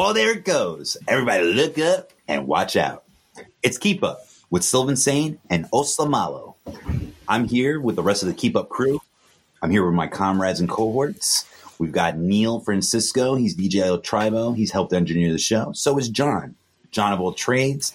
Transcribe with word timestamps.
Oh, 0.00 0.12
there 0.12 0.30
it 0.30 0.44
goes. 0.44 0.96
Everybody 1.08 1.42
look 1.42 1.76
up 1.76 2.12
and 2.28 2.46
watch 2.46 2.76
out. 2.76 3.02
It's 3.64 3.78
Keep 3.78 4.04
Up 4.04 4.20
with 4.48 4.62
Sylvan 4.62 4.94
Sane 4.94 5.40
and 5.50 5.68
Oslamalo. 5.72 6.54
I'm 7.26 7.48
here 7.48 7.80
with 7.80 7.96
the 7.96 8.02
rest 8.04 8.22
of 8.22 8.28
the 8.28 8.34
Keep 8.36 8.54
Up 8.54 8.68
crew. 8.68 9.00
I'm 9.60 9.72
here 9.72 9.84
with 9.84 9.96
my 9.96 10.06
comrades 10.06 10.60
and 10.60 10.68
cohorts. 10.68 11.46
We've 11.80 11.90
got 11.90 12.16
Neil 12.16 12.60
Francisco. 12.60 13.34
He's 13.34 13.56
DJ 13.56 13.86
El 13.86 13.98
Tribo. 13.98 14.54
He's 14.54 14.70
helped 14.70 14.92
engineer 14.92 15.32
the 15.32 15.38
show. 15.38 15.72
So 15.72 15.98
is 15.98 16.08
John. 16.08 16.54
John 16.92 17.12
of 17.12 17.20
all 17.20 17.32
trades. 17.32 17.92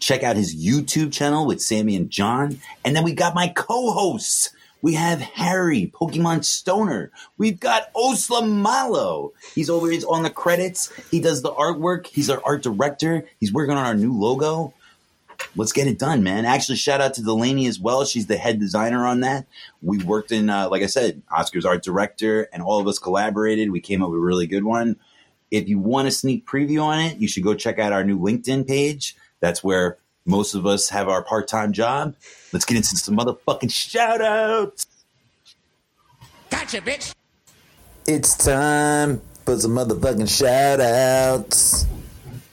Check 0.00 0.22
out 0.22 0.36
his 0.36 0.54
YouTube 0.54 1.14
channel 1.14 1.46
with 1.46 1.62
Sammy 1.62 1.96
and 1.96 2.10
John. 2.10 2.60
And 2.84 2.94
then 2.94 3.04
we 3.04 3.14
got 3.14 3.34
my 3.34 3.48
co-hosts. 3.48 4.50
We 4.80 4.94
have 4.94 5.20
Harry, 5.20 5.92
Pokemon 5.94 6.44
Stoner. 6.44 7.10
We've 7.36 7.58
got 7.58 7.92
Oslamalo. 7.94 9.32
He's 9.54 9.68
always 9.68 10.04
on 10.04 10.22
the 10.22 10.30
credits. 10.30 10.92
He 11.10 11.20
does 11.20 11.42
the 11.42 11.52
artwork. 11.52 12.06
He's 12.06 12.30
our 12.30 12.40
art 12.44 12.62
director. 12.62 13.26
He's 13.40 13.52
working 13.52 13.76
on 13.76 13.84
our 13.84 13.94
new 13.94 14.12
logo. 14.12 14.72
Let's 15.56 15.72
get 15.72 15.86
it 15.86 15.98
done, 15.98 16.22
man. 16.22 16.44
Actually, 16.44 16.76
shout 16.76 17.00
out 17.00 17.14
to 17.14 17.22
Delaney 17.22 17.66
as 17.66 17.80
well. 17.80 18.04
She's 18.04 18.26
the 18.26 18.36
head 18.36 18.60
designer 18.60 19.06
on 19.06 19.20
that. 19.20 19.46
We 19.82 19.98
worked 19.98 20.32
in, 20.32 20.50
uh, 20.50 20.68
like 20.68 20.82
I 20.82 20.86
said, 20.86 21.22
Oscar's 21.30 21.64
art 21.64 21.82
director, 21.82 22.48
and 22.52 22.62
all 22.62 22.80
of 22.80 22.86
us 22.86 22.98
collaborated. 22.98 23.70
We 23.70 23.80
came 23.80 24.02
up 24.02 24.10
with 24.10 24.18
a 24.18 24.22
really 24.22 24.46
good 24.46 24.64
one. 24.64 24.96
If 25.50 25.68
you 25.68 25.78
want 25.78 26.08
a 26.08 26.10
sneak 26.10 26.46
preview 26.46 26.82
on 26.82 27.00
it, 27.00 27.18
you 27.18 27.26
should 27.26 27.44
go 27.44 27.54
check 27.54 27.78
out 27.78 27.92
our 27.92 28.04
new 28.04 28.18
LinkedIn 28.18 28.66
page. 28.66 29.16
That's 29.40 29.64
where 29.64 29.98
most 30.28 30.54
of 30.54 30.66
us 30.66 30.90
have 30.90 31.08
our 31.08 31.22
part 31.22 31.48
time 31.48 31.72
job. 31.72 32.14
Let's 32.52 32.64
get 32.64 32.76
into 32.76 32.96
some 32.96 33.16
motherfucking 33.16 33.72
shout 33.72 34.20
outs. 34.20 34.86
Gotcha, 36.50 36.80
bitch. 36.80 37.14
It's 38.06 38.36
time 38.36 39.20
for 39.44 39.58
some 39.58 39.72
motherfucking 39.72 40.28
shout 40.28 40.80
outs. 40.80 41.86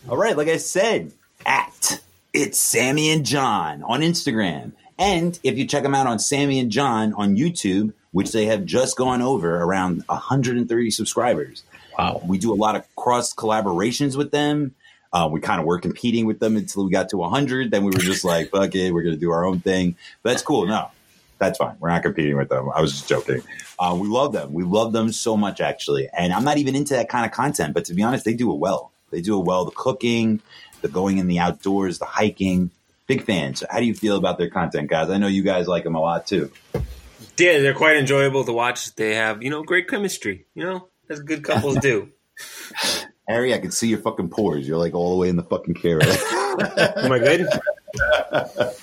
All 0.10 0.18
right, 0.18 0.36
like 0.36 0.48
I 0.48 0.58
said, 0.58 1.12
at 1.46 2.02
it's 2.34 2.60
Sammy 2.60 3.12
and 3.12 3.26
John 3.26 3.84
on 3.84 4.02
Instagram. 4.02 4.72
And 4.98 5.38
if 5.44 5.58
you 5.58 5.68
check 5.68 5.84
them 5.84 5.96
out 5.96 6.08
on 6.08 6.20
Sammy 6.20 6.60
and 6.60 6.72
John 6.72 7.14
on 7.14 7.36
YouTube, 7.36 7.94
which 8.12 8.32
they 8.32 8.46
have 8.46 8.64
just 8.64 8.96
gone 8.96 9.22
over 9.22 9.58
around 9.58 10.04
130 10.08 10.92
subscribers. 10.92 11.64
Wow. 12.00 12.22
We 12.26 12.38
do 12.38 12.54
a 12.54 12.56
lot 12.56 12.78
of 12.78 12.96
cross 12.96 13.34
collaborations 13.34 14.16
with 14.16 14.32
them. 14.32 14.74
Uh, 15.16 15.30
we 15.30 15.40
kind 15.40 15.62
of 15.62 15.66
were 15.66 15.80
competing 15.80 16.26
with 16.26 16.40
them 16.40 16.58
until 16.58 16.84
we 16.84 16.92
got 16.92 17.08
to 17.08 17.16
100. 17.16 17.72
Then 17.72 17.86
we 17.86 17.92
were 17.92 18.02
just 18.02 18.26
like, 18.26 18.50
fuck 18.50 18.76
it, 18.76 18.92
we're 18.92 19.02
going 19.02 19.16
to 19.16 19.20
do 19.20 19.32
our 19.32 19.46
own 19.46 19.62
thing. 19.62 19.96
But 20.22 20.32
that's 20.32 20.42
cool. 20.42 20.66
No, 20.68 20.92
that's 21.38 21.58
fine. 21.58 21.78
We're 21.80 21.88
not 21.88 22.04
competing 22.04 22.36
with 22.36 22.50
them. 22.50 22.70
I 22.76 22.82
was 22.82 22.92
just 22.92 23.08
joking. 23.08 23.42
Uh, 23.80 23.98
we 23.98 24.10
love 24.10 24.34
them. 24.34 24.52
We 24.52 24.64
love 24.64 24.92
them 24.92 25.14
so 25.14 25.38
much, 25.38 25.62
actually. 25.62 26.10
And 26.10 26.34
I'm 26.34 26.44
not 26.44 26.58
even 26.58 26.76
into 26.76 26.96
that 26.96 27.08
kind 27.08 27.26
of 27.26 27.32
content, 27.32 27.74
but 27.74 27.86
to 27.86 27.94
be 27.94 28.04
honest, 28.04 28.26
they 28.26 28.34
do 28.34 28.52
it 28.52 28.58
well. 28.58 28.92
They 29.12 29.22
do 29.22 29.40
it 29.40 29.46
well. 29.46 29.64
The 29.64 29.72
cooking, 29.72 30.42
the 30.82 30.90
going 30.90 31.18
in 31.18 31.28
the 31.28 31.40
outdoors, 31.40 31.98
the 31.98 32.06
hiking. 32.06 32.72
Big 33.08 33.24
fans. 33.24 33.60
So 33.60 33.68
how 33.70 33.80
do 33.80 33.86
you 33.86 33.94
feel 33.94 34.18
about 34.18 34.38
their 34.38 34.50
content, 34.50 34.90
guys? 34.90 35.10
I 35.10 35.18
know 35.18 35.28
you 35.28 35.44
guys 35.44 35.68
like 35.68 35.86
them 35.86 35.96
a 35.96 36.02
lot 36.02 36.28
too. 36.28 36.52
Yeah, 37.38 37.60
they're 37.60 37.74
quite 37.74 37.98
enjoyable 37.98 38.44
to 38.44 38.52
watch. 38.52 38.96
They 38.96 39.16
have, 39.16 39.44
you 39.44 39.50
know, 39.50 39.64
great 39.64 39.88
chemistry, 39.88 40.46
you 40.56 40.64
know, 40.64 40.90
as 41.08 41.22
good 41.22 41.44
couples 41.44 41.78
do. 41.82 42.10
Harry, 43.28 43.54
I 43.54 43.58
can 43.58 43.72
see 43.72 43.88
your 43.88 44.00
fucking 44.00 44.30
pores. 44.30 44.68
You're 44.68 44.78
like 44.78 44.94
all 44.94 45.12
the 45.12 45.18
way 45.18 45.30
in 45.30 45.36
the 45.36 45.44
fucking 45.44 45.74
camera. 45.76 46.06
Am 46.06 47.12
oh 47.12 47.16
I 47.16 47.20
good? 47.20 47.48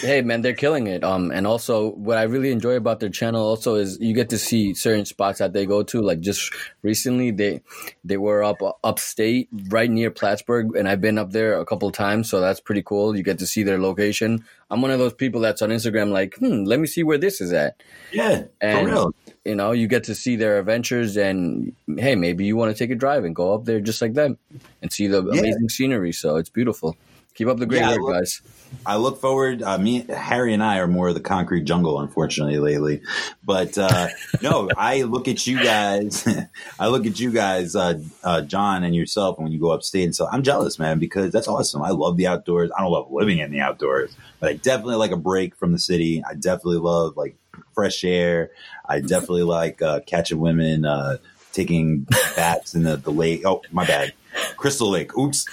Hey 0.00 0.20
man, 0.20 0.42
they're 0.42 0.52
killing 0.54 0.86
it. 0.86 1.02
Um, 1.02 1.30
and 1.30 1.46
also 1.46 1.90
what 1.92 2.18
I 2.18 2.24
really 2.24 2.50
enjoy 2.50 2.74
about 2.76 3.00
their 3.00 3.08
channel 3.08 3.42
also 3.42 3.76
is 3.76 3.98
you 4.00 4.12
get 4.12 4.28
to 4.30 4.38
see 4.38 4.74
certain 4.74 5.06
spots 5.06 5.38
that 5.38 5.52
they 5.54 5.64
go 5.64 5.82
to. 5.84 6.02
Like 6.02 6.20
just 6.20 6.52
recently, 6.82 7.30
they 7.30 7.62
they 8.04 8.16
were 8.18 8.44
up 8.44 8.58
upstate, 8.82 9.48
right 9.68 9.90
near 9.90 10.10
Plattsburgh, 10.10 10.76
and 10.76 10.88
I've 10.88 11.00
been 11.00 11.16
up 11.16 11.30
there 11.32 11.58
a 11.58 11.64
couple 11.64 11.90
times, 11.90 12.28
so 12.28 12.40
that's 12.40 12.60
pretty 12.60 12.82
cool. 12.82 13.16
You 13.16 13.22
get 13.22 13.38
to 13.38 13.46
see 13.46 13.62
their 13.62 13.78
location. 13.78 14.44
I'm 14.70 14.82
one 14.82 14.90
of 14.90 14.98
those 14.98 15.14
people 15.14 15.40
that's 15.40 15.62
on 15.62 15.70
Instagram, 15.70 16.10
like, 16.10 16.34
hmm, 16.36 16.64
let 16.64 16.80
me 16.80 16.86
see 16.86 17.02
where 17.02 17.18
this 17.18 17.40
is 17.40 17.52
at. 17.52 17.80
yeah, 18.12 18.42
for 18.42 18.48
And 18.60 18.86
real. 18.86 19.14
you 19.44 19.54
know, 19.54 19.72
you 19.72 19.86
get 19.86 20.04
to 20.04 20.14
see 20.14 20.36
their 20.36 20.58
adventures, 20.58 21.16
and 21.16 21.74
hey, 21.96 22.14
maybe 22.14 22.44
you 22.44 22.56
want 22.56 22.74
to 22.76 22.78
take 22.78 22.90
a 22.90 22.94
drive 22.98 23.24
and 23.24 23.34
go 23.34 23.54
up 23.54 23.64
there 23.64 23.80
just 23.80 24.02
like 24.02 24.14
them 24.14 24.36
and 24.82 24.92
see 24.92 25.06
the 25.06 25.22
Yeah. 25.22 25.38
amazing 25.40 25.68
scenery. 25.70 26.12
So 26.12 26.36
it's 26.36 26.50
beautiful. 26.50 26.96
Keep 27.34 27.48
up 27.48 27.58
the 27.58 27.66
great 27.66 27.80
Yeah, 27.80 27.90
I 27.90 27.92
work, 27.94 28.00
look- 28.02 28.14
guys. 28.14 28.42
I 28.86 28.96
look 28.96 29.20
forward. 29.20 29.62
Uh, 29.62 29.78
me, 29.78 30.04
Harry, 30.08 30.52
and 30.52 30.62
I 30.62 30.78
are 30.78 30.86
more 30.88 31.08
of 31.08 31.14
the 31.14 31.20
concrete 31.20 31.62
jungle, 31.64 32.00
unfortunately, 32.00 32.58
lately. 32.58 33.02
But 33.44 33.78
uh, 33.78 34.08
no, 34.42 34.68
I 34.76 35.02
look 35.02 35.28
at 35.28 35.46
you 35.46 35.62
guys. 35.62 36.26
I 36.78 36.88
look 36.88 37.06
at 37.06 37.18
you 37.20 37.30
guys, 37.30 37.76
uh, 37.76 38.00
uh, 38.22 38.42
John, 38.42 38.82
and 38.84 38.94
yourself, 38.94 39.38
when 39.38 39.52
you 39.52 39.60
go 39.60 39.70
upstate. 39.70 40.04
And 40.04 40.14
so 40.14 40.26
I'm 40.30 40.42
jealous, 40.42 40.78
man, 40.78 40.98
because 40.98 41.32
that's 41.32 41.48
awesome. 41.48 41.82
I 41.82 41.90
love 41.90 42.16
the 42.16 42.26
outdoors. 42.26 42.70
I 42.76 42.82
don't 42.82 42.90
love 42.90 43.10
living 43.10 43.38
in 43.38 43.50
the 43.50 43.60
outdoors, 43.60 44.14
but 44.40 44.50
I 44.50 44.52
definitely 44.54 44.96
like 44.96 45.12
a 45.12 45.16
break 45.16 45.54
from 45.56 45.72
the 45.72 45.78
city. 45.78 46.22
I 46.28 46.34
definitely 46.34 46.78
love 46.78 47.16
like 47.16 47.36
fresh 47.74 48.04
air. 48.04 48.50
I 48.86 49.00
definitely 49.00 49.44
like 49.44 49.80
uh, 49.82 50.00
catching 50.00 50.38
women, 50.38 50.84
uh, 50.84 51.18
taking 51.54 52.06
baths 52.36 52.74
in 52.74 52.82
the, 52.82 52.96
the 52.96 53.10
lake. 53.10 53.46
Oh, 53.46 53.62
my 53.70 53.86
bad. 53.86 54.12
Crystal 54.56 54.90
Lake. 54.90 55.16
Oops. 55.16 55.46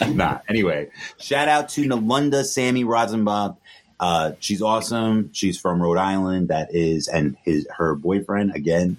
nah. 0.08 0.38
Anyway, 0.48 0.90
shout 1.18 1.48
out 1.48 1.68
to 1.70 1.84
Nalunda 1.84 2.44
Sammy 2.44 2.84
Rosenbach. 2.84 3.56
Uh, 4.00 4.32
she's 4.40 4.62
awesome. 4.62 5.30
She's 5.32 5.58
from 5.58 5.82
Rhode 5.82 5.98
Island. 5.98 6.48
That 6.48 6.74
is, 6.74 7.08
and 7.08 7.36
his 7.44 7.66
her 7.76 7.94
boyfriend 7.94 8.54
again. 8.54 8.96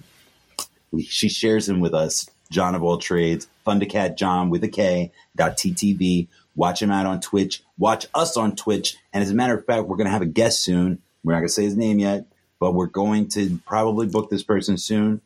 She 1.02 1.28
shares 1.28 1.68
him 1.68 1.80
with 1.80 1.94
us. 1.94 2.28
John 2.50 2.74
of 2.74 2.82
all 2.82 2.98
trades, 2.98 3.46
Thundercat 3.64 4.16
John 4.16 4.50
with 4.50 4.64
a 4.64 4.68
K. 4.68 5.12
Dot 5.36 5.56
TTV. 5.56 6.26
Watch 6.56 6.82
him 6.82 6.90
out 6.90 7.06
on 7.06 7.20
Twitch. 7.20 7.62
Watch 7.78 8.06
us 8.12 8.36
on 8.36 8.56
Twitch. 8.56 8.96
And 9.12 9.22
as 9.22 9.30
a 9.30 9.34
matter 9.34 9.56
of 9.56 9.64
fact, 9.64 9.86
we're 9.86 9.96
gonna 9.96 10.10
have 10.10 10.22
a 10.22 10.26
guest 10.26 10.62
soon. 10.62 11.00
We're 11.22 11.32
not 11.32 11.40
gonna 11.40 11.48
say 11.48 11.64
his 11.64 11.76
name 11.76 11.98
yet, 11.98 12.26
but 12.58 12.74
we're 12.74 12.86
going 12.86 13.28
to 13.28 13.58
probably 13.66 14.06
book 14.06 14.30
this 14.30 14.42
person 14.42 14.76
soon 14.76 15.20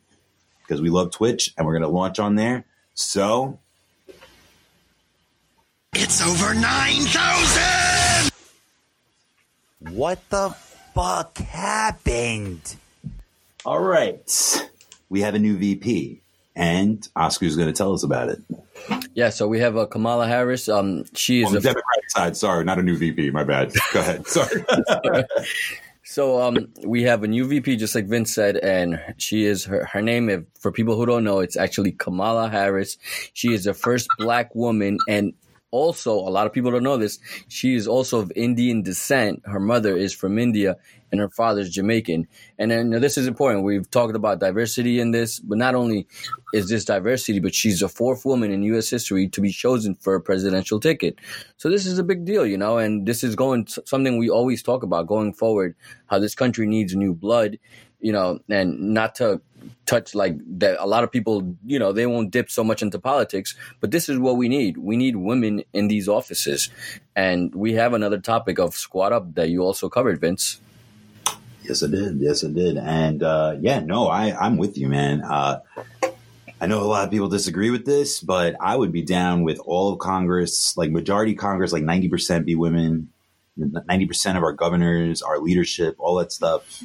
because 0.67 0.81
we 0.81 0.89
love 0.89 1.11
Twitch 1.11 1.53
and 1.57 1.65
we're 1.65 1.73
gonna 1.73 1.87
launch 1.87 2.19
on 2.19 2.35
there. 2.35 2.65
So 2.93 3.59
It's 5.93 6.21
over 6.21 6.53
9,000! 6.53 8.31
What 9.95 10.19
the 10.29 10.49
fuck 10.93 11.37
happened? 11.37 12.75
All 13.65 13.79
right. 13.79 14.69
We 15.09 15.21
have 15.21 15.35
a 15.35 15.39
new 15.39 15.57
VP, 15.57 16.21
and 16.55 17.07
Oscar's 17.15 17.55
going 17.55 17.67
to 17.67 17.73
tell 17.73 17.93
us 17.93 18.03
about 18.03 18.29
it. 18.29 18.39
Yeah, 19.13 19.29
so 19.29 19.47
we 19.47 19.59
have 19.59 19.77
uh, 19.77 19.85
Kamala 19.85 20.27
Harris. 20.27 20.67
Um, 20.67 21.05
she 21.13 21.41
is 21.41 21.47
On 21.47 21.53
the 21.53 21.59
a 21.59 21.61
Democratic 21.61 22.09
side, 22.09 22.37
sorry, 22.37 22.65
not 22.65 22.79
a 22.79 22.83
new 22.83 22.97
VP. 22.97 23.31
My 23.31 23.43
bad. 23.43 23.71
Go 23.93 23.99
ahead. 24.01 24.27
Sorry. 24.27 24.63
So 26.07 26.39
um, 26.39 26.71
we 26.85 27.01
have 27.03 27.23
a 27.23 27.27
new 27.27 27.47
VP, 27.47 27.77
just 27.77 27.95
like 27.95 28.05
Vince 28.05 28.31
said, 28.31 28.57
and 28.57 29.01
she 29.17 29.43
is 29.45 29.65
her 29.65 29.85
her 29.85 30.03
name. 30.03 30.29
If 30.29 30.43
for 30.59 30.71
people 30.71 30.95
who 30.95 31.07
don't 31.07 31.23
know, 31.23 31.39
it's 31.39 31.57
actually 31.57 31.93
Kamala 31.93 32.47
Harris. 32.47 32.97
She 33.33 33.53
is 33.53 33.63
the 33.63 33.73
first 33.73 34.07
Black 34.19 34.53
woman, 34.53 34.99
and 35.09 35.33
also 35.75 36.13
a 36.13 36.31
lot 36.31 36.47
of 36.47 36.53
people 36.53 36.71
don't 36.71 36.83
know 36.83 36.97
this. 36.97 37.19
She 37.47 37.75
is 37.75 37.87
also 37.87 38.19
of 38.19 38.31
Indian 38.35 38.81
descent. 38.81 39.41
Her 39.45 39.59
mother 39.59 39.97
is 39.97 40.13
from 40.13 40.39
India, 40.39 40.77
and 41.11 41.21
her 41.21 41.29
father's 41.29 41.69
Jamaican. 41.69 42.27
And 42.57 42.71
then 42.71 42.89
this 42.89 43.17
is 43.17 43.27
important. 43.27 43.63
We've 43.63 43.89
talked 43.89 44.15
about 44.15 44.39
diversity 44.39 44.99
in 44.99 45.11
this, 45.11 45.39
but 45.39 45.57
not 45.57 45.75
only 45.75 46.07
is 46.53 46.69
this 46.69 46.85
diversity, 46.85 47.39
but 47.39 47.53
she's 47.53 47.79
the 47.79 47.89
fourth 47.89 48.25
woman 48.25 48.51
in 48.51 48.63
U.S. 48.63 48.89
history 48.89 49.27
to 49.29 49.41
be 49.41 49.51
chosen 49.51 49.95
for 49.95 50.15
a 50.15 50.21
presidential 50.21 50.79
ticket. 50.79 51.19
So 51.57 51.69
this 51.69 51.85
is 51.85 51.99
a 51.99 52.03
big 52.03 52.25
deal, 52.25 52.45
you 52.45 52.57
know, 52.57 52.77
and 52.77 53.05
this 53.05 53.23
is 53.23 53.35
going 53.35 53.67
something 53.67 54.17
we 54.17 54.29
always 54.29 54.63
talk 54.63 54.83
about 54.83 55.07
going 55.07 55.33
forward. 55.33 55.75
How 56.07 56.19
this 56.19 56.35
country 56.35 56.67
needs 56.67 56.95
new 56.95 57.13
blood, 57.13 57.57
you 57.99 58.11
know, 58.11 58.39
and 58.49 58.93
not 58.93 59.15
to 59.15 59.41
touch 59.85 60.15
like 60.15 60.37
that. 60.59 60.77
A 60.79 60.85
lot 60.85 61.03
of 61.03 61.11
people, 61.11 61.55
you 61.65 61.79
know, 61.79 61.91
they 61.91 62.05
won't 62.05 62.31
dip 62.31 62.49
so 62.49 62.63
much 62.63 62.81
into 62.81 62.99
politics, 62.99 63.55
but 63.79 63.91
this 63.91 64.09
is 64.09 64.19
what 64.19 64.37
we 64.37 64.49
need. 64.49 64.77
We 64.77 64.97
need 64.97 65.15
women 65.15 65.63
in 65.73 65.87
these 65.87 66.07
offices, 66.07 66.69
and 67.15 67.53
we 67.53 67.73
have 67.73 67.93
another 67.93 68.19
topic 68.19 68.59
of 68.59 68.75
squad 68.75 69.13
up 69.13 69.35
that 69.35 69.49
you 69.49 69.61
also 69.61 69.89
covered, 69.89 70.19
Vince. 70.19 70.59
yes, 71.63 71.83
I 71.83 71.87
did. 71.87 72.19
Yes, 72.19 72.43
I 72.43 72.49
did. 72.49 72.77
And 72.77 73.23
uh, 73.23 73.55
yeah, 73.59 73.79
no, 73.79 74.07
I, 74.07 74.35
I'm 74.37 74.57
with 74.57 74.77
you, 74.77 74.87
man. 74.87 75.21
Uh, 75.21 75.59
I 76.61 76.67
know 76.67 76.81
a 76.81 76.85
lot 76.85 77.03
of 77.03 77.11
people 77.11 77.27
disagree 77.27 77.69
with 77.69 77.85
this, 77.85 78.21
but 78.21 78.55
I 78.61 78.75
would 78.75 78.91
be 78.91 79.01
down 79.01 79.43
with 79.43 79.59
all 79.59 79.91
of 79.91 79.99
Congress, 79.99 80.75
like 80.77 80.89
majority 80.89 81.35
Congress, 81.35 81.73
like 81.73 81.83
90% 81.83 82.45
be 82.45 82.55
women, 82.55 83.09
90% 83.59 84.37
of 84.37 84.43
our 84.43 84.53
governors, 84.53 85.21
our 85.21 85.39
leadership, 85.39 85.95
all 85.99 86.15
that 86.15 86.31
stuff. 86.31 86.83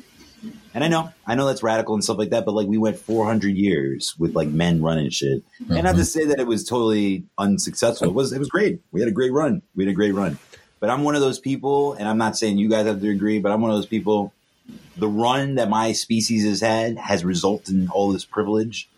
And 0.75 0.85
I 0.85 0.89
know, 0.89 1.13
I 1.27 1.35
know 1.35 1.47
that's 1.47 1.63
radical 1.63 1.95
and 1.95 2.03
stuff 2.03 2.19
like 2.19 2.31
that, 2.31 2.45
but 2.45 2.53
like 2.53 2.67
we 2.67 2.79
went 2.79 2.99
400 2.99 3.57
years 3.57 4.15
with 4.19 4.35
like 4.35 4.49
men 4.49 4.83
running 4.83 5.11
shit. 5.11 5.43
And 5.69 5.69
not 5.69 5.83
to 5.83 5.89
mm-hmm. 5.89 6.03
say 6.03 6.25
that 6.27 6.39
it 6.41 6.47
was 6.47 6.65
totally 6.65 7.25
unsuccessful. 7.39 8.09
It 8.09 8.15
was, 8.15 8.33
it 8.33 8.39
was 8.39 8.49
great. 8.49 8.81
We 8.93 9.01
had 9.01 9.09
a 9.09 9.13
great 9.13 9.33
run. 9.33 9.63
We 9.75 9.85
had 9.85 9.91
a 9.91 9.95
great 9.95 10.15
run. 10.15 10.39
But 10.79 10.91
I'm 10.91 11.05
one 11.05 11.15
of 11.15 11.21
those 11.21 11.39
people, 11.39 11.93
and 11.93 12.09
I'm 12.09 12.19
not 12.19 12.39
saying 12.39 12.59
you 12.59 12.71
guys 12.71 12.87
have 12.87 13.01
to 13.01 13.11
agree, 13.11 13.39
but 13.39 13.53
I'm 13.53 13.61
one 13.61 13.71
of 13.71 13.77
those 13.77 13.87
people. 13.87 14.33
The 14.97 15.09
run 15.09 15.57
that 15.57 15.69
my 15.69 15.93
species 15.93 16.45
has 16.45 16.61
had 16.61 16.97
has 16.97 17.25
resulted 17.25 17.75
in 17.75 17.89
all 17.89 18.13
this 18.13 18.25
privilege 18.25 18.89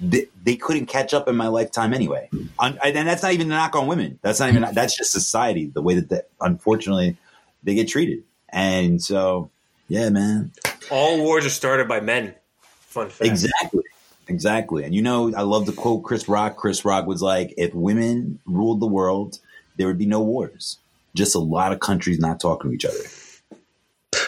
they, 0.00 0.26
they 0.42 0.56
couldn't 0.56 0.86
catch 0.86 1.14
up 1.14 1.28
in 1.28 1.36
my 1.36 1.48
lifetime 1.48 1.94
anyway. 1.94 2.28
And 2.58 2.78
that's 2.80 3.22
not 3.22 3.32
even 3.32 3.46
a 3.52 3.54
knock 3.54 3.76
on 3.76 3.86
women. 3.86 4.18
That's 4.22 4.40
not 4.40 4.48
even 4.48 4.62
mm-hmm. 4.62 4.74
that's 4.74 4.96
just 4.96 5.12
society. 5.12 5.66
The 5.66 5.82
way 5.82 5.94
that 5.94 6.08
they, 6.08 6.20
unfortunately 6.40 7.16
they 7.62 7.74
get 7.74 7.88
treated. 7.88 8.24
And 8.48 9.02
so, 9.02 9.50
yeah, 9.88 10.08
man, 10.10 10.52
All 10.90 11.18
wars 11.22 11.44
are 11.46 11.50
started 11.50 11.88
by 11.88 12.00
men. 12.00 12.34
Fun 12.80 13.10
fact. 13.10 13.30
exactly, 13.30 13.82
exactly. 14.28 14.84
And 14.84 14.94
you 14.94 15.02
know, 15.02 15.34
I 15.34 15.42
love 15.42 15.66
to 15.66 15.72
quote 15.72 16.02
Chris 16.04 16.28
Rock. 16.28 16.56
Chris 16.56 16.84
Rock 16.84 17.06
was 17.06 17.20
like, 17.22 17.54
"If 17.56 17.74
women 17.74 18.38
ruled 18.46 18.80
the 18.80 18.86
world, 18.86 19.38
there 19.76 19.86
would 19.86 19.98
be 19.98 20.06
no 20.06 20.20
wars. 20.20 20.78
Just 21.14 21.34
a 21.34 21.38
lot 21.40 21.72
of 21.72 21.80
countries 21.80 22.18
not 22.18 22.40
talking 22.40 22.70
to 22.70 22.74
each 22.74 22.84
other." 22.84 23.50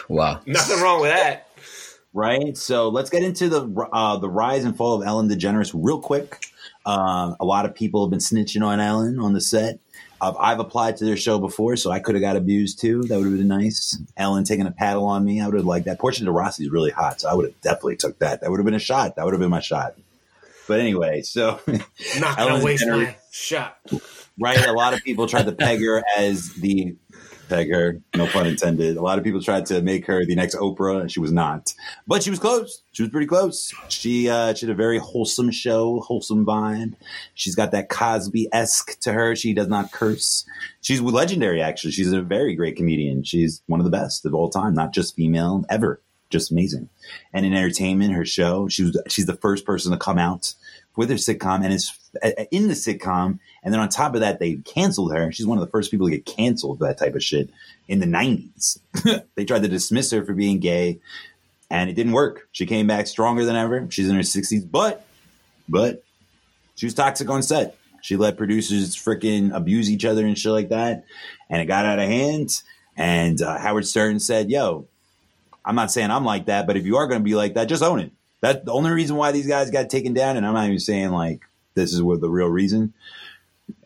Wow. 0.07 0.41
Nothing 0.45 0.81
wrong 0.81 1.01
with 1.01 1.11
that. 1.11 1.47
right? 2.13 2.57
So 2.57 2.89
let's 2.89 3.09
get 3.09 3.23
into 3.23 3.49
the 3.49 3.87
uh, 3.91 4.17
the 4.17 4.29
rise 4.29 4.63
and 4.65 4.75
fall 4.75 5.01
of 5.01 5.07
Ellen 5.07 5.29
DeGeneres 5.29 5.71
real 5.73 5.99
quick. 5.99 6.45
Uh, 6.85 7.35
a 7.39 7.45
lot 7.45 7.65
of 7.65 7.75
people 7.75 8.05
have 8.05 8.09
been 8.09 8.19
snitching 8.19 8.65
on 8.65 8.79
Ellen 8.79 9.19
on 9.19 9.33
the 9.33 9.41
set. 9.41 9.79
I've 10.21 10.59
applied 10.59 10.97
to 10.97 11.05
their 11.05 11.17
show 11.17 11.39
before, 11.39 11.75
so 11.77 11.91
I 11.91 11.99
could 11.99 12.15
have 12.15 12.21
got 12.21 12.35
abused 12.35 12.79
too. 12.79 13.03
That 13.03 13.17
would 13.17 13.25
have 13.27 13.37
been 13.37 13.47
nice. 13.47 13.97
Ellen 14.17 14.43
taking 14.43 14.65
a 14.67 14.71
paddle 14.71 15.05
on 15.05 15.23
me, 15.23 15.39
I 15.41 15.45
would 15.45 15.55
have 15.55 15.65
liked 15.65 15.85
that. 15.85 15.99
Portia 15.99 16.25
de 16.25 16.31
Rossi 16.31 16.63
is 16.65 16.69
really 16.69 16.91
hot, 16.91 17.21
so 17.21 17.29
I 17.29 17.33
would 17.33 17.45
have 17.45 17.61
definitely 17.61 17.95
took 17.97 18.19
that. 18.19 18.41
That 18.41 18.51
would 18.51 18.59
have 18.59 18.65
been 18.65 18.73
a 18.73 18.79
shot. 18.79 19.15
That 19.15 19.25
would 19.25 19.33
have 19.33 19.39
been 19.41 19.49
my 19.49 19.61
shot. 19.61 19.95
But 20.67 20.81
anyway, 20.81 21.21
so 21.21 21.59
Not 22.19 22.37
gonna 22.37 22.63
waste 22.63 22.83
DeGeneres- 22.83 23.05
my 23.05 23.15
shot. 23.31 23.77
right? 24.39 24.65
A 24.67 24.73
lot 24.73 24.93
of 24.93 25.01
people 25.03 25.27
tried 25.27 25.45
to 25.47 25.51
peg 25.51 25.81
her 25.81 26.03
as 26.17 26.53
the 26.53 26.95
peg 27.49 27.71
her, 27.71 28.01
no 28.15 28.27
pun 28.27 28.47
intended. 28.47 28.95
A 28.97 29.01
lot 29.01 29.17
of 29.17 29.23
people 29.23 29.41
tried 29.41 29.65
to 29.67 29.81
make 29.81 30.05
her 30.05 30.25
the 30.25 30.35
next 30.35 30.55
Oprah, 30.55 31.01
and 31.01 31.11
she 31.11 31.19
was 31.19 31.31
not. 31.31 31.73
But 32.07 32.23
she 32.23 32.29
was 32.29 32.39
close. 32.39 32.83
She 32.91 33.03
was 33.03 33.11
pretty 33.11 33.27
close. 33.27 33.73
She 33.89 34.29
uh, 34.29 34.53
she 34.53 34.65
had 34.65 34.73
a 34.73 34.77
very 34.77 34.97
wholesome 34.97 35.51
show, 35.51 35.99
wholesome 36.01 36.45
vibe. 36.45 36.93
She's 37.33 37.55
got 37.55 37.71
that 37.71 37.89
Cosby 37.89 38.47
esque 38.53 38.99
to 39.01 39.13
her. 39.13 39.35
She 39.35 39.53
does 39.53 39.67
not 39.67 39.91
curse. 39.91 40.45
She's 40.81 41.01
legendary, 41.01 41.61
actually. 41.61 41.91
She's 41.91 42.13
a 42.13 42.21
very 42.21 42.55
great 42.55 42.75
comedian. 42.75 43.23
She's 43.23 43.61
one 43.67 43.79
of 43.79 43.83
the 43.85 43.91
best 43.91 44.25
of 44.25 44.33
all 44.33 44.49
time, 44.49 44.73
not 44.73 44.93
just 44.93 45.15
female 45.15 45.65
ever. 45.69 46.01
Just 46.29 46.51
amazing. 46.51 46.89
And 47.33 47.45
in 47.45 47.53
entertainment, 47.53 48.13
her 48.13 48.25
show, 48.25 48.67
she 48.67 48.83
was 48.83 49.01
she's 49.07 49.25
the 49.25 49.35
first 49.35 49.65
person 49.65 49.91
to 49.91 49.97
come 49.97 50.19
out 50.19 50.53
with 50.99 51.09
her 51.09 51.15
sitcom, 51.15 51.63
and 51.63 51.71
is 51.71 51.97
uh, 52.21 52.31
in 52.51 52.67
the 52.67 52.73
sitcom. 52.73 53.39
And 53.63 53.73
then 53.73 53.79
on 53.79 53.87
top 53.87 54.15
of 54.15 54.19
that, 54.19 54.39
they 54.39 54.55
canceled 54.55 55.13
her. 55.13 55.31
She's 55.31 55.47
one 55.47 55.57
of 55.57 55.63
the 55.63 55.71
first 55.71 55.91
people 55.91 56.07
to 56.07 56.11
get 56.11 56.25
canceled 56.25 56.77
for 56.77 56.87
that 56.87 56.97
type 56.97 57.15
of 57.15 57.23
shit 57.23 57.49
in 57.87 58.01
the 58.01 58.05
90s. 58.05 58.79
they 59.35 59.45
tried 59.45 59.61
to 59.61 59.69
dismiss 59.69 60.11
her 60.11 60.25
for 60.25 60.33
being 60.33 60.59
gay, 60.59 60.99
and 61.71 61.89
it 61.89 61.93
didn't 61.93 62.11
work. 62.11 62.49
She 62.51 62.65
came 62.65 62.85
back 62.85 63.07
stronger 63.07 63.45
than 63.45 63.55
ever. 63.55 63.87
She's 63.89 64.09
in 64.09 64.15
her 64.17 64.23
60s, 64.23 64.69
but, 64.69 65.05
but 65.69 66.03
she 66.75 66.85
was 66.85 66.95
toxic 66.95 67.29
on 67.29 67.43
set. 67.43 67.77
She 68.01 68.17
let 68.17 68.35
producers 68.35 68.93
freaking 68.97 69.55
abuse 69.55 69.89
each 69.89 70.03
other 70.03 70.25
and 70.25 70.37
shit 70.37 70.51
like 70.51 70.67
that, 70.67 71.05
and 71.49 71.61
it 71.61 71.65
got 71.65 71.85
out 71.85 71.99
of 71.99 72.09
hand. 72.09 72.61
And 72.97 73.41
uh, 73.41 73.57
Howard 73.57 73.87
Stern 73.87 74.19
said, 74.19 74.51
"Yo, 74.51 74.85
I'm 75.63 75.75
not 75.75 75.93
saying 75.93 76.11
I'm 76.11 76.25
like 76.25 76.47
that, 76.47 76.67
but 76.67 76.75
if 76.75 76.85
you 76.85 76.97
are 76.97 77.07
going 77.07 77.21
to 77.21 77.23
be 77.23 77.35
like 77.35 77.53
that, 77.53 77.69
just 77.69 77.83
own 77.83 78.01
it. 78.01 78.11
That's 78.41 78.63
the 78.63 78.71
only 78.71 78.91
reason 78.91 79.15
why 79.15 79.31
these 79.31 79.47
guys 79.47 79.69
got 79.69 79.89
taken 79.89 80.13
down, 80.13 80.37
and 80.37 80.45
I'm 80.45 80.53
not 80.53 80.65
even 80.65 80.79
saying 80.79 81.11
like 81.11 81.41
this 81.75 81.93
is 81.93 82.01
what 82.01 82.21
the 82.21 82.29
real 82.29 82.47
reason. 82.47 82.93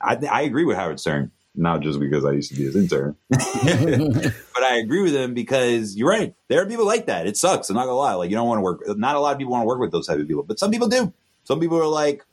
I, 0.01 0.17
I 0.31 0.41
agree 0.43 0.65
with 0.65 0.77
Howard 0.77 0.99
Stern, 0.99 1.31
not 1.55 1.81
just 1.81 1.99
because 1.99 2.23
I 2.23 2.31
used 2.31 2.51
to 2.51 2.55
be 2.55 2.63
his 2.63 2.75
intern, 2.75 3.15
but 3.29 4.63
I 4.63 4.77
agree 4.77 5.01
with 5.01 5.15
him 5.15 5.33
because 5.33 5.95
you're 5.95 6.09
right. 6.09 6.35
There 6.47 6.61
are 6.61 6.65
people 6.65 6.85
like 6.85 7.07
that. 7.07 7.27
It 7.27 7.37
sucks. 7.37 7.69
I'm 7.69 7.75
not 7.75 7.85
gonna 7.85 7.97
lie. 7.97 8.13
Like 8.13 8.29
you 8.29 8.35
don't 8.35 8.47
want 8.47 8.59
to 8.59 8.63
work. 8.63 8.97
Not 8.97 9.15
a 9.15 9.19
lot 9.19 9.33
of 9.33 9.37
people 9.39 9.51
want 9.53 9.63
to 9.63 9.67
work 9.67 9.79
with 9.79 9.91
those 9.91 10.07
type 10.07 10.19
of 10.19 10.27
people, 10.27 10.43
but 10.43 10.59
some 10.59 10.71
people 10.71 10.87
do. 10.87 11.11
Some 11.45 11.59
people 11.59 11.79
are 11.79 11.87
like 11.87 12.25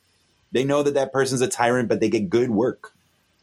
they 0.52 0.64
know 0.64 0.82
that 0.82 0.94
that 0.94 1.12
person's 1.12 1.40
a 1.40 1.49
tyrant, 1.49 1.88
but 1.88 2.00
they 2.00 2.08
get 2.08 2.28
good 2.28 2.50
work. 2.50 2.93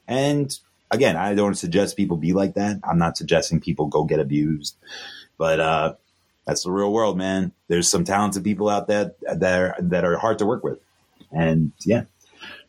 And 0.08 0.58
again, 0.92 1.16
I 1.16 1.34
don't 1.36 1.56
suggest 1.56 1.98
people 1.98 2.18
be 2.18 2.34
like 2.34 2.56
that. 2.56 2.80
I'm 2.84 2.98
not 2.98 3.18
suggesting 3.18 3.60
people 3.60 3.88
go 3.88 4.04
get 4.04 4.20
abused, 4.20 4.76
but 5.38 5.60
uh, 5.60 5.94
that's 6.48 6.64
the 6.64 6.72
real 6.72 6.92
world, 6.92 7.18
man. 7.18 7.52
There's 7.68 7.90
some 7.90 8.06
talented 8.06 8.44
people 8.44 8.70
out 8.70 8.88
there 8.88 9.14
that 9.32 9.62
are, 9.62 9.76
that 9.80 10.06
are 10.06 10.18
hard 10.18 10.40
to 10.40 10.46
work 10.46 10.64
with, 10.64 10.80
and 11.32 11.74
yeah. 11.86 12.06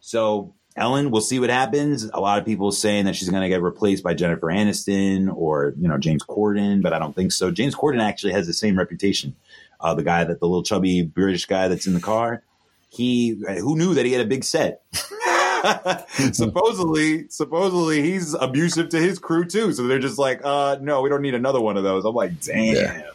So 0.01 0.53
Ellen, 0.77 1.11
we'll 1.11 1.23
see 1.23 1.39
what 1.39 1.49
happens. 1.49 2.05
A 2.13 2.21
lot 2.21 2.39
of 2.39 2.45
people 2.45 2.73
saying 2.73 3.05
that 3.05 3.17
she's 3.17 3.29
going 3.29 3.43
to 3.43 3.49
get 3.49 3.63
replaced 3.63 4.03
by 4.03 4.15
Jennifer 4.15 4.47
Aniston 4.47 5.35
or 5.35 5.75
you 5.79 5.89
know 5.89 5.97
James 5.97 6.25
Corden, 6.25 6.83
but 6.83 6.93
I 6.93 6.99
don't 6.99 7.15
think 7.15 7.33
so. 7.33 7.51
James 7.51 7.75
Corden 7.75 8.03
actually 8.03 8.33
has 8.33 8.47
the 8.47 8.53
same 8.53 8.77
reputation. 8.77 9.37
Uh, 9.81 9.95
the 9.95 10.03
guy 10.03 10.25
that 10.25 10.41
the 10.41 10.47
little 10.47 10.65
chubby 10.65 11.03
British 11.03 11.47
guy 11.47 11.69
that's 11.69 11.87
in 11.87 11.95
the 11.95 12.01
car, 12.01 12.43
he 12.91 13.41
who 13.61 13.77
knew 13.77 13.95
that 13.95 14.07
he 14.07 14.13
had 14.13 14.21
a 14.21 14.29
big 14.29 14.43
set. 14.43 14.83
supposedly, 16.33 17.29
supposedly 17.29 18.03
he's 18.03 18.35
abusive 18.35 18.89
to 18.89 18.99
his 18.99 19.19
crew 19.19 19.45
too. 19.45 19.73
So 19.73 19.87
they're 19.87 19.99
just 19.99 20.19
like, 20.19 20.41
uh, 20.45 20.79
no, 20.81 21.01
we 21.01 21.09
don't 21.09 21.23
need 21.23 21.35
another 21.35 21.61
one 21.61 21.77
of 21.77 21.85
those. 21.85 22.05
I'm 22.05 22.15
like, 22.15 22.41
damn. 22.41 22.75
Yeah. 22.75 23.11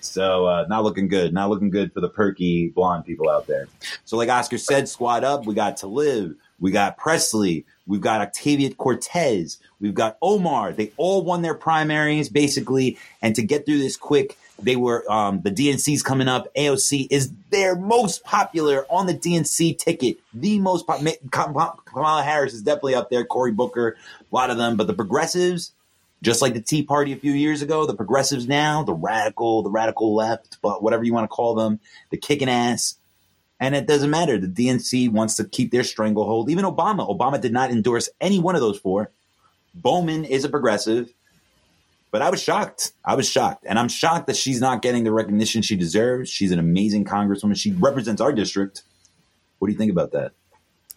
So 0.00 0.46
uh, 0.46 0.66
not 0.68 0.82
looking 0.82 1.08
good. 1.08 1.32
Not 1.32 1.50
looking 1.50 1.70
good 1.70 1.92
for 1.92 2.00
the 2.00 2.08
perky 2.08 2.68
blonde 2.68 3.04
people 3.04 3.28
out 3.28 3.46
there. 3.46 3.68
So 4.04 4.16
like 4.16 4.28
Oscar 4.28 4.58
said, 4.58 4.88
squad 4.88 5.24
up. 5.24 5.46
We 5.46 5.54
got 5.54 5.78
to 5.78 5.86
live. 5.86 6.34
We 6.58 6.70
got 6.70 6.96
Pressley. 6.98 7.64
We've 7.86 8.00
got 8.00 8.32
Ocasio-Cortez. 8.32 9.58
We've 9.80 9.94
got 9.94 10.18
Omar. 10.22 10.72
They 10.72 10.92
all 10.96 11.24
won 11.24 11.42
their 11.42 11.54
primaries 11.54 12.28
basically. 12.28 12.98
And 13.22 13.34
to 13.36 13.42
get 13.42 13.66
through 13.66 13.78
this 13.78 13.96
quick, 13.96 14.36
they 14.62 14.76
were 14.76 15.10
um, 15.10 15.40
the 15.40 15.50
DNC's 15.50 16.02
coming 16.02 16.28
up. 16.28 16.52
AOC 16.54 17.06
is 17.10 17.32
their 17.50 17.74
most 17.74 18.24
popular 18.24 18.84
on 18.90 19.06
the 19.06 19.14
DNC 19.14 19.78
ticket. 19.78 20.18
The 20.34 20.58
most 20.58 20.86
pop- 20.86 21.02
Ma- 21.02 21.12
Kam- 21.32 21.54
Kamala 21.86 22.22
Harris 22.22 22.52
is 22.52 22.62
definitely 22.62 22.94
up 22.94 23.10
there. 23.10 23.24
Cory 23.24 23.52
Booker, 23.52 23.96
a 24.20 24.34
lot 24.34 24.50
of 24.50 24.58
them. 24.58 24.76
But 24.76 24.86
the 24.86 24.94
progressives, 24.94 25.72
just 26.22 26.42
like 26.42 26.54
the 26.54 26.60
Tea 26.60 26.82
Party 26.82 27.12
a 27.12 27.16
few 27.16 27.32
years 27.32 27.62
ago, 27.62 27.86
the 27.86 27.94
progressives 27.94 28.46
now, 28.46 28.82
the 28.82 28.92
radical, 28.92 29.62
the 29.62 29.70
radical 29.70 30.14
left, 30.14 30.58
but 30.60 30.82
whatever 30.82 31.04
you 31.04 31.14
want 31.14 31.24
to 31.24 31.34
call 31.34 31.54
them, 31.54 31.80
the 32.10 32.16
kicking 32.16 32.48
ass. 32.48 32.96
And 33.58 33.74
it 33.74 33.86
doesn't 33.86 34.10
matter. 34.10 34.38
The 34.38 34.46
DNC 34.46 35.10
wants 35.12 35.36
to 35.36 35.44
keep 35.44 35.70
their 35.70 35.84
stranglehold. 35.84 36.50
Even 36.50 36.64
Obama, 36.64 37.08
Obama 37.08 37.40
did 37.40 37.52
not 37.52 37.70
endorse 37.70 38.08
any 38.20 38.38
one 38.38 38.54
of 38.54 38.60
those 38.60 38.78
four. 38.78 39.10
Bowman 39.74 40.24
is 40.24 40.44
a 40.44 40.48
progressive, 40.48 41.12
but 42.10 42.22
I 42.22 42.30
was 42.30 42.42
shocked. 42.42 42.92
I 43.04 43.14
was 43.14 43.28
shocked. 43.28 43.64
And 43.68 43.78
I'm 43.78 43.88
shocked 43.88 44.26
that 44.26 44.36
she's 44.36 44.60
not 44.60 44.82
getting 44.82 45.04
the 45.04 45.12
recognition 45.12 45.62
she 45.62 45.76
deserves. 45.76 46.30
She's 46.30 46.52
an 46.52 46.58
amazing 46.58 47.04
congresswoman. 47.04 47.56
She 47.56 47.72
represents 47.72 48.20
our 48.20 48.32
district. 48.32 48.82
What 49.58 49.68
do 49.68 49.72
you 49.72 49.78
think 49.78 49.92
about 49.92 50.12
that? 50.12 50.32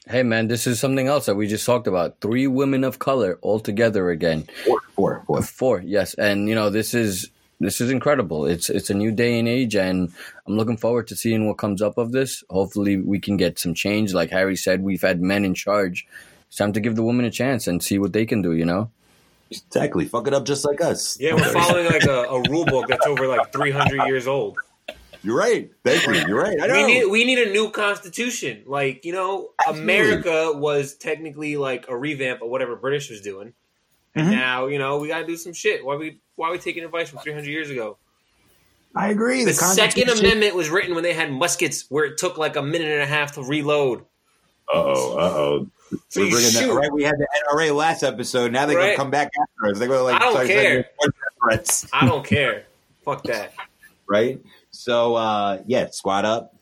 Hey 0.07 0.23
man, 0.23 0.47
this 0.47 0.67
is 0.67 0.79
something 0.79 1.07
else 1.07 1.27
that 1.27 1.35
we 1.35 1.47
just 1.47 1.65
talked 1.65 1.87
about. 1.87 2.19
Three 2.19 2.45
women 2.45 2.83
of 2.83 2.99
color 2.99 3.39
all 3.41 3.59
together 3.59 4.09
again. 4.09 4.43
Four, 4.65 4.81
four, 4.95 5.23
four. 5.25 5.41
Four, 5.41 5.81
yes, 5.81 6.13
and 6.15 6.49
you 6.49 6.55
know 6.55 6.69
this 6.69 6.93
is 6.93 7.29
this 7.61 7.79
is 7.79 7.89
incredible. 7.89 8.45
It's 8.45 8.69
it's 8.69 8.89
a 8.89 8.93
new 8.93 9.11
day 9.11 9.39
and 9.39 9.47
age, 9.47 9.75
and 9.75 10.11
I'm 10.45 10.57
looking 10.57 10.75
forward 10.75 11.07
to 11.07 11.15
seeing 11.15 11.47
what 11.47 11.57
comes 11.57 11.81
up 11.81 11.97
of 11.97 12.11
this. 12.11 12.43
Hopefully, 12.49 12.97
we 12.97 13.19
can 13.19 13.37
get 13.37 13.59
some 13.59 13.73
change. 13.73 14.13
Like 14.13 14.29
Harry 14.31 14.57
said, 14.57 14.83
we've 14.83 15.01
had 15.01 15.21
men 15.21 15.45
in 15.45 15.53
charge. 15.53 16.05
It's 16.47 16.57
time 16.57 16.73
to 16.73 16.81
give 16.81 16.97
the 16.97 17.03
women 17.03 17.25
a 17.25 17.31
chance 17.31 17.65
and 17.65 17.81
see 17.81 17.97
what 17.97 18.11
they 18.11 18.25
can 18.25 18.41
do. 18.41 18.51
You 18.51 18.65
know, 18.65 18.91
Exactly. 19.51 20.05
Fuck 20.05 20.27
it 20.27 20.33
up 20.33 20.45
just 20.45 20.65
like 20.65 20.81
us. 20.81 21.19
Yeah, 21.19 21.35
we're 21.35 21.51
following 21.53 21.85
like 21.85 22.03
a, 22.03 22.23
a 22.23 22.41
rule 22.49 22.65
book 22.65 22.87
that's 22.87 23.05
over 23.05 23.27
like 23.27 23.51
300 23.51 24.07
years 24.07 24.27
old. 24.27 24.57
You're 25.23 25.37
right. 25.37 25.71
Thank 25.85 26.05
you. 26.05 26.13
You're 26.27 26.41
right. 26.41 26.57
I 26.61 26.67
know. 26.67 26.73
We 26.73 26.85
need 26.85 27.05
we 27.07 27.23
need 27.25 27.39
a 27.39 27.51
new 27.51 27.69
constitution. 27.71 28.63
Like 28.65 29.05
you 29.05 29.13
know, 29.13 29.51
Absolutely. 29.65 29.83
America 29.83 30.51
was 30.53 30.95
technically 30.95 31.55
like 31.57 31.85
a 31.87 31.95
revamp 31.97 32.41
of 32.41 32.49
whatever 32.49 32.75
British 32.75 33.09
was 33.09 33.21
doing, 33.21 33.53
and 34.15 34.27
Mhm. 34.27 34.31
now 34.31 34.67
you 34.67 34.77
know 34.79 34.97
we 34.97 35.07
got 35.07 35.19
to 35.19 35.25
do 35.25 35.37
some 35.37 35.53
shit. 35.53 35.83
Why 35.85 35.95
we 35.95 36.19
why 36.35 36.51
we 36.51 36.57
taking 36.57 36.83
advice 36.83 37.09
from 37.09 37.19
300 37.19 37.47
years 37.49 37.69
ago? 37.69 37.97
I 38.95 39.09
agree. 39.09 39.43
The 39.45 39.53
Second 39.53 40.09
Amendment 40.09 40.55
was 40.55 40.69
written 40.69 40.93
when 40.93 41.03
they 41.03 41.13
had 41.13 41.31
muskets, 41.31 41.85
where 41.89 42.05
it 42.05 42.17
took 42.17 42.37
like 42.37 42.55
a 42.57 42.61
minute 42.61 42.89
and 42.91 43.01
a 43.01 43.05
half 43.07 43.31
to 43.33 43.43
reload. 43.43 44.01
Uh-oh, 44.71 45.17
uh-oh. 45.17 45.67
So 46.09 46.21
We're 46.21 46.25
you 46.25 46.31
bringing 46.31 46.53
that, 46.53 46.59
shoot. 46.63 46.73
right? 46.75 46.91
We 46.91 47.03
had 47.03 47.15
the 47.17 47.27
NRA 47.51 47.71
last 47.75 48.03
episode. 48.03 48.51
Now 48.51 48.65
they're 48.65 48.77
Right. 48.77 48.85
gonna 48.87 48.97
come 48.97 49.09
back 49.11 49.29
after 49.39 49.71
us. 49.71 49.79
They're 49.79 49.87
gonna 49.87 50.03
like 50.03 50.15
I 50.15 50.19
don't 50.19 50.31
start 50.33 50.47
care. 50.47 50.89
sending 51.01 51.89
I 51.93 52.05
don't 52.05 52.25
care. 52.25 52.65
Fuck 53.05 53.23
that. 53.23 53.53
right? 54.07 54.39
So 54.73 55.15
uh, 55.15 55.61
yeah, 55.65 55.87
squad 55.91 56.25
up. 56.25 56.55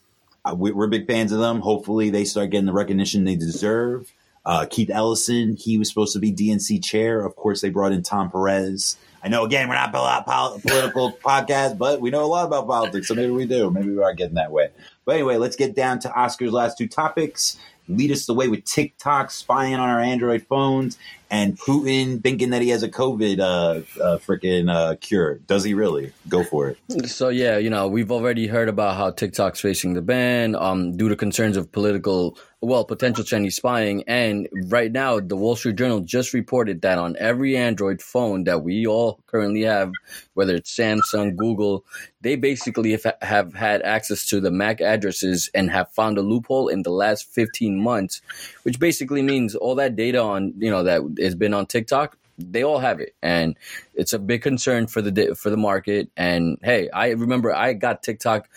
Uh, 0.44 0.56
we, 0.58 0.72
we're 0.72 0.88
big 0.88 1.08
fans 1.08 1.32
of 1.32 1.40
them. 1.40 1.62
Hopefully, 1.62 2.10
they 2.10 2.26
start 2.26 2.50
getting 2.52 2.66
the 2.66 2.74
recognition 2.74 3.24
they 3.24 3.36
deserve. 3.36 4.12
Uh, 4.46 4.66
Keith 4.70 4.90
Ellison, 4.90 5.56
he 5.56 5.78
was 5.78 5.88
supposed 5.88 6.14
to 6.14 6.20
be 6.20 6.34
DNC 6.34 6.84
chair. 6.84 7.24
Of 7.24 7.36
course, 7.36 7.62
they 7.62 7.70
brought 7.70 7.92
in 7.92 8.02
Tom 8.04 8.32
Perez. 8.32 8.98
I 9.24 9.28
know, 9.28 9.46
again, 9.46 9.70
we're 9.70 9.76
not 9.76 9.90
a 9.94 10.24
pol- 10.24 10.60
political 10.60 11.12
podcast, 11.26 11.78
but 11.78 12.02
we 12.02 12.10
know 12.10 12.24
a 12.24 12.26
lot 12.26 12.48
about 12.48 12.68
politics, 12.68 13.08
so 13.08 13.14
maybe 13.14 13.32
we 13.32 13.46
do. 13.46 13.70
Maybe 13.70 13.92
we 13.92 14.02
are 14.02 14.16
getting 14.16 14.34
that 14.36 14.52
way. 14.52 14.70
But 15.06 15.14
anyway, 15.16 15.38
let's 15.38 15.56
get 15.56 15.76
down 15.76 16.00
to 16.00 16.12
Oscar's 16.12 16.52
last 16.52 16.80
two 16.80 16.88
topics. 16.88 17.56
lead 17.88 18.12
us 18.12 18.28
away 18.28 18.48
with 18.48 18.66
TikTok 18.66 19.30
spying 19.30 19.76
on 19.76 19.90
our 19.90 20.00
Android 20.00 20.48
phones 20.48 20.98
and 21.32 21.58
Putin 21.58 22.22
thinking 22.22 22.50
that 22.50 22.62
he 22.62 22.70
has 22.70 22.84
a 22.84 22.90
COVID 22.90 23.40
uh, 23.40 24.04
uh, 24.04 24.18
freaking 24.18 24.70
uh, 24.70 24.98
cure. 25.00 25.36
Does 25.48 25.64
he 25.64 25.74
really? 25.74 26.12
Go 26.28 26.44
for 26.44 26.68
it. 26.68 27.10
So 27.10 27.30
yeah, 27.30 27.58
you 27.58 27.70
know, 27.70 27.88
we've 27.88 28.12
already 28.12 28.48
heard 28.48 28.68
about 28.68 28.98
how 28.98 29.12
TikTok's 29.12 29.62
facing 29.62 29.94
the 29.94 30.02
ban 30.02 30.56
um, 30.56 30.98
due 30.98 31.08
to 31.08 31.16
concerns 31.16 31.56
of 31.56 31.72
political, 31.72 32.38
well, 32.60 32.84
potential 32.84 33.24
Chinese 33.24 33.56
spying. 33.56 34.04
And 34.08 34.50
right 34.66 34.92
now, 34.92 35.22
the 35.22 35.38
Wall 35.38 35.56
Street 35.56 35.78
Journal 35.78 36.02
just 36.02 36.34
reported 36.34 36.82
that 36.82 36.98
on 36.98 37.16
every 37.18 37.56
Android 37.56 38.02
phone 38.02 38.44
that 38.44 38.62
we 38.62 38.86
all 38.86 39.22
currently 39.28 39.62
have, 39.62 39.94
whether 40.34 40.56
it's 40.56 40.76
Samsung, 40.76 41.38
Google, 41.38 41.86
they 42.20 42.36
basically 42.36 42.92
have, 42.92 43.06
have 43.22 43.54
had 43.54 43.82
access 43.82 44.26
to 44.28 44.40
the 44.40 44.52
MAC 44.52 44.82
addresses 44.82 45.50
and 45.56 45.72
have 45.72 45.92
found 45.92 46.18
a 46.18 46.22
loophole 46.22 46.68
in 46.68 46.84
the 46.84 46.92
last 46.92 47.26
15 47.34 47.82
months, 47.82 48.22
which 48.64 48.80
basically 48.80 49.22
means 49.22 49.56
all 49.56 49.76
that 49.76 49.96
data 49.96 50.22
on, 50.22 50.54
you 50.58 50.70
know, 50.70 50.84
that 50.84 51.02
has 51.24 51.36
been 51.36 51.54
on 51.54 51.66
TikTok 51.66 52.18
they 52.38 52.64
all 52.64 52.80
have 52.80 53.00
it. 53.00 53.14
And 53.22 53.56
it's 53.94 54.14
a 54.14 54.20
big 54.20 54.42
concern 54.42 54.88
for 54.88 55.02
the 55.02 55.36
for 55.36 55.50
the 55.50 55.58
market. 55.58 56.10
And 56.18 56.58
hey 56.64 56.90
i 56.90 57.10
remember 57.10 57.54
i 57.54 57.74
got 57.74 58.04
tiktok 58.04 58.50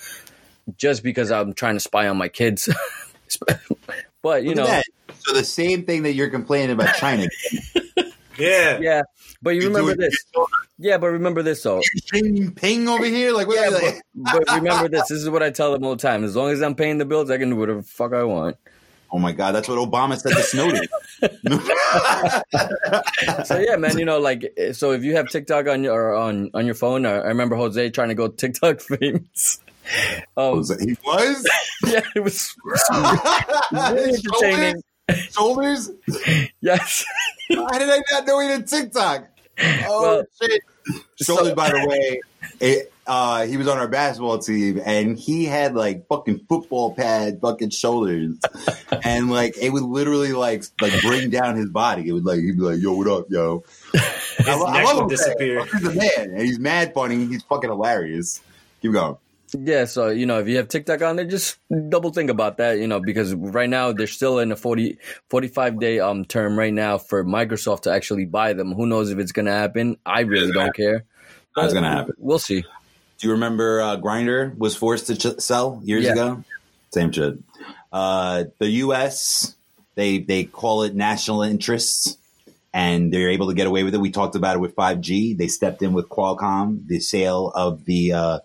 just 0.77 1.03
because 1.03 1.31
i'm 1.31 1.53
trying 1.55 1.75
to 1.75 1.81
spy 1.81 2.09
on 2.09 2.17
my 2.17 2.29
kids. 2.29 2.69
But 4.23 4.45
you 4.45 4.55
know. 4.55 4.65
that. 4.65 4.87
So 5.19 5.35
the 5.35 5.45
same 5.45 5.85
thing 5.85 6.05
that 6.05 6.15
you're 6.15 6.31
complaining 6.31 6.71
about 6.71 6.95
China. 6.97 7.29
Yeah. 8.37 8.81
yeah. 8.81 9.03
But 9.43 9.51
you 9.51 9.61
You 9.63 9.69
remember 9.69 9.95
this. 9.95 10.25
yeah 10.77 10.99
but 10.99 11.07
remember 11.07 11.45
this 11.45 11.63
though. 11.63 11.81
Ping, 12.11 12.51
ping 12.51 12.89
over 12.89 13.05
here. 13.05 13.33
Like, 13.33 13.47
what 13.47 13.61
yeah, 13.61 13.69
are 13.69 13.81
they? 13.81 14.01
but, 14.13 14.43
but 14.47 14.57
remember 14.57 14.89
this. 14.97 15.03
This 15.07 15.23
is 15.23 15.31
what 15.31 15.41
i 15.41 15.51
tell 15.51 15.71
them 15.73 15.85
all 15.85 15.95
the 15.95 16.03
time. 16.03 16.25
As 16.25 16.35
long 16.35 16.51
as 16.51 16.61
i'm 16.61 16.75
paying 16.75 16.99
the 16.99 17.05
bills 17.05 17.31
i 17.31 17.39
can 17.39 17.51
do 17.51 17.55
whatever 17.57 17.83
the 17.83 17.87
fuck 17.87 18.13
i 18.13 18.25
want 18.25 18.57
Oh 19.15 19.19
my 19.19 19.31
God, 19.31 19.53
that's 19.53 19.69
what 19.69 19.79
Obama 19.79 20.19
said 20.21 20.33
to 20.33 20.43
Snowden. 20.53 20.89
so 23.47 23.59
yeah 23.61 23.77
man 23.77 23.97
you 23.97 24.05
know 24.05 24.19
like 24.19 24.53
so 24.73 24.91
if 24.91 25.05
you 25.05 25.15
have 25.17 25.29
tiktok 25.29 25.69
on 25.69 25.85
your 25.85 26.15
on 26.17 26.51
on 26.55 26.67
your 26.67 26.75
phone 26.75 27.07
i 27.07 27.13
remember 27.13 27.55
jose 27.57 27.89
trying 27.91 28.09
to 28.09 28.15
go 28.15 28.29
tiktok 28.43 28.81
famous 28.81 29.61
um, 30.37 30.63
he 30.81 30.97
was 31.07 31.49
yeah 31.87 32.01
it 32.17 32.21
was 32.21 32.55
really 33.73 34.13
entertaining 34.13 34.83
Shoulders? 35.31 35.91
yes 36.61 37.05
Why 37.51 37.79
did 37.79 37.91
I 37.91 38.03
not 38.13 38.27
know 38.27 38.41
he 38.41 38.49
did 38.49 38.67
TikTok? 38.67 39.29
Oh 39.87 40.03
Well, 40.03 40.25
shit! 40.43 40.63
so- 41.17 41.37
Shoulders, 41.37 41.55
by 41.55 41.71
the 41.71 41.87
way, 41.87 42.21
it, 42.61 42.93
uh, 43.07 43.47
he 43.47 43.57
was 43.57 43.69
on 43.69 43.79
our 43.79 43.89
basketball 43.89 44.39
team, 44.39 44.81
and 44.85 45.19
he 45.19 45.45
had 45.45 45.75
like 45.75 46.07
fucking 46.09 46.47
football 46.49 46.95
pad 46.95 47.41
fucking 47.41 47.71
shoulders, 47.71 48.37
and 49.05 49.31
like 49.31 49.57
it 49.59 49.71
would 49.71 49.83
literally 49.83 50.33
like 50.33 50.65
like 50.81 50.93
bring 51.03 51.31
down 51.31 51.57
his 51.57 51.69
body. 51.69 52.09
It 52.09 52.13
would 52.13 52.25
like 52.25 52.41
he'd 52.41 52.57
be 52.57 52.63
like, 52.63 52.81
"Yo, 52.81 52.95
what 52.95 53.09
up, 53.09 53.27
yo?" 53.31 53.65
His 53.93 54.49
I, 54.49 54.55
lo- 54.57 54.67
I 54.67 54.83
love 54.83 54.97
would 54.97 55.03
him, 55.03 55.09
disappear. 55.11 55.65
He's 55.65 55.87
a 55.87 55.95
man, 55.95 56.31
and 56.31 56.41
he's 56.41 56.59
mad 56.59 56.93
funny. 56.93 57.25
He's 57.27 57.43
fucking 57.45 57.71
hilarious. 57.71 58.41
Keep 58.83 58.93
going. 58.93 59.17
Yeah, 59.57 59.85
so 59.85 60.09
you 60.09 60.27
know, 60.27 60.41
if 60.41 60.49
you 60.49 60.57
have 60.57 60.69
TikTok 60.69 61.03
on 61.03 61.17
there, 61.17 61.25
just 61.25 61.59
double 61.89 62.11
think 62.11 62.31
about 62.31 62.57
that, 62.57 62.79
you 62.79 62.89
know, 62.89 63.01
because 63.01 63.35
right 63.35 63.69
now 63.69 63.93
they're 63.93 64.07
still 64.07 64.41
in 64.41 64.51
a 64.51 64.57
40, 64.57 64.99
45 65.31 65.79
day 65.79 66.01
um 66.01 66.25
term 66.25 66.59
right 66.59 66.73
now 66.73 66.99
for 66.99 67.25
Microsoft 67.25 67.83
to 67.83 67.93
actually 67.93 68.25
buy 68.25 68.53
them. 68.53 68.73
Who 68.73 68.87
knows 68.87 69.11
if 69.11 69.19
it's 69.19 69.33
gonna 69.33 69.53
happen? 69.53 69.99
I 70.05 70.21
really 70.21 70.53
don't 70.53 70.75
care. 70.75 71.05
That's 71.55 71.73
gonna 71.73 71.91
happen. 71.91 72.15
We'll 72.19 72.39
see. 72.39 72.65
Do 73.19 73.29
you 73.29 73.33
remember 73.33 73.81
uh, 73.81 73.97
Grindr 73.97 74.57
was 74.59 74.77
forced 74.77 75.07
to 75.07 75.17
ch- 75.17 75.41
sell 75.41 75.81
years 75.85 76.05
Yeah. 76.05 76.13
ago? 76.13 76.45
Same 76.93 77.13
shit. 77.13 77.39
Uh, 77.93 78.45
the 78.59 78.69
U.S. 78.71 79.55
they 79.95 80.19
they 80.19 80.45
call 80.45 80.83
it 80.83 80.95
national 80.95 81.43
interests, 81.43 82.19
and 82.73 83.13
they're 83.13 83.31
able 83.31 83.49
to 83.49 83.55
get 83.55 83.67
away 83.67 83.85
with 83.85 83.95
it. 83.95 83.99
We 84.01 84.11
talked 84.11 84.35
about 84.35 84.57
it 84.57 84.59
with 84.59 84.75
5G. 84.75 85.37
They 85.37 85.47
stepped 85.49 85.81
in 85.83 85.93
with 85.93 86.09
Qualcomm, 86.09 86.87
the 86.89 87.01
sale 87.01 87.51
of 87.55 87.85
the 87.85 88.13
uh, 88.13 88.39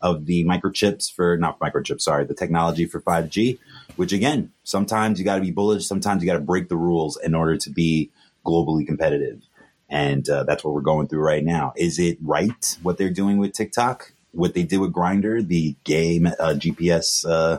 of 0.00 0.26
the 0.26 0.44
microchips 0.44 1.12
for 1.12 1.36
not 1.36 1.58
microchips, 1.60 2.02
sorry, 2.02 2.24
the 2.24 2.34
technology 2.34 2.84
for 2.86 3.00
5G. 3.00 3.58
Which 3.96 4.12
again, 4.12 4.52
sometimes 4.64 5.18
you 5.18 5.24
got 5.24 5.36
to 5.36 5.40
be 5.40 5.50
bullish. 5.52 5.86
Sometimes 5.86 6.22
you 6.22 6.26
got 6.28 6.34
to 6.34 6.40
break 6.44 6.68
the 6.68 6.76
rules 6.76 7.16
in 7.16 7.34
order 7.34 7.56
to 7.56 7.70
be 7.70 8.10
globally 8.44 8.86
competitive. 8.86 9.40
And 9.88 10.28
uh, 10.28 10.42
that's 10.44 10.64
what 10.64 10.74
we're 10.74 10.80
going 10.80 11.06
through 11.06 11.20
right 11.22 11.44
now. 11.44 11.72
Is 11.76 11.98
it 12.00 12.18
right 12.20 12.76
what 12.82 12.98
they're 12.98 13.08
doing 13.08 13.38
with 13.38 13.52
TikTok? 13.52 14.12
What 14.32 14.54
they 14.54 14.64
did 14.64 14.78
with 14.80 14.92
Grindr, 14.92 15.46
the 15.46 15.76
gay 15.84 16.18
uh, 16.18 16.54
GPS 16.54 17.24
uh, 17.28 17.58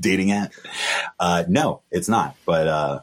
dating 0.00 0.32
app? 0.32 0.52
Uh, 1.20 1.44
no, 1.48 1.82
it's 1.90 2.08
not. 2.08 2.34
But 2.44 2.66
uh, 2.66 3.00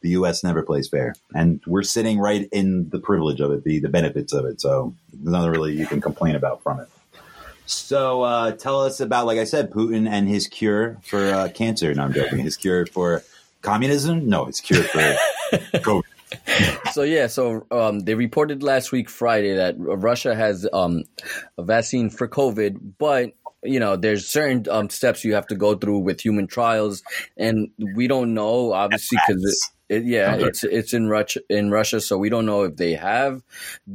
the 0.00 0.10
U.S. 0.10 0.42
never 0.42 0.62
plays 0.62 0.88
fair, 0.88 1.14
and 1.34 1.60
we're 1.66 1.82
sitting 1.82 2.18
right 2.18 2.48
in 2.52 2.88
the 2.90 2.98
privilege 2.98 3.40
of 3.40 3.52
it, 3.52 3.64
the 3.64 3.78
the 3.78 3.88
benefits 3.88 4.32
of 4.32 4.46
it. 4.46 4.60
So 4.60 4.94
there's 5.12 5.32
nothing 5.32 5.50
really 5.50 5.74
you 5.74 5.86
can 5.86 6.00
complain 6.00 6.34
about 6.34 6.62
from 6.62 6.80
it. 6.80 6.88
So 7.66 8.22
uh, 8.22 8.52
tell 8.52 8.80
us 8.82 8.98
about, 8.98 9.26
like 9.26 9.38
I 9.38 9.44
said, 9.44 9.70
Putin 9.70 10.08
and 10.08 10.28
his 10.28 10.48
cure 10.48 10.98
for 11.02 11.32
uh, 11.32 11.48
cancer. 11.54 11.94
No, 11.94 12.02
I'm 12.02 12.12
joking. 12.12 12.40
His 12.40 12.56
cure 12.56 12.84
for 12.86 13.22
communism? 13.62 14.28
No, 14.28 14.46
his 14.46 14.60
cure 14.60 14.82
for 14.82 14.98
COVID. 15.78 16.02
So 16.92 17.02
yeah, 17.02 17.28
so 17.28 17.66
um, 17.70 18.00
they 18.00 18.14
reported 18.14 18.64
last 18.64 18.90
week 18.90 19.08
Friday 19.08 19.54
that 19.54 19.76
Russia 19.78 20.34
has 20.34 20.66
um, 20.72 21.04
a 21.56 21.62
vaccine 21.62 22.10
for 22.10 22.26
COVID, 22.26 22.94
but 22.98 23.32
you 23.62 23.78
know 23.78 23.94
there's 23.94 24.26
certain 24.26 24.64
um, 24.68 24.90
steps 24.90 25.24
you 25.24 25.34
have 25.34 25.46
to 25.48 25.54
go 25.54 25.76
through 25.76 25.98
with 26.00 26.20
human 26.20 26.48
trials, 26.48 27.04
and 27.36 27.70
we 27.94 28.08
don't 28.08 28.34
know 28.34 28.72
obviously 28.72 29.18
because 29.28 29.70
it, 29.90 30.04
yeah, 30.04 30.34
Okay. 30.36 30.44
it's 30.46 30.62
it's 30.64 30.94
in 30.94 31.08
Russia 31.08 31.40
in 31.50 31.70
Russia, 31.70 32.00
so 32.00 32.16
we 32.16 32.28
don't 32.30 32.46
know 32.46 32.62
if 32.62 32.76
they 32.76 32.94
have. 32.94 33.42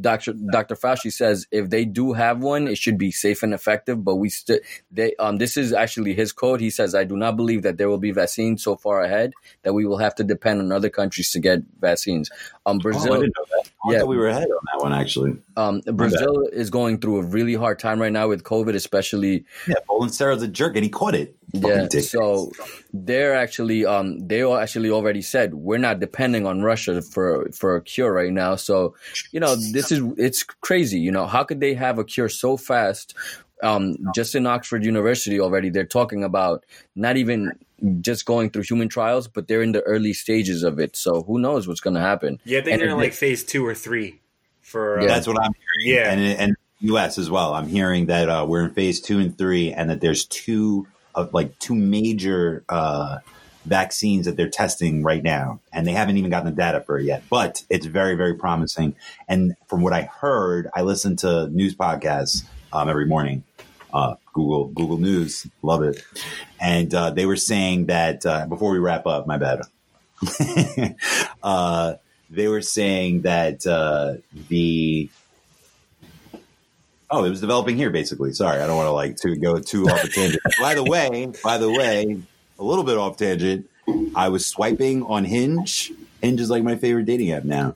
Doctor 0.02 0.34
Doctor 0.34 0.76
Fauci 0.76 1.12
says 1.12 1.48
if 1.52 1.70
they 1.70 1.86
do 1.86 2.12
have 2.14 2.40
one, 2.42 2.68
it 2.68 2.78
should 2.78 2.98
be 2.98 3.12
safe 3.12 3.44
and 3.44 3.54
effective. 3.54 4.04
But 4.04 4.16
we 4.18 4.30
still 4.30 4.60
they 4.92 5.16
um 5.16 5.38
this 5.38 5.56
is 5.56 5.72
actually 5.72 6.14
his 6.14 6.34
quote. 6.34 6.60
He 6.60 6.70
says, 6.70 6.94
"I 6.94 7.06
do 7.06 7.16
not 7.16 7.38
believe 7.38 7.62
that 7.64 7.78
there 7.78 7.88
will 7.90 7.98
be 7.98 8.12
vaccines 8.12 8.62
so 8.62 8.76
far 8.76 9.02
ahead 9.02 9.32
that 9.64 9.74
we 9.74 9.86
will 9.86 9.98
have 9.98 10.14
to 10.16 10.24
depend 10.24 10.60
on 10.60 10.72
other 10.74 10.90
countries 10.90 11.32
to 11.32 11.40
get 11.40 11.60
vaccines." 11.80 12.30
Um, 12.66 12.76
Oh, 12.78 12.80
I 12.80 12.82
Brazil. 12.84 13.14
didn't 13.22 13.34
know 13.38 13.46
that. 13.52 13.64
I 13.88 13.92
Yeah. 13.94 14.00
thought 14.00 14.08
we 14.10 14.18
were 14.18 14.28
ahead 14.28 14.50
on 14.52 14.64
that 14.74 14.84
one, 14.84 14.94
actually. 14.94 15.38
Um, 15.56 15.80
Brazil 15.86 16.48
is 16.52 16.70
going 16.70 17.00
through 17.00 17.20
a 17.20 17.24
really 17.24 17.54
hard 17.54 17.80
time 17.80 18.02
right 18.02 18.12
now 18.12 18.28
with 18.28 18.44
COVID, 18.44 18.76
especially. 18.76 19.46
Yeah, 19.68 19.76
Bolsonaro's 19.88 20.44
a 20.44 20.48
jerk, 20.50 20.76
and 20.76 20.84
he 20.84 20.90
caught 20.90 21.16
it. 21.16 21.38
Yeah, 21.62 21.84
Fucking 21.84 22.02
so 22.02 22.52
they're 22.94 23.36
actually 23.36 23.86
um 23.86 24.28
they 24.28 24.42
all 24.42 24.58
actually 24.58 24.90
already 24.90 25.22
said 25.22 25.54
we're 25.54 25.78
not 25.78 26.00
depending 26.00 26.46
on 26.46 26.62
Russia 26.62 27.02
for 27.02 27.50
for 27.52 27.76
a 27.76 27.82
cure 27.82 28.12
right 28.12 28.32
now. 28.32 28.56
So 28.56 28.96
you 29.32 29.40
know 29.40 29.56
this 29.56 29.92
is 29.92 30.02
it's 30.18 30.44
crazy. 30.44 31.00
You 31.00 31.12
know 31.12 31.26
how 31.26 31.44
could 31.44 31.60
they 31.60 31.74
have 31.74 32.00
a 32.00 32.04
cure 32.04 32.30
so 32.30 32.58
fast? 32.58 33.16
Um, 33.64 33.96
just 34.14 34.36
in 34.36 34.46
Oxford 34.46 34.84
University 34.84 35.40
already, 35.40 35.70
they're 35.70 35.86
talking 35.86 36.24
about 36.24 36.66
not 36.96 37.16
even 37.18 37.54
just 38.02 38.26
going 38.26 38.50
through 38.50 38.64
human 38.64 38.90
trials, 38.90 39.28
but 39.28 39.48
they're 39.48 39.62
in 39.62 39.72
the 39.72 39.82
early 39.82 40.14
stages 40.14 40.64
of 40.64 40.80
it. 40.80 40.96
So 40.96 41.24
who 41.24 41.40
knows 41.40 41.68
what's 41.68 41.80
going 41.80 41.96
to 41.96 42.02
happen? 42.02 42.40
Yeah, 42.44 42.60
I 42.60 42.62
think 42.62 42.74
And 42.74 42.82
they're 42.82 42.90
in 42.90 42.98
like 42.98 43.14
phase 43.14 43.44
two 43.44 43.66
or 43.66 43.74
three 43.74 44.20
for. 44.62 45.00
Uh, 45.00 45.08
That's 45.08 45.26
what 45.26 45.42
I'm 45.42 45.54
hearing. 45.54 45.98
Yeah. 45.98 46.12
And, 46.12 46.40
and 46.40 46.56
U.S. 46.82 47.18
as 47.18 47.30
well. 47.30 47.54
I'm 47.54 47.68
hearing 47.68 48.08
that 48.08 48.30
uh, 48.30 48.46
we're 48.48 48.66
in 48.66 48.74
phase 48.74 49.02
two 49.02 49.20
and 49.20 49.38
three, 49.38 49.72
and 49.72 49.90
that 49.90 50.02
there's 50.02 50.26
two 50.26 50.88
of 51.16 51.34
like 51.34 51.58
two 51.60 51.76
major 51.76 52.64
uh, 52.70 53.20
vaccines 53.66 54.26
that 54.26 54.38
they're 54.38 54.50
testing 54.50 55.04
right 55.04 55.24
now, 55.24 55.60
and 55.74 55.88
they 55.88 55.92
haven't 55.92 56.18
even 56.18 56.30
gotten 56.30 56.46
the 56.46 56.56
data 56.56 56.82
for 56.82 57.00
it 57.00 57.06
yet. 57.06 57.24
But 57.30 57.64
it's 57.70 57.86
very, 57.86 58.16
very 58.16 58.36
promising. 58.36 58.96
And 59.28 59.56
from 59.68 59.82
what 59.82 59.94
I 59.94 60.04
heard, 60.04 60.70
I 60.76 60.82
listen 60.82 61.16
to 61.18 61.48
news 61.50 61.76
podcasts 61.76 62.44
um, 62.72 62.90
every 62.90 63.06
morning. 63.06 63.44
Uh, 63.94 64.16
Google 64.34 64.68
Google 64.68 64.98
News, 64.98 65.48
love 65.62 65.82
it. 65.82 66.04
And 66.60 66.94
uh, 66.94 67.12
they 67.12 67.26
were 67.26 67.38
saying 67.38 67.86
that 67.86 68.26
uh, 68.26 68.46
before 68.46 68.72
we 68.72 68.80
wrap 68.80 69.08
up, 69.08 69.26
my 69.26 69.38
bad. 69.38 69.62
uh, 71.44 71.96
they 72.30 72.48
were 72.48 72.62
saying 72.62 73.22
that 73.22 73.66
uh, 73.66 74.16
the 74.50 75.10
oh, 77.10 77.24
it 77.24 77.30
was 77.30 77.42
developing 77.42 77.78
here 77.78 77.90
basically. 77.90 78.34
Sorry, 78.34 78.62
I 78.62 78.68
don't 78.68 78.76
want 78.76 78.88
to 78.88 78.92
like 78.92 79.18
to 79.18 79.36
go 79.36 79.60
too 79.60 79.86
off 79.86 80.04
a 80.04 80.08
tangent. 80.08 80.42
by 80.60 80.76
the 80.76 80.84
way, 80.84 81.32
by 81.44 81.58
the 81.58 81.72
way, 81.72 82.22
a 82.60 82.64
little 82.64 82.84
bit 82.84 82.98
off 82.98 83.18
tangent. 83.18 83.70
I 84.16 84.30
was 84.30 84.46
swiping 84.46 85.04
on 85.04 85.26
Hinge. 85.26 85.92
Hinge 86.22 86.42
is 86.42 86.50
like 86.50 86.64
my 86.64 86.76
favorite 86.76 87.06
dating 87.06 87.32
app 87.32 87.44
now, 87.44 87.76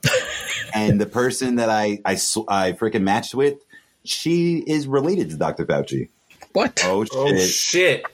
and 0.73 0.99
the 0.99 1.05
person 1.05 1.55
that 1.55 1.69
I 1.69 1.99
I, 2.03 2.15
sw- 2.15 2.47
I 2.47 2.71
freaking 2.71 3.03
matched 3.03 3.35
with, 3.35 3.59
she 4.03 4.57
is 4.65 4.87
related 4.87 5.29
to 5.31 5.37
Dr. 5.37 5.65
Fauci. 5.65 6.09
What? 6.53 6.81
Oh, 6.85 7.05
oh 7.13 7.35
shit! 7.35 7.35
oh 7.35 7.45
shit! 7.45 8.05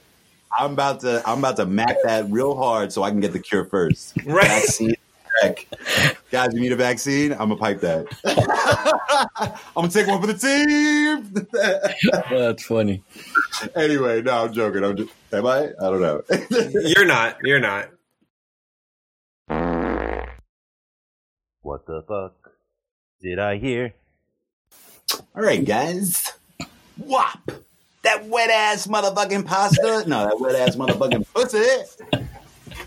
I'm 0.57 0.73
about 0.73 1.01
to 1.01 1.21
I'm 1.25 1.39
about 1.39 1.57
to 1.57 1.65
mac 1.65 1.97
that 2.03 2.29
real 2.29 2.55
hard 2.55 2.91
so 2.91 3.03
I 3.03 3.11
can 3.11 3.21
get 3.21 3.33
the 3.33 3.39
cure 3.39 3.65
first. 3.65 4.17
Right. 4.25 4.47
Vaccine 4.47 4.95
check 5.41 5.67
guys, 6.35 6.53
you 6.53 6.59
need 6.59 6.73
a 6.73 6.75
vaccine? 6.75 7.31
I'm 7.31 7.47
gonna 7.47 7.55
pipe 7.55 7.79
that. 7.79 8.07
I'm 9.37 9.53
gonna 9.73 9.87
take 9.87 10.05
one 10.05 10.19
for 10.19 10.27
the 10.27 10.33
team. 10.33 11.47
that's 12.29 12.65
funny. 12.65 13.01
Anyway, 13.73 14.21
no, 14.21 14.43
I'm 14.43 14.51
joking. 14.51 14.83
I'm 14.83 14.97
just, 14.97 15.13
am 15.31 15.45
I? 15.45 15.69
I 15.69 15.89
don't 15.89 16.01
know. 16.01 16.21
You're 16.49 17.05
not. 17.05 17.37
You're 17.41 17.61
not. 17.61 17.89
What 21.61 21.85
the 21.85 22.03
fuck 22.05 22.51
did 23.21 23.39
I 23.39 23.55
hear? 23.55 23.93
All 25.33 25.41
right, 25.41 25.63
guys. 25.63 26.33
Wop! 26.97 27.49
That 28.03 28.25
wet 28.25 28.49
ass 28.49 28.87
motherfucking 28.87 29.45
pasta. 29.45 30.03
No, 30.05 30.25
that 30.25 30.37
wet 30.41 30.55
ass 30.55 30.75
motherfucking 30.75 31.25
pussy. 31.33 32.27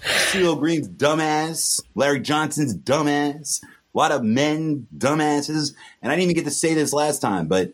CeeLo 0.03 0.59
Green's 0.59 0.89
dumbass. 0.89 1.83
Larry 1.95 2.21
Johnson's 2.21 2.77
dumbass. 2.77 3.63
A 3.63 3.99
lot 3.99 4.13
of 4.13 4.23
men 4.23 4.87
dumbasses. 4.97 5.75
And 6.03 6.13
I 6.13 6.15
didn't 6.17 6.31
even 6.31 6.37
get 6.37 6.45
to 6.45 6.51
say 6.51 6.75
this 6.75 6.93
last 6.93 7.21
time, 7.21 7.49
but 7.49 7.73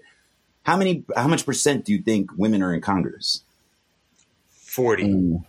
how 0.63 0.77
many? 0.77 1.05
How 1.15 1.29
much 1.29 1.45
percent 1.45 1.85
do 1.85 1.93
you 1.93 2.01
think 2.01 2.31
women 2.37 2.63
are 2.63 2.73
in 2.73 2.81
Congress? 2.81 3.43
Forty. 4.51 5.05
Mm. 5.05 5.45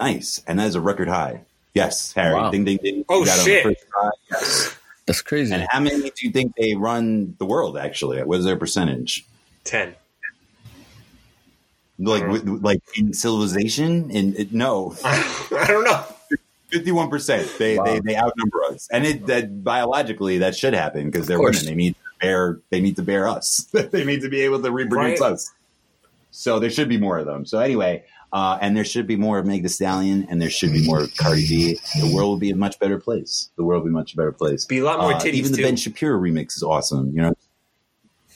Nice, 0.00 0.42
and 0.46 0.58
that 0.58 0.66
is 0.66 0.74
a 0.74 0.80
record 0.80 1.08
high. 1.08 1.42
Yes, 1.74 2.12
Harry. 2.14 2.34
Wow. 2.34 2.50
Ding 2.50 2.64
ding 2.64 2.78
ding. 2.82 3.04
Oh, 3.08 3.20
You 3.20 3.26
got 3.26 3.38
it 3.38 3.40
on 3.40 3.44
the 3.46 3.74
shit. 3.74 3.84
Yes. 4.30 4.76
That's 5.06 5.22
crazy. 5.22 5.54
And 5.54 5.66
how 5.70 5.80
many 5.80 6.02
do 6.02 6.26
you 6.26 6.30
think 6.30 6.54
they 6.56 6.74
run 6.74 7.34
the 7.38 7.46
world? 7.46 7.78
Actually, 7.78 8.22
what 8.24 8.40
is 8.40 8.44
their 8.44 8.56
percentage? 8.56 9.24
Ten. 9.64 9.94
Like, 11.98 12.26
with- 12.28 12.46
like 12.62 12.80
in 12.96 13.12
civilization? 13.12 14.10
and 14.12 14.36
it, 14.36 14.52
no, 14.52 14.94
I 15.04 15.64
don't 15.66 15.84
know. 15.84 16.04
fifty-one 16.68 17.10
percent. 17.10 17.50
They 17.58 17.76
Wow. 17.78 17.84
they 17.84 18.00
they 18.00 18.16
outnumber 18.16 18.62
us, 18.70 18.88
and 18.92 19.04
it 19.04 19.26
that 19.26 19.64
biologically 19.64 20.38
that 20.38 20.54
should 20.56 20.74
happen 20.74 21.10
because 21.10 21.26
they're 21.26 21.40
women. 21.40 21.64
They 21.64 21.74
need 21.74 21.94
to 21.94 22.00
bear. 22.20 22.58
They 22.70 22.80
need 22.80 22.96
to 22.96 23.02
bear 23.02 23.26
us. 23.26 23.66
they 23.72 24.04
need 24.04 24.20
to 24.22 24.28
be 24.28 24.42
able 24.42 24.62
to 24.62 24.70
reproduce 24.70 25.20
Right. 25.20 25.32
us. 25.32 25.50
So 26.30 26.60
there 26.60 26.70
should 26.70 26.88
be 26.88 26.98
more 26.98 27.18
of 27.18 27.26
them. 27.26 27.44
So 27.46 27.58
anyway, 27.58 28.04
uh, 28.32 28.58
and 28.60 28.76
there 28.76 28.84
should 28.84 29.06
be 29.08 29.16
more 29.16 29.38
of 29.38 29.46
Meg 29.46 29.62
The 29.64 29.68
Stallion, 29.68 30.26
and 30.30 30.40
there 30.40 30.50
should 30.50 30.72
be 30.72 30.86
more 30.86 31.00
of 31.00 31.16
Cardi 31.16 31.48
B. 31.48 31.80
The 31.98 32.14
world 32.14 32.28
will 32.28 32.36
be 32.36 32.50
a 32.50 32.56
much 32.56 32.78
better 32.78 33.00
place. 33.00 33.48
The 33.56 33.64
world 33.64 33.82
will 33.82 33.88
be 33.90 33.94
a 33.94 33.98
much 33.98 34.14
better 34.14 34.30
place. 34.30 34.64
Be 34.66 34.78
a 34.78 34.84
lot 34.84 35.00
more 35.00 35.14
Uh, 35.14 35.18
titties 35.18 35.32
even 35.32 35.50
the 35.52 35.56
too. 35.58 35.62
Ben 35.64 35.74
Shapiro 35.76 36.16
remix 36.20 36.54
is 36.56 36.62
awesome. 36.62 37.08
You 37.12 37.22
know, 37.22 37.34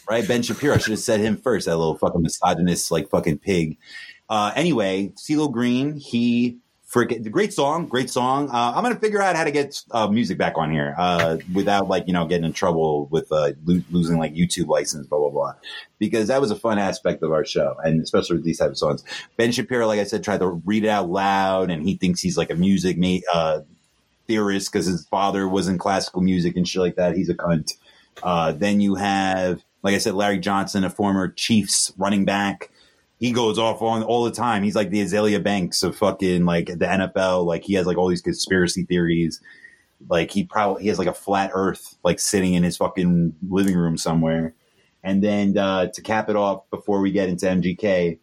right? 0.09 0.27
Ben 0.27 0.43
Shapiro. 0.43 0.75
I 0.75 0.79
should 0.79 0.93
have 0.93 1.01
said 1.01 1.21
him 1.21 1.37
first. 1.37 1.67
That 1.67 1.77
little 1.77 1.97
fucking 1.97 2.23
misogynist, 2.23 2.91
like 2.91 3.11
fucking 3.11 3.39
pig. 3.39 3.79
Uh, 4.29 4.53
anyway, 4.55 5.13
CeeLo 5.17 5.51
Green. 5.51 5.97
He 5.97 6.59
freaking 6.93 7.31
great 7.31 7.53
song, 7.53 7.87
great 7.87 8.11
song. 8.11 8.51
Uh, 8.51 8.73
I'm 8.75 8.83
gonna 8.83 8.97
figure 8.97 9.23
out 9.23 9.35
how 9.35 9.45
to 9.45 9.51
get 9.51 9.83
uh, 9.91 10.09
music 10.09 10.37
back 10.39 10.59
on 10.59 10.71
here 10.71 10.95
uh, 10.99 11.39
without 11.53 11.89
like 11.89 12.07
you 12.07 12.13
know 12.13 12.27
getting 12.27 12.45
in 12.45 12.53
trouble 12.53 13.07
with 13.07 13.31
uh, 13.33 13.53
lo- 13.65 13.83
losing 13.91 14.19
like 14.19 14.35
YouTube 14.35 14.69
license, 14.69 15.07
blah 15.07 15.19
blah 15.19 15.31
blah. 15.31 15.55
Because 15.99 16.29
that 16.29 16.41
was 16.41 16.51
a 16.51 16.57
fun 16.57 16.79
aspect 16.79 17.23
of 17.23 17.33
our 17.33 17.45
show, 17.45 17.77
and 17.83 18.03
especially 18.03 18.37
with 18.37 18.45
these 18.45 18.59
type 18.59 18.71
of 18.71 18.79
songs. 18.79 19.05
Ben 19.37 19.53
Shapiro, 19.53 19.87
like 19.87 20.01
I 20.01 20.05
said, 20.05 20.23
tried 20.23 20.41
to 20.41 20.49
read 20.49 20.85
it 20.85 20.89
out 20.89 21.09
loud, 21.09 21.71
and 21.71 21.87
he 21.87 21.97
thinks 21.97 22.21
he's 22.21 22.37
like 22.37 22.51
a 22.51 22.57
music 22.57 22.99
mate. 22.99 23.25
Uh, 23.33 23.61
theorist 24.27 24.73
because 24.73 24.87
his 24.87 25.05
father 25.07 25.49
was 25.49 25.69
in 25.69 25.79
classical 25.79 26.23
music 26.23 26.57
and 26.57 26.67
shit 26.67 26.81
like 26.81 26.97
that. 26.97 27.17
He's 27.17 27.29
a 27.29 27.35
cunt. 27.35 27.75
Uh, 28.23 28.53
then 28.53 28.81
you 28.81 28.95
have, 28.95 29.63
like 29.83 29.95
I 29.95 29.99
said, 29.99 30.15
Larry 30.15 30.39
Johnson, 30.39 30.85
a 30.85 30.91
former 30.91 31.29
Chiefs 31.29 31.93
running 31.97 32.25
back. 32.25 32.71
He 33.19 33.33
goes 33.33 33.59
off 33.59 33.83
on 33.83 34.03
all 34.03 34.25
the 34.25 34.33
time. 34.33 34.63
He's 34.63 34.75
like 34.75 34.91
the 34.91 35.03
Azealia 35.03 35.43
Banks 35.43 35.83
of 35.83 35.97
fucking 35.97 36.45
like 36.45 36.67
the 36.67 36.87
NFL. 36.87 37.45
Like 37.45 37.63
he 37.63 37.75
has 37.75 37.87
like 37.87 37.97
all 37.97 38.09
these 38.09 38.23
conspiracy 38.23 38.85
theories. 38.85 39.41
Like 40.09 40.31
he 40.31 40.45
probably 40.45 40.83
he 40.83 40.89
has 40.89 40.99
like 40.99 41.09
a 41.09 41.15
flat 41.15 41.51
Earth 41.55 41.97
like 42.03 42.19
sitting 42.19 42.55
in 42.55 42.63
his 42.63 42.77
fucking 42.77 43.35
living 43.49 43.77
room 43.77 43.97
somewhere. 43.97 44.55
And 45.05 45.23
then 45.23 45.57
uh, 45.59 45.89
to 45.89 46.03
cap 46.03 46.29
it 46.29 46.37
off, 46.37 46.69
before 46.71 47.01
we 47.01 47.11
get 47.11 47.29
into 47.29 47.47
MGK, 47.47 48.19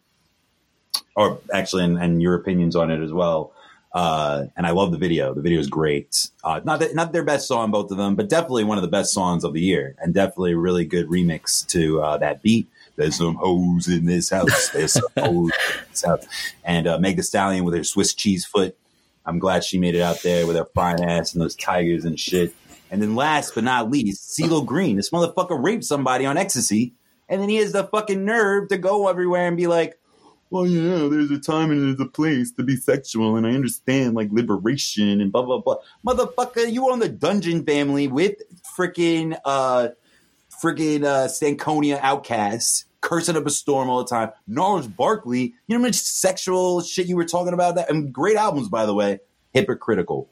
or 1.14 1.38
actually, 1.52 1.84
and, 1.84 1.98
and 1.98 2.22
your 2.22 2.34
opinions 2.34 2.74
on 2.74 2.90
it 2.90 3.02
as 3.02 3.12
well. 3.12 3.52
Uh, 3.92 4.44
and 4.56 4.66
I 4.66 4.70
love 4.70 4.92
the 4.92 4.98
video. 4.98 5.34
The 5.34 5.40
video 5.40 5.58
is 5.58 5.66
great. 5.66 6.28
Uh, 6.44 6.60
not 6.64 6.80
that, 6.80 6.94
not 6.94 7.12
their 7.12 7.24
best 7.24 7.48
song, 7.48 7.70
both 7.70 7.90
of 7.90 7.96
them, 7.96 8.14
but 8.14 8.28
definitely 8.28 8.64
one 8.64 8.78
of 8.78 8.82
the 8.82 8.88
best 8.88 9.12
songs 9.12 9.42
of 9.42 9.52
the 9.52 9.60
year, 9.60 9.96
and 9.98 10.14
definitely 10.14 10.52
a 10.52 10.58
really 10.58 10.84
good 10.84 11.08
remix 11.08 11.66
to 11.68 12.00
uh, 12.00 12.16
that 12.18 12.42
beat. 12.42 12.68
There's 12.96 13.16
some 13.16 13.34
hoes 13.36 13.88
in 13.88 14.04
this 14.04 14.30
house. 14.30 14.68
There's 14.68 14.92
some 14.92 15.08
hoes 15.18 15.50
in 15.50 15.84
this 15.90 16.04
house. 16.04 16.26
And 16.64 16.86
uh, 16.86 16.98
Meg 16.98 17.16
The 17.16 17.22
Stallion 17.22 17.64
with 17.64 17.74
her 17.74 17.84
Swiss 17.84 18.14
cheese 18.14 18.44
foot. 18.44 18.76
I'm 19.24 19.38
glad 19.38 19.64
she 19.64 19.78
made 19.78 19.94
it 19.94 20.02
out 20.02 20.22
there 20.22 20.46
with 20.46 20.56
her 20.56 20.66
fine 20.66 21.02
ass 21.02 21.32
and 21.32 21.42
those 21.42 21.56
tigers 21.56 22.04
and 22.04 22.18
shit. 22.18 22.54
And 22.90 23.00
then 23.00 23.14
last 23.14 23.54
but 23.54 23.64
not 23.64 23.90
least, 23.90 24.36
CeeLo 24.36 24.64
Green. 24.64 24.96
This 24.96 25.10
motherfucker 25.10 25.62
raped 25.62 25.84
somebody 25.84 26.26
on 26.26 26.36
ecstasy, 26.36 26.92
and 27.28 27.40
then 27.40 27.48
he 27.48 27.56
has 27.56 27.72
the 27.72 27.84
fucking 27.84 28.24
nerve 28.24 28.68
to 28.68 28.78
go 28.78 29.08
everywhere 29.08 29.46
and 29.46 29.56
be 29.56 29.66
like, 29.66 29.99
well, 30.50 30.66
you 30.66 30.82
know, 30.82 31.08
there's 31.08 31.30
a 31.30 31.38
time 31.38 31.70
and 31.70 31.80
there's 31.80 32.00
a 32.00 32.10
place 32.10 32.50
to 32.52 32.64
be 32.64 32.76
sexual, 32.76 33.36
and 33.36 33.46
I 33.46 33.50
understand 33.50 34.14
like 34.14 34.28
liberation 34.32 35.20
and 35.20 35.30
blah 35.30 35.42
blah 35.42 35.58
blah. 35.58 35.76
Motherfucker, 36.06 36.70
you 36.70 36.84
were 36.84 36.92
on 36.92 36.98
the 36.98 37.08
Dungeon 37.08 37.64
Family 37.64 38.08
with 38.08 38.34
freaking 38.76 39.38
uh, 39.44 39.88
freaking 40.62 41.04
uh, 41.04 41.98
Outcasts, 42.02 42.84
cursing 43.00 43.36
up 43.36 43.46
a 43.46 43.50
storm 43.50 43.88
all 43.88 44.02
the 44.02 44.10
time. 44.10 44.32
Gnarls 44.48 44.88
Barkley, 44.88 45.54
you 45.66 45.76
know 45.76 45.78
how 45.78 45.82
much 45.82 45.94
sexual 45.94 46.82
shit 46.82 47.06
you 47.06 47.16
were 47.16 47.24
talking 47.24 47.54
about 47.54 47.76
that, 47.76 47.88
and 47.88 48.12
great 48.12 48.36
albums 48.36 48.68
by 48.68 48.86
the 48.86 48.94
way. 48.94 49.20
Hypocritical. 49.52 50.28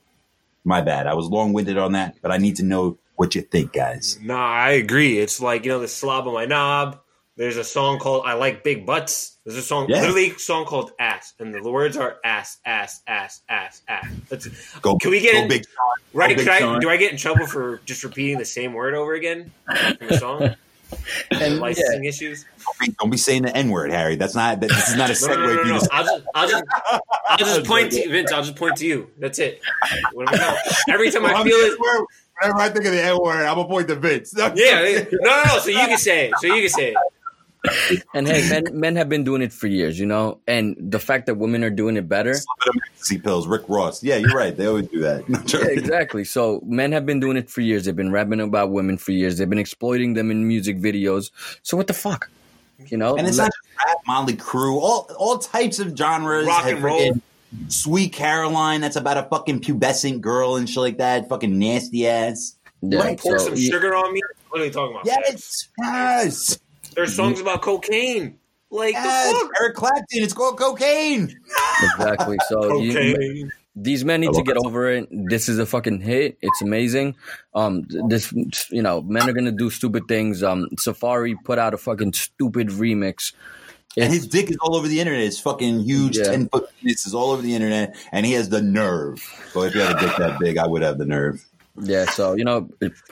My 0.64 0.80
bad. 0.80 1.06
I 1.06 1.14
was 1.14 1.26
long 1.26 1.52
winded 1.52 1.78
on 1.78 1.92
that, 1.92 2.16
but 2.20 2.30
I 2.30 2.36
need 2.36 2.56
to 2.56 2.62
know 2.62 2.98
what 3.16 3.34
you 3.34 3.42
think, 3.42 3.72
guys. 3.72 4.18
Nah, 4.22 4.38
I 4.38 4.70
agree. 4.70 5.18
It's 5.18 5.40
like 5.40 5.64
you 5.64 5.70
know 5.70 5.80
the 5.80 5.88
slob 5.88 6.26
on 6.26 6.34
my 6.34 6.44
knob. 6.44 7.00
There's 7.38 7.56
a 7.56 7.62
song 7.64 8.00
called 8.00 8.24
"I 8.26 8.34
Like 8.34 8.64
Big 8.64 8.84
Butts." 8.84 9.36
There's 9.46 9.56
a 9.56 9.62
song, 9.62 9.86
Yeah. 9.88 10.00
literally 10.00 10.32
a 10.32 10.38
song 10.40 10.64
called 10.66 10.90
"Ass," 10.98 11.34
and 11.38 11.54
the 11.54 11.70
words 11.70 11.96
are 11.96 12.16
"ass, 12.24 12.58
ass, 12.66 13.00
ass, 13.06 13.40
ass, 13.48 13.80
ass." 13.88 14.06
That's, 14.28 14.48
Go. 14.80 14.96
Can 14.98 15.12
we 15.12 15.20
get 15.20 15.34
go 15.34 15.42
in- 15.42 15.48
big? 15.48 15.62
Sean. 15.64 15.94
right? 16.12 16.36
Go 16.36 16.42
Big 16.44 16.48
I, 16.48 16.78
do 16.80 16.90
I 16.90 16.96
get 16.96 17.12
in 17.12 17.16
trouble 17.16 17.46
for 17.46 17.80
just 17.86 18.02
repeating 18.02 18.38
the 18.38 18.44
same 18.44 18.72
word 18.74 18.94
over 18.94 19.14
again 19.14 19.52
from 19.98 20.08
the 20.08 20.18
song? 20.18 20.54
and 21.30 21.60
Licensing 21.60 22.04
issues? 22.06 22.44
Don't 22.64 22.78
be- 22.80 22.96
Don't 22.98 23.10
be 23.10 23.16
saying 23.16 23.42
the 23.42 23.56
N 23.56 23.68
word, 23.70 23.92
Harry. 23.92 24.16
That's 24.16 24.34
not. 24.34 24.58
That, 24.60 24.70
this 24.70 24.88
is 24.88 24.96
not 24.96 25.08
a 25.08 25.12
segue 25.14 25.36
no, 25.36 25.46
no, 25.46 25.56
for 25.58 25.64
no, 25.64 25.76
no. 25.76 25.80
I'll 25.92 26.04
just, 26.04 26.24
I'll 26.34 26.48
just, 26.48 26.64
I'll 27.28 27.38
just 27.38 27.64
point 27.64 27.92
to 27.92 28.08
Vince. 28.08 28.32
I'll 28.32 28.42
just 28.42 28.56
point 28.56 28.76
to 28.78 28.86
you. 28.86 29.10
That's 29.18 29.38
it. 29.38 29.60
Whatever, 30.12 30.38
no. 30.38 30.56
Every 30.88 31.10
time 31.12 31.24
I 31.24 31.34
I'm 31.34 31.46
feel 31.46 31.56
just- 31.58 31.78
it, 31.80 32.06
Whenever 32.40 32.58
I 32.60 32.68
think 32.68 32.84
of 32.84 32.92
the 32.92 33.02
N 33.02 33.18
word, 33.20 33.44
I'm 33.46 33.56
gonna 33.56 33.66
point 33.68 33.88
to 33.88 33.96
Vince. 33.96 34.32
yeah. 34.36 34.50
No, 34.54 35.18
no, 35.20 35.42
no. 35.44 35.58
So 35.58 35.70
you 35.70 35.78
can 35.78 35.98
say 35.98 36.28
it. 36.28 36.34
So 36.38 36.46
you 36.46 36.60
can 36.62 36.68
say 36.70 36.90
it. 36.92 36.96
and 38.14 38.26
hey, 38.28 38.48
men 38.48 38.64
men 38.72 38.96
have 38.96 39.08
been 39.08 39.24
doing 39.24 39.42
it 39.42 39.52
for 39.52 39.66
years, 39.66 39.98
you 39.98 40.06
know. 40.06 40.38
And 40.46 40.76
the 40.78 40.98
fact 40.98 41.26
that 41.26 41.34
women 41.34 41.64
are 41.64 41.70
doing 41.70 41.96
it 41.96 42.08
better, 42.08 42.34
ecstasy 42.92 43.18
pills. 43.18 43.46
Rick 43.46 43.62
Ross. 43.68 44.02
Yeah, 44.02 44.16
you're 44.16 44.30
right. 44.34 44.56
They 44.56 44.66
always 44.66 44.86
do 44.88 45.00
that. 45.00 45.28
No, 45.28 45.40
Yeah, 45.46 45.66
exactly. 45.68 46.24
So 46.24 46.62
men 46.64 46.92
have 46.92 47.04
been 47.06 47.20
doing 47.20 47.36
it 47.36 47.50
for 47.50 47.60
years. 47.60 47.84
They've 47.84 47.96
been 47.96 48.12
rapping 48.12 48.40
about 48.40 48.70
women 48.70 48.96
for 48.98 49.12
years. 49.12 49.38
They've 49.38 49.48
been 49.50 49.58
exploiting 49.58 50.14
them 50.14 50.30
in 50.30 50.46
music 50.46 50.78
videos. 50.78 51.30
So 51.62 51.76
what 51.76 51.86
the 51.88 51.94
fuck? 51.94 52.30
You 52.86 52.96
know? 52.96 53.16
And 53.16 53.26
it's 53.26 53.38
Let- 53.38 53.44
not 53.46 53.52
just 53.52 53.86
rap, 53.86 53.96
Motley 54.06 54.34
Crue, 54.36 54.80
all 54.80 55.10
all 55.18 55.38
types 55.38 55.78
of 55.80 55.96
genres. 55.96 56.46
Rock 56.46 56.66
and 56.66 56.82
roll. 56.82 57.00
freaking 57.00 57.20
Sweet 57.68 58.12
Caroline, 58.12 58.82
that's 58.82 58.96
about 58.96 59.16
a 59.16 59.22
fucking 59.24 59.60
pubescent 59.60 60.20
girl 60.20 60.56
and 60.56 60.68
shit 60.68 60.76
like 60.76 60.98
that. 60.98 61.28
Fucking 61.28 61.58
nasty 61.58 62.06
ass. 62.06 62.56
yeah, 62.82 62.98
Right, 63.00 63.18
Pour 63.18 63.38
so, 63.38 63.46
some 63.46 63.54
yeah, 63.56 63.70
sugar 63.70 63.94
on 63.96 64.12
me. 64.12 64.20
What 64.50 64.60
are 64.60 64.66
you 64.66 64.70
talking 64.70 64.94
about? 64.94 65.06
Yes, 65.06 65.68
yes, 65.78 66.58
There's 66.98 67.14
songs 67.14 67.38
about 67.40 67.62
cocaine. 67.62 68.38
Like 68.70 68.94
yes. 68.94 69.32
Eric 69.60 69.76
Clapton. 69.76 70.04
It's 70.10 70.32
called 70.32 70.58
cocaine. 70.58 71.32
exactly. 71.80 72.36
So 72.48 72.80
you- 72.80 72.92
Cocaine. 73.14 73.52
these 73.76 74.04
men 74.04 74.20
need 74.20 74.32
to 74.34 74.42
get 74.42 74.56
over 74.56 74.90
it. 74.90 75.08
This 75.12 75.48
is 75.48 75.60
a 75.60 75.64
fucking 75.66 76.00
hit. 76.00 76.38
It's 76.42 76.60
amazing. 76.60 77.14
Um, 77.54 77.86
this 78.08 78.32
you 78.72 78.82
know, 78.82 79.00
men 79.02 79.30
are 79.30 79.32
gonna 79.32 79.52
do 79.52 79.70
stupid 79.70 80.08
things. 80.08 80.42
Um, 80.42 80.66
Safaree 80.74 81.36
put 81.44 81.60
out 81.60 81.72
a 81.72 81.78
fucking 81.78 82.14
stupid 82.14 82.68
remix. 82.70 83.32
And 83.96 84.12
his 84.12 84.26
dick 84.26 84.50
is 84.50 84.56
all 84.60 84.74
over 84.74 84.88
the 84.88 84.98
internet. 84.98 85.22
It's 85.22 85.38
fucking 85.40 85.80
huge, 85.84 86.16
Yeah. 86.18 86.24
ten 86.24 86.48
foot 86.48 86.68
penis 86.80 87.06
is 87.06 87.14
all 87.14 87.30
over 87.30 87.42
the 87.42 87.54
internet, 87.54 87.94
and 88.10 88.26
he 88.26 88.32
has 88.32 88.48
the 88.48 88.60
nerve. 88.60 89.22
So 89.52 89.62
if 89.62 89.74
you 89.74 89.82
had 89.82 89.96
a 89.96 90.00
dick 90.00 90.16
that 90.18 90.38
big, 90.40 90.58
I 90.58 90.66
would 90.66 90.82
have 90.82 90.98
the 90.98 91.06
nerve. 91.06 91.44
Yeah, 91.80 92.06
so 92.10 92.34
you 92.34 92.42
know, 92.44 92.68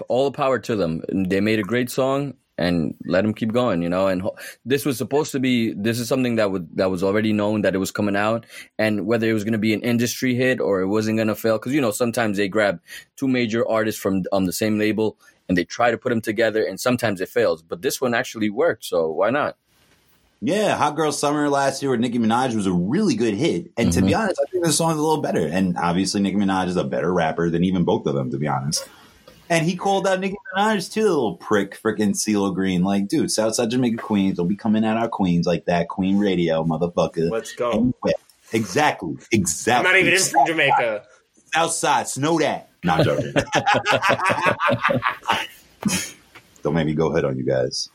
all 0.08 0.24
the 0.30 0.36
power 0.36 0.58
to 0.58 0.74
them. 0.74 1.02
They 1.08 1.40
made 1.40 1.60
a 1.60 1.62
great 1.62 1.88
song, 1.88 2.34
and 2.58 2.94
let 3.04 3.22
them 3.22 3.34
keep 3.34 3.52
going. 3.52 3.82
You 3.82 3.88
know, 3.88 4.08
and 4.08 4.22
ho- 4.22 4.36
this 4.64 4.84
was 4.84 4.98
supposed 4.98 5.32
to 5.32 5.40
be. 5.40 5.72
This 5.72 5.98
is 5.98 6.08
something 6.08 6.36
that 6.36 6.50
would 6.50 6.76
that 6.76 6.90
was 6.90 7.02
already 7.02 7.32
known 7.32 7.62
that 7.62 7.74
it 7.74 7.78
was 7.78 7.90
coming 7.90 8.16
out, 8.16 8.46
and 8.78 9.06
whether 9.06 9.28
it 9.28 9.32
was 9.32 9.44
going 9.44 9.52
to 9.52 9.58
be 9.58 9.74
an 9.74 9.82
industry 9.82 10.34
hit 10.34 10.60
or 10.60 10.80
it 10.80 10.88
wasn't 10.88 11.18
going 11.18 11.28
to 11.28 11.34
fail, 11.34 11.58
because 11.58 11.72
you 11.72 11.80
know 11.80 11.90
sometimes 11.90 12.36
they 12.36 12.48
grab 12.48 12.80
two 13.16 13.28
major 13.28 13.68
artists 13.68 14.00
from 14.00 14.24
um 14.32 14.46
the 14.46 14.52
same 14.52 14.78
label 14.78 15.16
and 15.48 15.56
they 15.56 15.64
try 15.64 15.90
to 15.90 15.98
put 15.98 16.10
them 16.10 16.20
together, 16.20 16.64
and 16.64 16.80
sometimes 16.80 17.20
it 17.20 17.28
fails. 17.28 17.62
But 17.62 17.82
this 17.82 18.00
one 18.00 18.14
actually 18.14 18.50
worked, 18.50 18.84
so 18.84 19.08
why 19.10 19.30
not? 19.30 19.56
Yeah, 20.42 20.76
Hot 20.76 20.96
Girl 20.96 21.12
Summer 21.12 21.48
last 21.48 21.82
year 21.82 21.90
with 21.90 22.00
Nicki 22.00 22.18
Minaj 22.18 22.54
was 22.54 22.66
a 22.66 22.72
really 22.72 23.14
good 23.14 23.34
hit. 23.34 23.70
And 23.76 23.92
to 23.92 24.02
be 24.02 24.14
honest, 24.14 24.40
I 24.40 24.50
think 24.50 24.64
the 24.64 24.72
song's 24.72 24.98
a 24.98 25.02
little 25.02 25.22
better. 25.22 25.46
And 25.46 25.78
obviously, 25.78 26.20
Nicki 26.20 26.36
Minaj 26.36 26.68
is 26.68 26.76
a 26.76 26.84
better 26.84 27.12
rapper 27.12 27.48
than 27.48 27.64
even 27.64 27.84
both 27.84 28.06
of 28.06 28.14
them, 28.14 28.30
to 28.30 28.38
be 28.38 28.46
honest. 28.46 28.86
And 29.48 29.64
he 29.64 29.76
called 29.76 30.06
out 30.06 30.20
Nicki 30.20 30.36
Minaj 30.56 30.92
too, 30.92 31.04
the 31.04 31.08
little 31.08 31.36
prick, 31.36 31.80
freaking 31.80 32.14
CeeLo 32.14 32.54
Green. 32.54 32.82
Like, 32.82 33.08
dude, 33.08 33.30
Southside 33.30 33.70
Jamaica 33.70 33.98
Queens, 33.98 34.36
don't 34.36 34.48
be 34.48 34.56
coming 34.56 34.84
at 34.84 34.96
our 34.96 35.08
queens 35.08 35.46
like 35.46 35.66
that. 35.66 35.88
Queen 35.88 36.18
Radio, 36.18 36.64
motherfucker. 36.64 37.30
Let's 37.30 37.52
go. 37.52 37.70
Anyway, 37.70 38.12
exactly, 38.52 39.10
I'm 39.10 39.18
exactly. 39.32 39.90
not 39.90 39.98
even 39.98 40.14
in 40.14 40.20
from 40.20 40.46
Jamaica. 40.46 41.04
Southside, 41.54 42.08
snow 42.08 42.38
that. 42.40 42.70
Not 42.82 43.04
joking. 43.04 43.32
Don't 46.62 46.74
make 46.74 46.86
me 46.86 46.94
go 46.94 47.12
ahead 47.12 47.24
on 47.24 47.36
you 47.36 47.44
guys. 47.44 47.88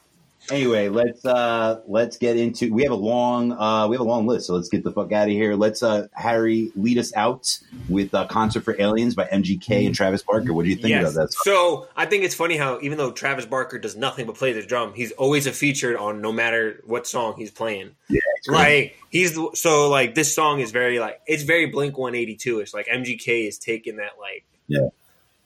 Anyway, 0.50 0.90
let's 0.90 1.24
uh 1.24 1.82
let's 1.88 2.18
get 2.18 2.36
into. 2.36 2.74
We 2.74 2.84
have 2.84 2.92
a 2.92 2.96
long 2.96 3.52
uh 3.54 3.88
we 3.88 3.96
have 3.96 4.02
a 4.02 4.10
long 4.10 4.26
list, 4.28 4.48
so 4.48 4.56
let's 4.56 4.70
get 4.70 4.84
the 4.84 4.92
fuck 4.92 5.12
out 5.12 5.28
of 5.28 5.34
here. 5.34 5.56
Let's 5.56 5.82
uh 5.84 6.08
Harry 6.14 6.72
lead 6.76 6.98
us 6.98 7.14
out 7.16 7.60
with 7.88 8.14
uh, 8.14 8.26
"Concert 8.28 8.62
for 8.62 8.76
Aliens" 8.80 9.16
by 9.16 9.26
MGK 9.26 9.86
and 9.86 9.96
Travis 9.96 10.24
Barker. 10.24 10.52
What 10.54 10.64
do 10.64 10.70
you 10.70 10.76
think 10.76 10.90
Yes. 10.90 11.04
about 11.14 11.22
that? 11.22 11.34
song? 11.34 11.42
So 11.46 11.88
I 11.96 12.06
think 12.06 12.24
it's 12.24 12.36
funny 12.36 12.58
how 12.58 12.80
even 12.82 12.98
though 12.98 13.12
Travis 13.12 13.46
Barker 13.46 13.78
does 13.80 13.96
nothing 13.96 14.26
but 14.26 14.36
play 14.36 14.52
the 14.52 14.62
drum, 14.66 14.94
he's 14.94 15.12
always 15.14 15.48
a 15.48 15.52
featured 15.54 15.96
on 15.96 16.22
no 16.22 16.32
matter 16.32 16.82
what 16.86 17.06
song 17.08 17.36
he's 17.38 17.52
playing. 17.52 17.92
Yeah. 18.10 18.20
Like 18.48 18.98
he's 19.10 19.38
so 19.54 19.90
like 19.90 20.16
this 20.16 20.34
song 20.36 20.60
is 20.60 20.72
very 20.72 21.00
like 21.00 21.22
it's 21.28 21.44
very 21.44 21.68
Blink 21.68 21.98
One 21.98 22.16
Eighty 22.16 22.36
Two 22.36 22.60
ish. 22.62 22.74
Like 22.74 22.88
MGK 22.88 23.48
is 23.48 23.58
taking 23.60 23.98
that 23.98 24.14
like 24.20 24.44
Yeah. 24.68 24.88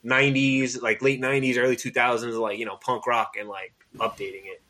nineties, 0.02 0.80
like 0.80 1.02
late 1.02 1.20
nineties, 1.20 1.58
early 1.58 1.76
two 1.76 1.90
thousands, 1.90 2.34
like 2.36 2.58
you 2.58 2.64
know 2.64 2.76
punk 2.76 3.06
rock 3.06 3.34
and 3.38 3.48
like 3.48 3.72
updating 3.98 4.44
it, 4.46 4.62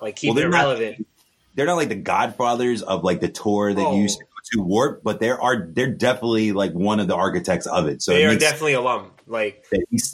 like 0.00 0.16
keeping 0.16 0.34
Well, 0.36 0.44
it 0.44 0.48
not- 0.50 0.56
relevant. 0.58 1.06
they're 1.54 1.66
not 1.66 1.76
like 1.76 1.88
the 1.88 1.94
godfathers 1.94 2.82
of 2.82 3.04
like 3.04 3.20
the 3.20 3.28
tour 3.28 3.72
that 3.74 3.84
Oh. 3.84 3.94
you 3.96 4.02
used 4.02 4.18
to 4.18 4.24
go 4.24 4.30
to 4.52 4.62
Warp, 4.62 5.02
but 5.02 5.20
there 5.20 5.40
are 5.40 5.68
they're 5.72 5.90
definitely 5.90 6.52
like 6.52 6.72
one 6.72 7.00
of 7.00 7.08
the 7.08 7.14
architects 7.16 7.66
of 7.66 7.86
it. 7.86 8.02
So 8.02 8.12
they 8.12 8.24
it 8.24 8.26
are 8.26 8.36
definitely 8.38 8.74
alum. 8.74 9.10
Like 9.26 9.64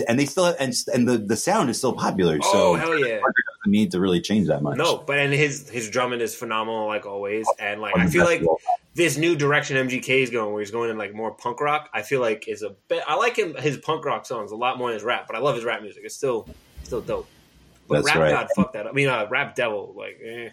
and 0.07 0.19
they 0.21 0.25
still 0.27 0.47
and 0.61 0.73
and 0.95 1.09
the 1.09 1.19
the 1.19 1.37
sound 1.37 1.69
is 1.69 1.79
still 1.79 1.93
popular. 1.95 2.39
oh 2.45 2.53
so 2.53 2.75
hell 2.75 2.97
yeah. 2.99 3.17
Doesn't 3.17 3.73
need 3.73 3.91
to 3.91 3.99
really 4.01 4.21
change 4.21 4.47
that 4.47 4.63
much. 4.63 4.77
No, 4.79 4.99
but 4.99 5.19
and 5.19 5.33
his 5.33 5.69
his 5.69 5.91
drumming 5.91 6.21
is 6.21 6.33
phenomenal, 6.35 6.87
like 6.87 7.07
always. 7.07 7.45
And 7.59 7.81
like 7.81 7.97
I 7.99 8.07
feel 8.07 8.25
like 8.25 8.43
of 8.43 8.47
all 8.47 8.57
time. 8.59 8.87
this 8.95 9.17
new 9.17 9.35
direction 9.35 9.77
MGK 9.89 10.23
is 10.23 10.31
going, 10.31 10.53
where 10.53 10.61
he's 10.63 10.71
going 10.71 10.91
in 10.91 10.97
like 10.99 11.13
more 11.13 11.33
punk 11.33 11.61
rock. 11.61 11.91
I 11.93 12.03
feel 12.03 12.21
like 12.21 12.47
is 12.47 12.63
a 12.63 12.71
bit. 12.87 13.03
I 13.09 13.17
like 13.17 13.35
him 13.37 13.55
his 13.57 13.79
punk 13.79 14.05
rock 14.05 14.27
songs 14.27 14.53
a 14.53 14.57
lot 14.57 14.79
more 14.79 14.91
than 14.91 14.95
his 14.95 15.03
rap, 15.05 15.27
but 15.27 15.35
I 15.35 15.41
love 15.41 15.57
his 15.57 15.65
rap 15.65 15.83
music. 15.83 16.03
It's 16.05 16.15
still 16.15 16.47
still 16.85 17.01
dope. 17.01 17.27
But 17.91 17.97
That's 17.97 18.07
rap 18.07 18.17
right. 18.17 18.31
god, 18.33 18.49
fuck 18.57 18.73
that. 18.73 18.87
I 18.87 18.93
mean, 18.93 19.09
uh, 19.09 19.27
rap 19.29 19.55
devil, 19.55 19.93
like 19.97 20.19
eh. 20.25 20.49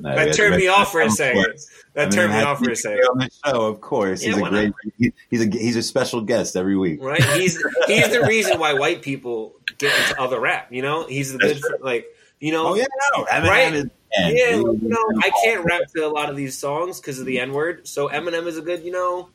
No, 0.00 0.14
that 0.14 0.34
turned 0.34 0.56
me 0.56 0.66
off 0.68 0.90
for 0.90 1.00
a 1.02 1.10
second. 1.10 1.44
I 1.44 1.52
That 1.94 2.04
mean, 2.06 2.10
turned 2.12 2.32
me 2.32 2.40
off 2.40 2.58
for 2.58 2.70
a 2.70 2.74
second. 2.76 3.04
on 3.04 3.18
the 3.18 3.30
show, 3.44 3.66
of 3.66 3.80
course. 3.80 4.22
Yeah, 4.24 4.30
he's 4.34 4.42
a 4.42 4.48
great. 4.50 4.72
he- 4.98 5.12
he's 5.30 5.42
a 5.46 5.50
he's 5.50 5.76
a 5.76 5.82
special 5.82 6.20
guest 6.22 6.56
every 6.56 6.76
week. 6.76 7.00
Right? 7.02 7.22
He's 7.22 7.62
he's 7.86 8.08
the 8.10 8.22
reason 8.26 8.58
why 8.58 8.72
white 8.72 9.02
people 9.02 9.54
get 9.78 9.92
into 10.08 10.20
other 10.20 10.40
rap. 10.40 10.72
You 10.72 10.82
know, 10.82 11.06
he's 11.06 11.32
the 11.32 11.38
That's 11.38 11.60
good, 11.60 11.80
like 11.80 12.06
you 12.40 12.50
know. 12.52 12.68
Oh 12.68 12.74
yeah, 12.74 12.86
no, 13.16 13.24
Eminem 13.26 13.48
Right? 13.48 13.74
is- 13.74 13.84
Yeah, 14.16 14.56
like, 14.56 14.82
you 14.82 14.88
know, 14.88 15.04
I 15.22 15.30
can't 15.44 15.64
rap 15.64 15.82
to 15.94 16.06
a 16.06 16.08
lot 16.08 16.28
of 16.30 16.34
these 16.36 16.56
songs 16.58 16.98
because 17.00 17.20
of 17.20 17.26
the 17.26 17.38
N 17.38 17.52
word. 17.52 17.86
So 17.86 18.08
Eminem 18.08 18.46
is 18.46 18.56
a 18.56 18.62
good, 18.62 18.82
you 18.82 18.90
know, 18.90 19.28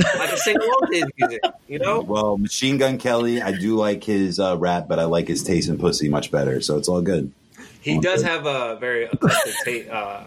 I 0.00 0.26
can 0.26 0.36
sing 0.38 0.56
along 0.56 0.80
to 0.90 0.94
his 0.94 1.04
music. 1.18 1.40
You 1.68 1.78
know, 1.78 2.00
Well, 2.00 2.36
Machine 2.38 2.78
Gun 2.78 2.98
Kelly, 2.98 3.40
I 3.40 3.52
do 3.52 3.76
like 3.76 4.02
his 4.04 4.38
uh, 4.40 4.56
rap, 4.58 4.86
but 4.88 4.98
I 4.98 5.04
like 5.04 5.28
his 5.28 5.42
taste 5.42 5.68
in 5.68 5.78
pussy 5.78 6.08
much 6.08 6.30
better. 6.30 6.60
So 6.60 6.76
it's 6.78 6.88
all 6.88 7.00
good. 7.02 7.32
he 7.80 7.98
does 8.00 8.22
have 8.22 8.46
a 8.46 8.76
very 8.80 9.04
eclectic 9.04 9.86
ta- 9.88 9.92
uh, 9.94 10.26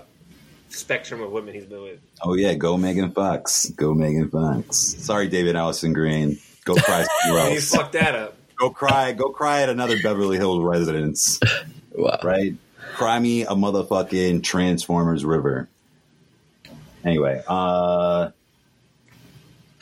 spectrum 0.70 1.22
of 1.22 1.32
women 1.32 1.54
he's 1.54 1.66
been 1.66 1.82
with. 1.82 2.00
Oh 2.22 2.36
yeah, 2.36 2.54
go 2.54 2.78
Megan 2.78 3.12
Fox, 3.12 3.70
go 3.72 3.94
Megan 3.94 4.30
Fox. 4.30 4.78
Sorry, 4.78 5.28
David 5.28 5.56
Allison 5.56 5.94
Green. 5.94 6.38
Go 6.66 6.76
cry 6.76 7.06
somewhere 7.24 7.44
And 7.46 7.54
he 7.54 7.60
fucked 7.60 7.94
that 7.94 8.16
up. 8.16 8.36
Go 8.60 8.70
cry. 8.70 9.14
Go 9.14 9.30
cry 9.30 9.62
at 9.62 9.70
another 9.70 9.96
Beverly 10.02 10.38
Hills 10.38 10.64
residence. 10.64 11.40
Wow. 11.96 12.20
Right? 12.24 12.56
Cry 12.96 13.20
me 13.20 13.44
a 13.44 13.50
motherfucking 13.52 14.44
Transformers 14.44 15.24
River. 15.26 15.68
Anyway, 17.06 17.42
uh, 17.48 18.30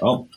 oh, 0.01 0.27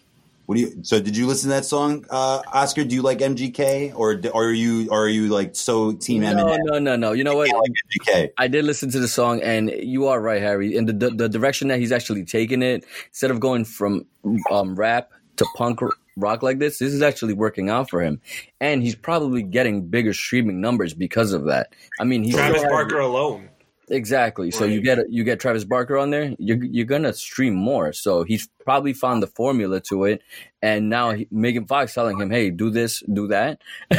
what 0.47 0.55
do 0.55 0.63
you? 0.63 0.81
So, 0.83 0.99
did 1.01 1.15
you 1.17 1.27
listen 1.27 1.51
to 1.51 1.57
that 1.57 1.65
song, 1.67 2.07
uh, 2.09 2.41
Oscar? 2.53 2.83
Do 2.85 2.95
you 2.95 3.03
like 3.03 3.19
MGK, 3.19 3.93
or, 3.95 4.21
or 4.33 4.47
are 4.47 4.51
you 4.53 4.91
are 4.91 5.07
you 5.09 5.29
like 5.29 5.55
so 5.55 5.93
team 5.93 6.23
No, 6.23 6.35
Eminem? 6.35 6.59
no, 6.65 6.79
no, 6.79 6.97
no. 6.97 7.13
You 7.13 7.23
know 7.25 7.37
what? 7.37 7.51
I 7.53 7.57
like 7.59 7.71
MGK. 8.07 8.31
I 8.39 8.49
did 8.49 8.65
listen 8.65 8.91
to 8.93 8.99
the 8.99 9.09
song, 9.09 9.43
and 9.43 9.71
you 9.71 10.07
are 10.07 10.21
right, 10.21 10.41
Harry. 10.41 10.75
In 10.75 10.87
the 10.87 10.93
the, 10.95 11.11
the 11.11 11.29
direction 11.29 11.69
that 11.69 11.79
he's 11.81 11.93
actually 11.93 12.25
taking 12.25 12.63
it, 12.63 12.85
instead 13.09 13.31
of 13.31 13.41
going 13.41 13.65
from 13.67 14.07
um, 14.51 14.75
rap 14.75 15.11
to 15.37 15.47
punk 15.55 15.81
rock 16.17 16.43
like 16.43 16.59
this, 16.59 16.79
this 16.79 16.93
is 16.95 17.03
actually 17.03 17.35
working 17.35 17.69
out 17.69 17.91
for 17.91 18.03
him, 18.03 18.19
and 18.59 18.83
he's 18.83 18.95
probably 18.95 19.43
getting 19.43 19.87
bigger 19.89 20.15
streaming 20.15 20.61
numbers 20.63 20.95
because 20.95 21.33
of 21.35 21.45
that. 21.45 21.75
I 22.01 22.05
mean, 22.05 22.25
he's 22.25 22.35
Travis 22.35 22.61
still 22.61 22.71
has- 22.71 22.73
Barker 22.73 23.01
alone. 23.01 23.51
Exactly. 23.91 24.51
So 24.51 24.65
you 24.65 24.81
get 24.81 24.99
you 25.11 25.25
get 25.25 25.41
Travis 25.41 25.65
Barker 25.65 25.97
on 25.99 26.11
there, 26.11 26.35
you're 26.39 26.63
you're 26.65 26.87
gonna 26.87 27.13
stream 27.13 27.55
more. 27.55 27.93
So 27.93 28.23
he's 28.23 28.49
probably 28.65 28.93
found 28.93 29.23
the 29.23 29.27
formula 29.27 29.81
to 29.89 30.05
it, 30.05 30.23
and 30.63 30.89
now 30.89 31.13
he, 31.13 31.27
Megan 31.31 31.67
Fox 31.67 31.95
telling 31.95 32.21
him, 32.21 32.31
"Hey, 32.31 32.51
do 32.51 32.71
this, 32.71 33.03
do 33.13 33.29
that." 33.29 33.61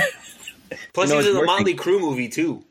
Plus, 0.93 1.09
You 1.09 1.15
know, 1.15 1.21
he 1.21 1.25
was 1.25 1.27
in 1.27 1.33
the 1.33 1.39
working. 1.39 1.45
Motley 1.55 1.75
Crue 1.75 1.99
movie 1.99 2.29
too. 2.29 2.63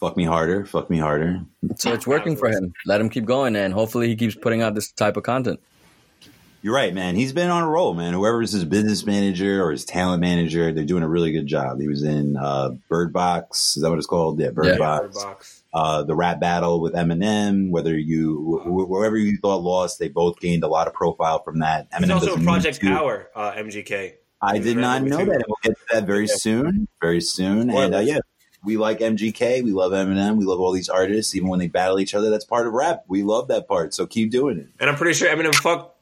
Fuck 0.00 0.16
me 0.16 0.24
harder. 0.24 0.66
Fuck 0.66 0.90
me 0.90 0.98
harder. 0.98 1.40
So 1.76 1.92
it's 1.92 2.06
working 2.06 2.36
for 2.36 2.48
him. 2.50 2.74
Let 2.86 3.00
him 3.00 3.08
keep 3.08 3.24
going, 3.24 3.56
and 3.56 3.72
hopefully 3.72 4.08
he 4.08 4.16
keeps 4.16 4.34
putting 4.34 4.62
out 4.62 4.74
this 4.74 4.90
type 4.90 5.16
of 5.16 5.22
content. 5.22 5.60
You're 6.62 6.74
right, 6.74 6.94
man. 6.94 7.14
He's 7.14 7.32
been 7.34 7.50
on 7.50 7.62
a 7.62 7.68
roll, 7.68 7.92
man. 7.92 8.14
Whoever's 8.14 8.52
his 8.52 8.64
business 8.64 9.04
manager 9.04 9.62
or 9.62 9.70
his 9.70 9.84
talent 9.84 10.22
manager, 10.22 10.72
they're 10.72 10.84
doing 10.86 11.02
a 11.02 11.08
really 11.08 11.30
good 11.30 11.46
job. 11.46 11.78
He 11.78 11.86
was 11.88 12.02
in 12.02 12.38
uh, 12.38 12.70
Bird 12.88 13.12
Box. 13.12 13.76
Is 13.76 13.82
that 13.82 13.90
what 13.90 13.98
it's 13.98 14.06
called? 14.06 14.40
Yeah, 14.40 14.48
Bird 14.48 14.66
Yeah. 14.66 14.78
Box. 14.78 15.02
Bird 15.02 15.14
Box. 15.14 15.62
Uh, 15.74 16.04
the 16.04 16.14
rap 16.14 16.38
battle 16.38 16.80
with 16.80 16.94
Eminem. 16.94 17.70
Whether 17.70 17.98
you, 17.98 18.62
wh- 18.62 18.88
whoever 18.88 19.16
you 19.16 19.36
thought 19.38 19.60
lost, 19.60 19.98
they 19.98 20.08
both 20.08 20.38
gained 20.38 20.62
a 20.62 20.68
lot 20.68 20.86
of 20.86 20.94
profile 20.94 21.42
from 21.42 21.58
that. 21.58 21.88
He's 21.98 22.08
also 22.10 22.36
Project. 22.36 22.80
Power, 22.80 23.28
uh, 23.34 23.52
MGK. 23.52 24.14
I 24.40 24.58
did 24.58 24.76
not 24.76 25.02
know 25.02 25.18
too. 25.18 25.24
that. 25.26 25.44
We'll 25.48 25.56
get 25.62 25.72
to 25.72 25.84
that 25.94 26.04
very 26.04 26.28
soon. 26.28 26.86
Very 27.00 27.20
soon. 27.20 27.70
And 27.70 27.94
uh, 27.94 27.98
yeah, 27.98 28.18
we 28.64 28.76
like 28.76 29.00
MGK. 29.00 29.64
We 29.64 29.72
love 29.72 29.92
Eminem. 29.92 30.36
We 30.36 30.44
love 30.44 30.60
all 30.60 30.72
these 30.72 30.88
artists, 30.88 31.34
even 31.34 31.48
when 31.48 31.58
they 31.58 31.68
battle 31.68 31.98
each 31.98 32.14
other. 32.14 32.30
That's 32.30 32.44
part 32.44 32.66
of 32.66 32.72
rap. 32.72 33.04
We 33.08 33.22
love 33.22 33.48
that 33.48 33.66
part. 33.68 33.94
So 33.94 34.06
keep 34.06 34.30
doing 34.30 34.58
it. 34.58 34.68
And 34.80 34.88
I'm 34.88 34.96
pretty 34.96 35.14
sure 35.14 35.34
Eminem 35.34 35.54
fucked 35.54 35.96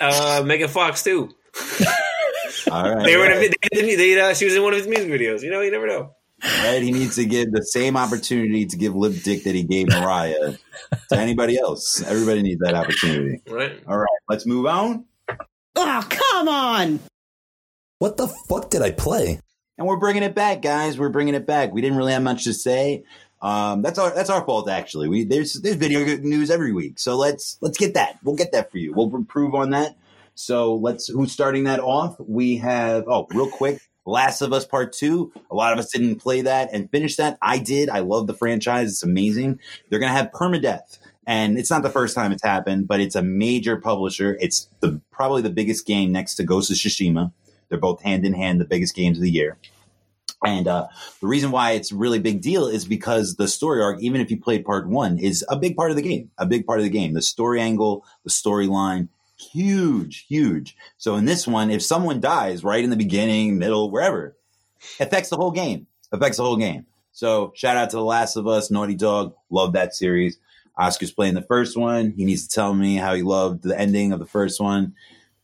uh, 0.00 0.42
Megan 0.44 0.68
Fox 0.68 1.02
too. 1.02 1.34
All 2.70 2.94
right. 2.94 3.04
They 3.04 3.16
were 3.16 3.26
in 3.26 3.32
a, 3.32 3.48
they, 3.48 3.82
they, 3.82 3.96
they, 3.96 4.20
uh, 4.20 4.34
she 4.34 4.44
was 4.44 4.54
in 4.54 4.62
one 4.62 4.72
of 4.72 4.78
his 4.78 4.88
music 4.88 5.08
videos. 5.08 5.42
You 5.42 5.50
know, 5.50 5.60
you 5.60 5.70
never 5.70 5.86
know. 5.86 6.14
Right? 6.42 6.82
He 6.82 6.92
needs 6.92 7.16
to 7.16 7.24
give 7.24 7.52
the 7.52 7.62
same 7.62 7.96
opportunity 7.96 8.66
to 8.66 8.76
give 8.76 8.94
lip 8.94 9.14
dick 9.22 9.44
that 9.44 9.54
he 9.54 9.62
gave 9.62 9.88
Mariah 9.88 10.54
to 11.10 11.16
anybody 11.16 11.58
else. 11.58 12.02
Everybody 12.02 12.42
needs 12.42 12.60
that 12.60 12.74
opportunity. 12.74 13.40
Right? 13.48 13.80
All 13.86 13.98
right, 13.98 14.08
let's 14.28 14.46
move 14.46 14.66
on. 14.66 15.04
Oh, 15.76 16.06
come 16.08 16.48
on! 16.48 17.00
What 17.98 18.16
the 18.16 18.28
fuck 18.48 18.70
did 18.70 18.82
I 18.82 18.90
play? 18.90 19.40
And 19.78 19.86
we're 19.86 19.96
bringing 19.96 20.22
it 20.22 20.34
back, 20.34 20.62
guys. 20.62 20.98
We're 20.98 21.08
bringing 21.08 21.34
it 21.34 21.46
back. 21.46 21.72
We 21.72 21.80
didn't 21.80 21.96
really 21.96 22.12
have 22.12 22.22
much 22.22 22.44
to 22.44 22.52
say. 22.52 23.04
Um, 23.42 23.80
that's 23.80 23.98
our 23.98 24.10
that's 24.10 24.28
our 24.28 24.44
fault, 24.44 24.68
actually. 24.68 25.08
We 25.08 25.24
there's 25.24 25.54
there's 25.54 25.76
video 25.76 26.04
news 26.18 26.50
every 26.50 26.72
week, 26.72 26.98
so 26.98 27.16
let's 27.16 27.56
let's 27.60 27.78
get 27.78 27.94
that. 27.94 28.18
We'll 28.22 28.36
get 28.36 28.52
that 28.52 28.70
for 28.70 28.78
you. 28.78 28.92
We'll 28.92 29.14
improve 29.14 29.54
on 29.54 29.70
that. 29.70 29.96
So 30.34 30.74
let's 30.74 31.08
who's 31.08 31.32
starting 31.32 31.64
that 31.64 31.80
off? 31.80 32.16
We 32.18 32.58
have 32.58 33.04
oh, 33.06 33.26
real 33.30 33.48
quick, 33.48 33.80
Last 34.06 34.40
of 34.40 34.52
Us 34.52 34.64
Part 34.64 34.92
Two. 34.92 35.32
A 35.50 35.54
lot 35.54 35.72
of 35.72 35.78
us 35.78 35.90
didn't 35.90 36.16
play 36.16 36.40
that 36.42 36.70
and 36.72 36.90
finish 36.90 37.16
that. 37.16 37.38
I 37.42 37.58
did. 37.58 37.88
I 37.88 38.00
love 38.00 38.26
the 38.26 38.34
franchise. 38.34 38.90
It's 38.90 39.02
amazing. 39.02 39.60
They're 39.88 39.98
gonna 39.98 40.12
have 40.12 40.30
permadeath. 40.32 40.98
And 41.26 41.58
it's 41.58 41.70
not 41.70 41.82
the 41.82 41.90
first 41.90 42.14
time 42.14 42.32
it's 42.32 42.42
happened, 42.42 42.88
but 42.88 42.98
it's 42.98 43.14
a 43.14 43.22
major 43.22 43.76
publisher. 43.76 44.36
It's 44.40 44.68
the 44.80 45.00
probably 45.12 45.42
the 45.42 45.50
biggest 45.50 45.86
game 45.86 46.10
next 46.10 46.34
to 46.36 46.44
Ghost 46.44 46.70
of 46.70 46.76
Tsushima. 46.76 47.32
They're 47.68 47.78
both 47.78 48.02
hand 48.02 48.26
in 48.26 48.34
hand, 48.34 48.60
the 48.60 48.64
biggest 48.64 48.96
games 48.96 49.18
of 49.18 49.22
the 49.22 49.30
year. 49.30 49.56
And 50.44 50.66
uh, 50.66 50.88
the 51.20 51.26
reason 51.26 51.50
why 51.50 51.72
it's 51.72 51.92
a 51.92 51.96
really 51.96 52.18
big 52.18 52.40
deal 52.40 52.66
is 52.66 52.84
because 52.84 53.36
the 53.36 53.46
story 53.46 53.82
arc, 53.82 54.00
even 54.00 54.20
if 54.20 54.30
you 54.30 54.40
played 54.40 54.64
part 54.64 54.88
one, 54.88 55.18
is 55.18 55.44
a 55.48 55.56
big 55.56 55.76
part 55.76 55.90
of 55.90 55.96
the 55.96 56.02
game. 56.02 56.30
A 56.38 56.46
big 56.46 56.66
part 56.66 56.78
of 56.78 56.84
the 56.84 56.90
game. 56.90 57.12
The 57.12 57.22
story 57.22 57.60
angle, 57.60 58.04
the 58.24 58.30
storyline, 58.30 59.08
huge, 59.40 60.26
huge. 60.28 60.76
So 60.98 61.16
in 61.16 61.24
this 61.24 61.46
one, 61.46 61.70
if 61.70 61.82
someone 61.82 62.20
dies 62.20 62.62
right 62.62 62.84
in 62.84 62.90
the 62.90 62.96
beginning, 62.96 63.58
middle, 63.58 63.90
wherever, 63.90 64.36
affects 64.98 65.30
the 65.30 65.36
whole 65.36 65.50
game. 65.50 65.86
Affects 66.12 66.38
the 66.38 66.44
whole 66.44 66.56
game. 66.56 66.86
So 67.12 67.52
shout 67.54 67.76
out 67.76 67.90
to 67.90 67.96
The 67.96 68.04
Last 68.04 68.36
of 68.36 68.46
Us, 68.46 68.70
Naughty 68.70 68.94
Dog. 68.94 69.34
Love 69.50 69.72
that 69.74 69.94
series. 69.94 70.38
Oscar's 70.76 71.12
playing 71.12 71.34
the 71.34 71.42
first 71.42 71.76
one. 71.76 72.12
He 72.16 72.24
needs 72.24 72.48
to 72.48 72.54
tell 72.54 72.72
me 72.74 72.96
how 72.96 73.14
he 73.14 73.22
loved 73.22 73.62
the 73.62 73.78
ending 73.78 74.12
of 74.12 74.18
the 74.18 74.26
first 74.26 74.60
one. 74.60 74.94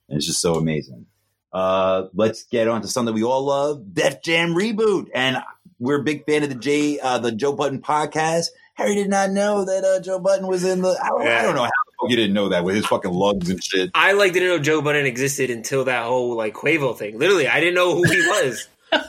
And 0.08 0.16
it's 0.16 0.26
just 0.26 0.40
so 0.40 0.54
amazing. 0.54 1.06
Uh, 1.52 2.08
let's 2.14 2.44
get 2.44 2.68
on 2.68 2.82
to 2.82 2.88
something 2.88 3.14
we 3.14 3.22
all 3.22 3.44
love, 3.44 3.94
Def 3.94 4.22
Jam 4.22 4.54
reboot. 4.54 5.08
And 5.14 5.38
we're 5.78 6.00
a 6.00 6.04
big 6.04 6.24
fan 6.24 6.42
of 6.42 6.48
the 6.48 6.54
J, 6.54 6.98
uh, 6.98 7.18
the 7.18 7.32
Joe 7.32 7.52
Budden 7.52 7.82
podcast. 7.82 8.46
Harry 8.74 8.94
did 8.94 9.08
not 9.08 9.30
know 9.30 9.64
that 9.64 9.84
uh, 9.84 10.00
Joe 10.00 10.18
Budden 10.18 10.46
was 10.46 10.64
in 10.64 10.82
the. 10.82 10.98
I 11.02 11.08
don't, 11.08 11.22
I 11.22 11.42
don't 11.42 11.54
know 11.54 11.64
how 11.64 11.70
fuck 12.00 12.10
you 12.10 12.16
didn't 12.16 12.34
know 12.34 12.48
that 12.50 12.64
with 12.64 12.74
his 12.76 12.86
fucking 12.86 13.12
lugs 13.12 13.48
and 13.50 13.62
shit. 13.62 13.90
I 13.94 14.12
like 14.12 14.32
didn't 14.32 14.48
know 14.48 14.58
Joe 14.58 14.82
Budden 14.82 15.06
existed 15.06 15.50
until 15.50 15.84
that 15.84 16.04
whole 16.04 16.36
like 16.36 16.54
Quavo 16.54 16.96
thing. 16.96 17.18
Literally, 17.18 17.48
I 17.48 17.60
didn't 17.60 17.74
know 17.74 17.94
who 17.94 18.04
he 18.04 18.18
was. 18.26 18.68
Oh, 18.92 19.02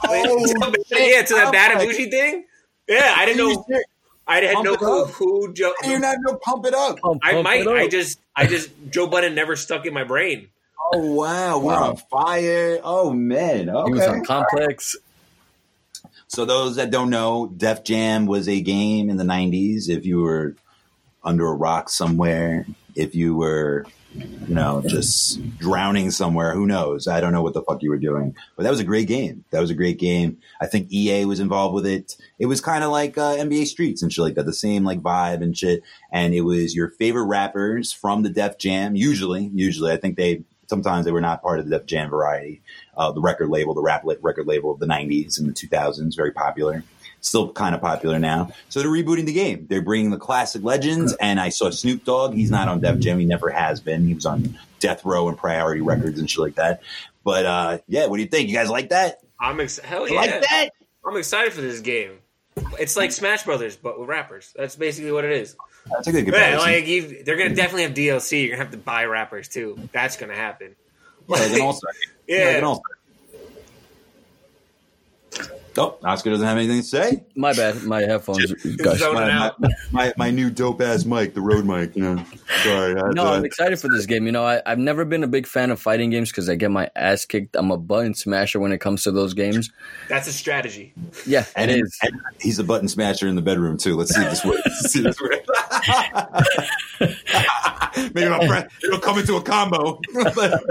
yeah, 0.90 1.22
to 1.22 1.34
that 1.36 1.46
I'm 1.46 1.52
Bad 1.52 1.78
like- 1.78 1.88
Bougie 1.88 2.10
thing. 2.10 2.46
Yeah, 2.90 3.14
I 3.16 3.26
didn't 3.28 3.38
know. 3.38 3.66
I 4.28 4.42
had 4.42 4.54
Pump 4.56 4.66
no 4.66 4.76
clue 4.76 5.04
up. 5.04 5.10
who 5.12 5.54
Joe. 5.54 5.72
I 5.84 5.88
did 5.88 6.02
not 6.02 6.18
know. 6.22 6.36
Pump 6.38 6.66
it 6.66 6.74
up. 6.74 6.98
Pump- 6.98 7.22
I 7.24 7.34
pump 7.34 7.44
might. 7.44 7.62
it 7.62 7.68
up. 7.68 7.74
I 7.76 7.88
just. 7.88 8.20
I 8.36 8.48
just. 8.48 8.70
Joe 8.90 9.08
Budden 9.08 9.36
never 9.36 9.56
stuck 9.56 9.86
in 9.86 9.94
my 9.94 10.04
brain. 10.04 10.50
Oh 10.94 11.14
wow, 11.14 11.60
we're 11.60 11.74
Wow. 11.74 11.90
on 11.92 11.98
fire. 11.98 12.80
Oh 12.84 13.14
man, 13.14 13.68
He 13.68 13.72
was 13.72 14.02
okay. 14.02 14.08
on 14.08 14.26
Complex. 14.26 14.96
So 16.28 16.44
those 16.46 16.76
that 16.78 16.92
don't 16.92 17.10
know, 17.10 17.48
Def 17.56 17.84
Jam 17.84 18.26
was 18.26 18.50
a 18.50 18.60
game 18.60 19.10
in 19.10 19.18
the 19.18 19.24
'90s. 19.24 19.90
If 19.90 20.06
you 20.06 20.20
were 20.22 20.56
under 21.28 21.46
a 21.46 21.54
rock 21.54 21.90
somewhere, 21.90 22.66
if 22.96 23.14
you 23.14 23.36
were, 23.36 23.86
you 24.16 24.56
know, 24.56 24.82
just 24.88 25.40
drowning 25.60 26.10
somewhere, 26.10 26.54
who 26.54 26.66
knows? 26.66 27.06
I 27.06 27.20
don't 27.20 27.34
know 27.34 27.44
what 27.44 27.54
the 27.54 27.62
fuck 27.62 27.84
you 27.84 27.90
were 27.90 27.98
doing, 27.98 28.34
but 28.56 28.64
that 28.64 28.70
was 28.70 28.80
a 28.80 28.86
great 28.86 29.10
game. 29.10 29.44
That 29.52 29.60
was 29.60 29.70
a 29.70 29.76
great 29.76 30.00
game. 30.00 30.38
I 30.62 30.68
think 30.68 30.92
EA 30.92 31.26
was 31.26 31.42
involved 31.42 31.76
with 31.76 31.86
it. 31.86 32.16
It 32.40 32.46
was 32.46 32.62
kind 32.62 32.84
of 32.84 32.92
like 32.92 33.18
uh, 33.18 33.36
NBA 33.36 33.68
Streets 33.68 34.02
and 34.02 34.12
shit 34.12 34.24
like 34.24 34.36
that, 34.36 34.46
the 34.46 34.54
same 34.54 34.86
like 34.86 35.02
vibe 35.02 35.44
and 35.44 35.56
shit. 35.56 35.84
And 36.12 36.34
it 36.34 36.42
was 36.42 36.74
your 36.74 36.92
favorite 36.92 37.26
rappers 37.26 37.92
from 37.92 38.24
the 38.24 38.30
Def 38.30 38.58
Jam. 38.58 38.96
Usually, 38.96 39.52
usually, 39.54 39.92
I 39.92 39.98
think 39.98 40.16
they 40.16 40.44
sometimes 40.68 41.06
they 41.06 41.12
were 41.12 41.22
not 41.22 41.42
part 41.42 41.60
of 41.60 41.68
the 41.68 41.78
Def 41.78 41.86
Jam 41.86 42.10
variety, 42.10 42.62
uh, 42.96 43.12
the 43.12 43.22
record 43.22 43.50
label, 43.50 43.74
the 43.74 43.82
rap 43.82 44.04
record 44.22 44.48
label 44.48 44.72
of 44.72 44.80
the 44.80 44.88
'90s 44.88 45.38
and 45.38 45.48
the 45.48 45.54
2000s, 45.54 46.16
very 46.16 46.32
popular. 46.32 46.84
Still 47.28 47.52
kind 47.52 47.76
of 47.76 47.82
popular 47.82 48.20
now. 48.20 48.52
So 48.70 48.80
they're 48.80 48.90
rebooting 48.90 49.26
the 49.26 49.34
game. 49.34 49.68
They're 49.70 49.82
bringing 49.82 50.12
the 50.12 50.18
classic 50.18 50.64
legends. 50.64 51.14
And 51.20 51.40
I 51.40 51.50
saw 51.50 51.70
Snoop 51.70 52.06
Dogg. 52.06 52.34
He's 52.34 52.50
not 52.50 52.70
on 52.70 52.80
Def 52.80 53.00
Jam. 53.00 53.20
He 53.20 53.26
never 53.26 53.50
has 53.50 53.82
been. 53.82 54.08
He 54.08 54.14
was 54.14 54.26
on 54.26 54.58
Death 54.80 55.04
Row 55.04 55.28
and 55.28 55.38
Priority 55.38 55.82
Records 55.82 56.20
and 56.20 56.30
shit 56.30 56.40
like 56.40 56.56
that. 56.56 56.82
But 57.26 57.46
uh, 57.46 57.78
yeah, 57.88 58.06
what 58.06 58.16
do 58.16 58.24
you 58.24 58.30
think? 58.30 58.48
You 58.48 58.56
guys 58.56 58.70
like 58.70 58.90
that? 58.90 59.20
I'm 59.40 59.60
ex- 59.60 59.78
hell 59.80 60.08
yeah. 60.08 60.16
Like 60.16 60.42
that? 60.42 60.70
I'm 61.06 61.18
excited 61.18 61.52
for 61.52 61.62
this 61.62 61.82
game. 61.82 62.20
It's 62.80 62.96
like 62.96 63.12
Smash 63.12 63.44
Brothers, 63.44 63.76
but 63.76 64.00
with 64.00 64.08
rappers. 64.08 64.54
That's 64.56 64.78
basically 64.78 65.12
what 65.12 65.26
it 65.26 65.34
is. 65.34 65.56
That's 65.90 66.08
a 66.08 66.12
good 66.12 66.28
Yeah, 66.28 66.58
like 66.58 66.88
you, 66.88 67.24
they're 67.24 67.38
gonna 67.38 67.56
definitely 67.56 67.84
have 67.84 67.94
DLC. 67.94 68.42
You're 68.42 68.52
gonna 68.52 68.64
have 68.64 68.72
to 68.72 68.78
buy 68.78 69.06
rappers 69.06 69.48
too. 69.48 69.78
That's 69.92 70.18
gonna 70.18 70.36
happen. 70.36 70.76
Yeah, 71.28 71.36
like 71.38 71.52
an 71.52 71.62
all-star. 71.62 71.92
Yeah. 72.28 72.46
Like 72.46 72.56
an 72.58 72.64
all-star. 72.66 72.97
Oh, 75.78 75.98
Oscar 76.04 76.32
doesn't 76.32 76.46
have 76.46 76.58
anything 76.58 76.78
to 76.82 76.88
say. 76.88 77.24
My 77.36 77.54
bad. 77.54 77.84
My 77.84 78.02
headphones. 78.02 78.52
Gosh. 78.78 78.98
Zoning 79.00 79.16
My, 79.22 79.32
out. 79.32 79.60
my, 79.60 79.70
my, 79.92 80.14
my 80.18 80.32
new 80.32 80.50
dope 80.50 80.82
ass 80.82 81.06
mic, 81.06 81.34
the 81.36 81.42
Rode 81.42 81.66
mic. 81.66 81.96
You 81.96 82.02
know, 82.04 82.26
sorry. 82.64 82.96
I 83.00 83.06
had 83.08 83.16
No, 83.16 83.26
to- 83.26 83.30
I'm 83.32 83.46
excited 83.46 83.80
for 83.80 83.88
this 83.88 84.06
game. 84.08 84.26
You 84.26 84.32
know, 84.32 84.44
I, 84.44 84.62
I've 84.66 84.80
never 84.80 85.06
been 85.06 85.24
a 85.24 85.28
big 85.28 85.46
fan 85.46 85.70
of 85.70 85.80
fighting 85.80 86.10
games 86.10 86.32
because 86.32 86.50
I 86.50 86.56
get 86.56 86.72
my 86.72 86.90
ass 86.96 87.26
kicked. 87.26 87.56
I'm 87.56 87.70
a 87.72 87.78
button 87.78 88.14
smasher 88.16 88.60
when 88.60 88.72
it 88.72 88.80
comes 88.80 89.04
to 89.04 89.12
those 89.12 89.34
games. 89.36 89.72
That's 90.10 90.28
a 90.28 90.34
strategy. 90.34 90.94
Yeah, 91.26 91.46
and, 91.56 91.70
it 91.70 91.82
is. 91.82 91.98
and 92.02 92.20
he's 92.42 92.58
a 92.60 92.64
button 92.64 92.88
smasher 92.88 93.28
in 93.28 93.36
the 93.36 93.42
bedroom 93.42 93.78
too. 93.78 93.96
Let's 93.96 94.16
see 94.16 94.22
if 94.24 94.30
this 94.32 94.44
works. 94.44 95.44
Let's 97.98 98.08
see 98.08 98.08
if 98.08 98.14
this 98.14 98.14
works. 98.14 98.14
Maybe 98.14 98.30
my 98.30 98.48
friend 98.48 98.70
it'll 98.84 99.00
come 99.00 99.20
into 99.20 99.36
a 99.36 99.42
combo. 99.42 100.02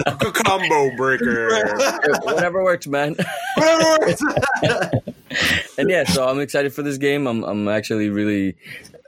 A 0.07 0.33
combo 0.33 0.97
breaker. 0.97 1.49
Whatever 2.23 2.63
works, 2.63 2.87
man. 2.87 3.17
Whatever 3.57 3.99
works. 4.01 4.23
and 5.79 5.91
yeah, 5.91 6.05
so 6.05 6.29
I'm 6.29 6.41
excited 6.41 6.73
for 6.73 6.83
this 6.83 6.99
game. 6.99 7.27
I'm 7.27 7.45
I'm 7.45 7.69
actually 7.69 8.11
really 8.11 8.57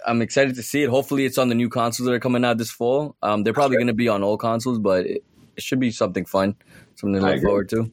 I'm 0.06 0.22
excited 0.22 0.54
to 0.56 0.62
see 0.62 0.82
it. 0.82 0.90
Hopefully, 0.90 1.24
it's 1.24 1.38
on 1.38 1.48
the 1.48 1.54
new 1.54 1.68
consoles 1.68 2.06
that 2.06 2.12
are 2.12 2.20
coming 2.20 2.44
out 2.44 2.58
this 2.58 2.70
fall. 2.70 3.16
Um, 3.22 3.42
they're 3.42 3.52
probably 3.52 3.76
going 3.76 3.88
to 3.88 3.94
be 3.94 4.08
on 4.08 4.22
all 4.22 4.36
consoles, 4.36 4.78
but 4.78 5.06
it, 5.06 5.24
it 5.56 5.62
should 5.62 5.80
be 5.80 5.90
something 5.90 6.24
fun, 6.24 6.56
something 6.94 7.20
to 7.20 7.26
look 7.26 7.42
forward 7.42 7.68
to. 7.70 7.90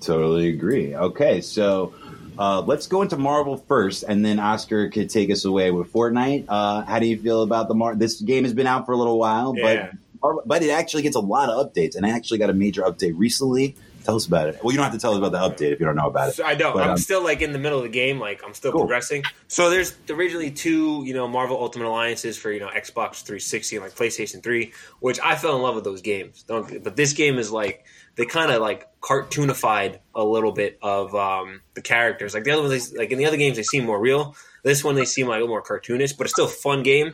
Totally 0.00 0.48
agree. 0.48 0.94
Okay, 0.94 1.40
so 1.40 1.94
uh, 2.40 2.62
let's 2.62 2.86
go 2.86 3.02
into 3.02 3.18
Marvel 3.18 3.58
first, 3.58 4.02
and 4.02 4.24
then 4.24 4.38
Oscar 4.40 4.88
could 4.88 5.10
take 5.10 5.30
us 5.30 5.44
away 5.44 5.70
with 5.70 5.92
Fortnite. 5.92 6.46
Uh, 6.48 6.80
how 6.86 6.98
do 6.98 7.06
you 7.06 7.18
feel 7.18 7.42
about 7.42 7.68
the 7.68 7.74
Mar? 7.74 7.94
This 7.94 8.18
game 8.20 8.44
has 8.44 8.54
been 8.54 8.66
out 8.66 8.86
for 8.86 8.92
a 8.92 8.96
little 8.96 9.18
while, 9.18 9.54
Yeah. 9.54 9.92
but 10.22 10.46
but 10.46 10.62
it 10.62 10.70
actually 10.70 11.02
gets 11.02 11.16
a 11.16 11.20
lot 11.20 11.50
of 11.50 11.66
updates, 11.66 11.96
and 11.96 12.06
I 12.06 12.10
actually 12.10 12.38
got 12.38 12.48
a 12.48 12.54
major 12.54 12.82
update 12.82 13.12
recently. 13.16 13.76
Tell 14.04 14.16
us 14.16 14.26
about 14.26 14.48
it. 14.48 14.58
Well, 14.64 14.72
you 14.72 14.78
don't 14.78 14.84
have 14.84 14.94
to 14.94 14.98
tell 14.98 15.12
us 15.12 15.18
about 15.18 15.32
the 15.32 15.38
update 15.38 15.72
if 15.72 15.80
you 15.80 15.84
don't 15.84 15.96
know 15.96 16.06
about 16.08 16.30
it. 16.30 16.34
So 16.34 16.44
I 16.44 16.54
don't. 16.54 16.72
But, 16.72 16.84
I'm 16.84 16.90
um, 16.92 16.96
still 16.96 17.22
like 17.22 17.42
in 17.42 17.52
the 17.52 17.58
middle 17.58 17.76
of 17.76 17.84
the 17.84 17.90
game. 17.90 18.18
Like 18.18 18.40
I'm 18.42 18.54
still 18.54 18.72
Cool. 18.72 18.80
progressing. 18.82 19.24
So 19.48 19.68
there's 19.68 19.94
originally 20.08 20.50
two, 20.50 21.02
you 21.04 21.12
know, 21.12 21.28
Marvel 21.28 21.58
Ultimate 21.60 21.86
Alliances 21.86 22.38
for 22.38 22.50
you 22.50 22.60
know 22.60 22.68
Xbox 22.68 23.22
360 23.22 23.76
and 23.76 23.84
like 23.84 23.94
PlayStation 23.94 24.42
3, 24.42 24.72
which 25.00 25.20
I 25.22 25.36
fell 25.36 25.54
in 25.56 25.60
love 25.62 25.74
with 25.74 25.84
those 25.84 26.00
games. 26.00 26.42
Don't, 26.44 26.82
but 26.82 26.96
this 26.96 27.12
game 27.12 27.38
is 27.38 27.50
like 27.52 27.84
they 28.20 28.26
kind 28.26 28.52
of 28.52 28.60
like 28.60 28.86
cartoonified 29.00 29.98
a 30.14 30.22
little 30.22 30.52
bit 30.52 30.78
of 30.82 31.14
um, 31.14 31.62
the 31.72 31.80
characters. 31.80 32.34
Like 32.34 32.44
the 32.44 32.50
other 32.50 32.60
ones, 32.60 32.90
they, 32.90 32.98
like 32.98 33.10
in 33.10 33.16
the 33.16 33.24
other 33.24 33.38
games, 33.38 33.56
they 33.56 33.62
seem 33.62 33.86
more 33.86 33.98
real. 33.98 34.36
This 34.62 34.84
one 34.84 34.94
they 34.94 35.06
seem 35.06 35.26
like 35.26 35.38
a 35.38 35.40
little 35.40 35.48
more 35.48 35.62
cartoonish, 35.62 36.18
but 36.18 36.24
it's 36.26 36.34
still 36.34 36.44
a 36.44 36.48
fun 36.48 36.82
game. 36.82 37.12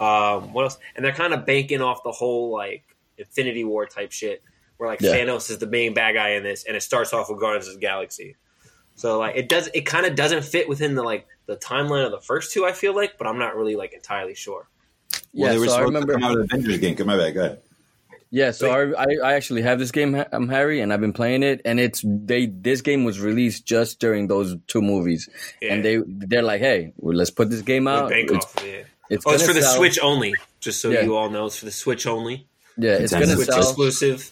Um, 0.00 0.52
what 0.52 0.64
else? 0.64 0.76
And 0.94 1.02
they're 1.02 1.12
kind 1.14 1.32
of 1.32 1.46
banking 1.46 1.80
off 1.80 2.02
the 2.04 2.10
whole 2.12 2.52
like 2.52 2.84
Infinity 3.16 3.64
War 3.64 3.86
type 3.86 4.12
shit, 4.12 4.42
where 4.76 4.86
like 4.90 5.00
Yeah. 5.00 5.12
Thanos 5.14 5.48
is 5.50 5.58
the 5.58 5.66
main 5.66 5.94
bad 5.94 6.12
guy 6.12 6.32
in 6.32 6.42
this, 6.42 6.64
and 6.64 6.76
it 6.76 6.82
starts 6.82 7.14
off 7.14 7.30
with 7.30 7.40
Guardians 7.40 7.68
of 7.68 7.74
the 7.74 7.80
Galaxy. 7.80 8.36
So 8.96 9.18
like 9.18 9.34
it 9.34 9.48
does, 9.48 9.70
it 9.72 9.86
kind 9.86 10.04
of 10.04 10.14
doesn't 10.14 10.44
fit 10.44 10.68
within 10.68 10.94
the 10.94 11.02
like 11.02 11.26
the 11.46 11.56
timeline 11.56 12.04
of 12.04 12.10
the 12.10 12.20
first 12.20 12.52
two. 12.52 12.66
I 12.66 12.72
feel 12.72 12.94
like, 12.94 13.16
but 13.16 13.26
I'm 13.26 13.38
not 13.38 13.56
really 13.56 13.76
like 13.76 13.94
entirely 13.94 14.34
sure. 14.34 14.68
yeah, 15.32 15.44
Well, 15.44 15.52
they 15.54 15.58
were 15.58 15.68
so 15.68 15.76
I 15.76 15.80
remember. 15.80 16.08
to 16.14 16.20
come 16.20 16.24
out 16.24 16.36
with 16.36 16.52
Avengers 16.52 16.78
game. 16.80 16.96
Come 16.96 17.06
my 17.06 17.16
bad. 17.16 17.32
Go 17.32 17.40
ahead. 17.44 17.62
Yeah, 18.30 18.50
so 18.50 18.70
I, 18.70 19.04
I 19.04 19.06
I 19.24 19.32
actually 19.34 19.62
have 19.62 19.78
this 19.78 19.90
game, 19.90 20.14
I'm 20.32 20.48
Harry, 20.48 20.80
and 20.80 20.92
I've 20.92 21.00
been 21.00 21.14
playing 21.14 21.42
it, 21.42 21.62
and 21.64 21.80
it's 21.80 22.02
they. 22.04 22.44
This 22.46 22.82
game 22.82 23.04
was 23.04 23.18
released 23.20 23.64
just 23.64 24.00
during 24.00 24.28
those 24.28 24.54
two 24.66 24.82
movies, 24.82 25.28
Yeah. 25.62 25.72
and 25.74 25.84
they 25.84 25.98
they're 26.06 26.42
like, 26.42 26.60
hey, 26.60 26.92
well, 26.98 27.16
let's 27.16 27.30
put 27.30 27.48
this 27.48 27.62
game 27.62 27.88
out. 27.88 28.10
Bank 28.10 28.30
It's, 28.30 28.44
off, 28.44 28.54
yeah. 28.66 28.82
it's 29.08 29.24
Oh, 29.26 29.32
it's 29.32 29.42
gonna 29.42 29.46
for 29.46 29.52
the 29.54 29.62
sell. 29.62 29.76
Switch 29.76 29.98
only. 30.02 30.34
Just 30.60 30.82
so 30.82 30.90
Yeah. 30.90 31.02
you 31.04 31.16
all 31.16 31.30
know, 31.30 31.46
it's 31.46 31.56
for 31.56 31.64
the 31.64 31.70
Switch 31.72 32.06
only. 32.06 32.46
Yeah, 32.76 32.96
it's 32.96 33.12
gonna 33.12 33.26
Switch 33.28 33.46
sell, 33.46 33.60
exclusive. 33.60 34.30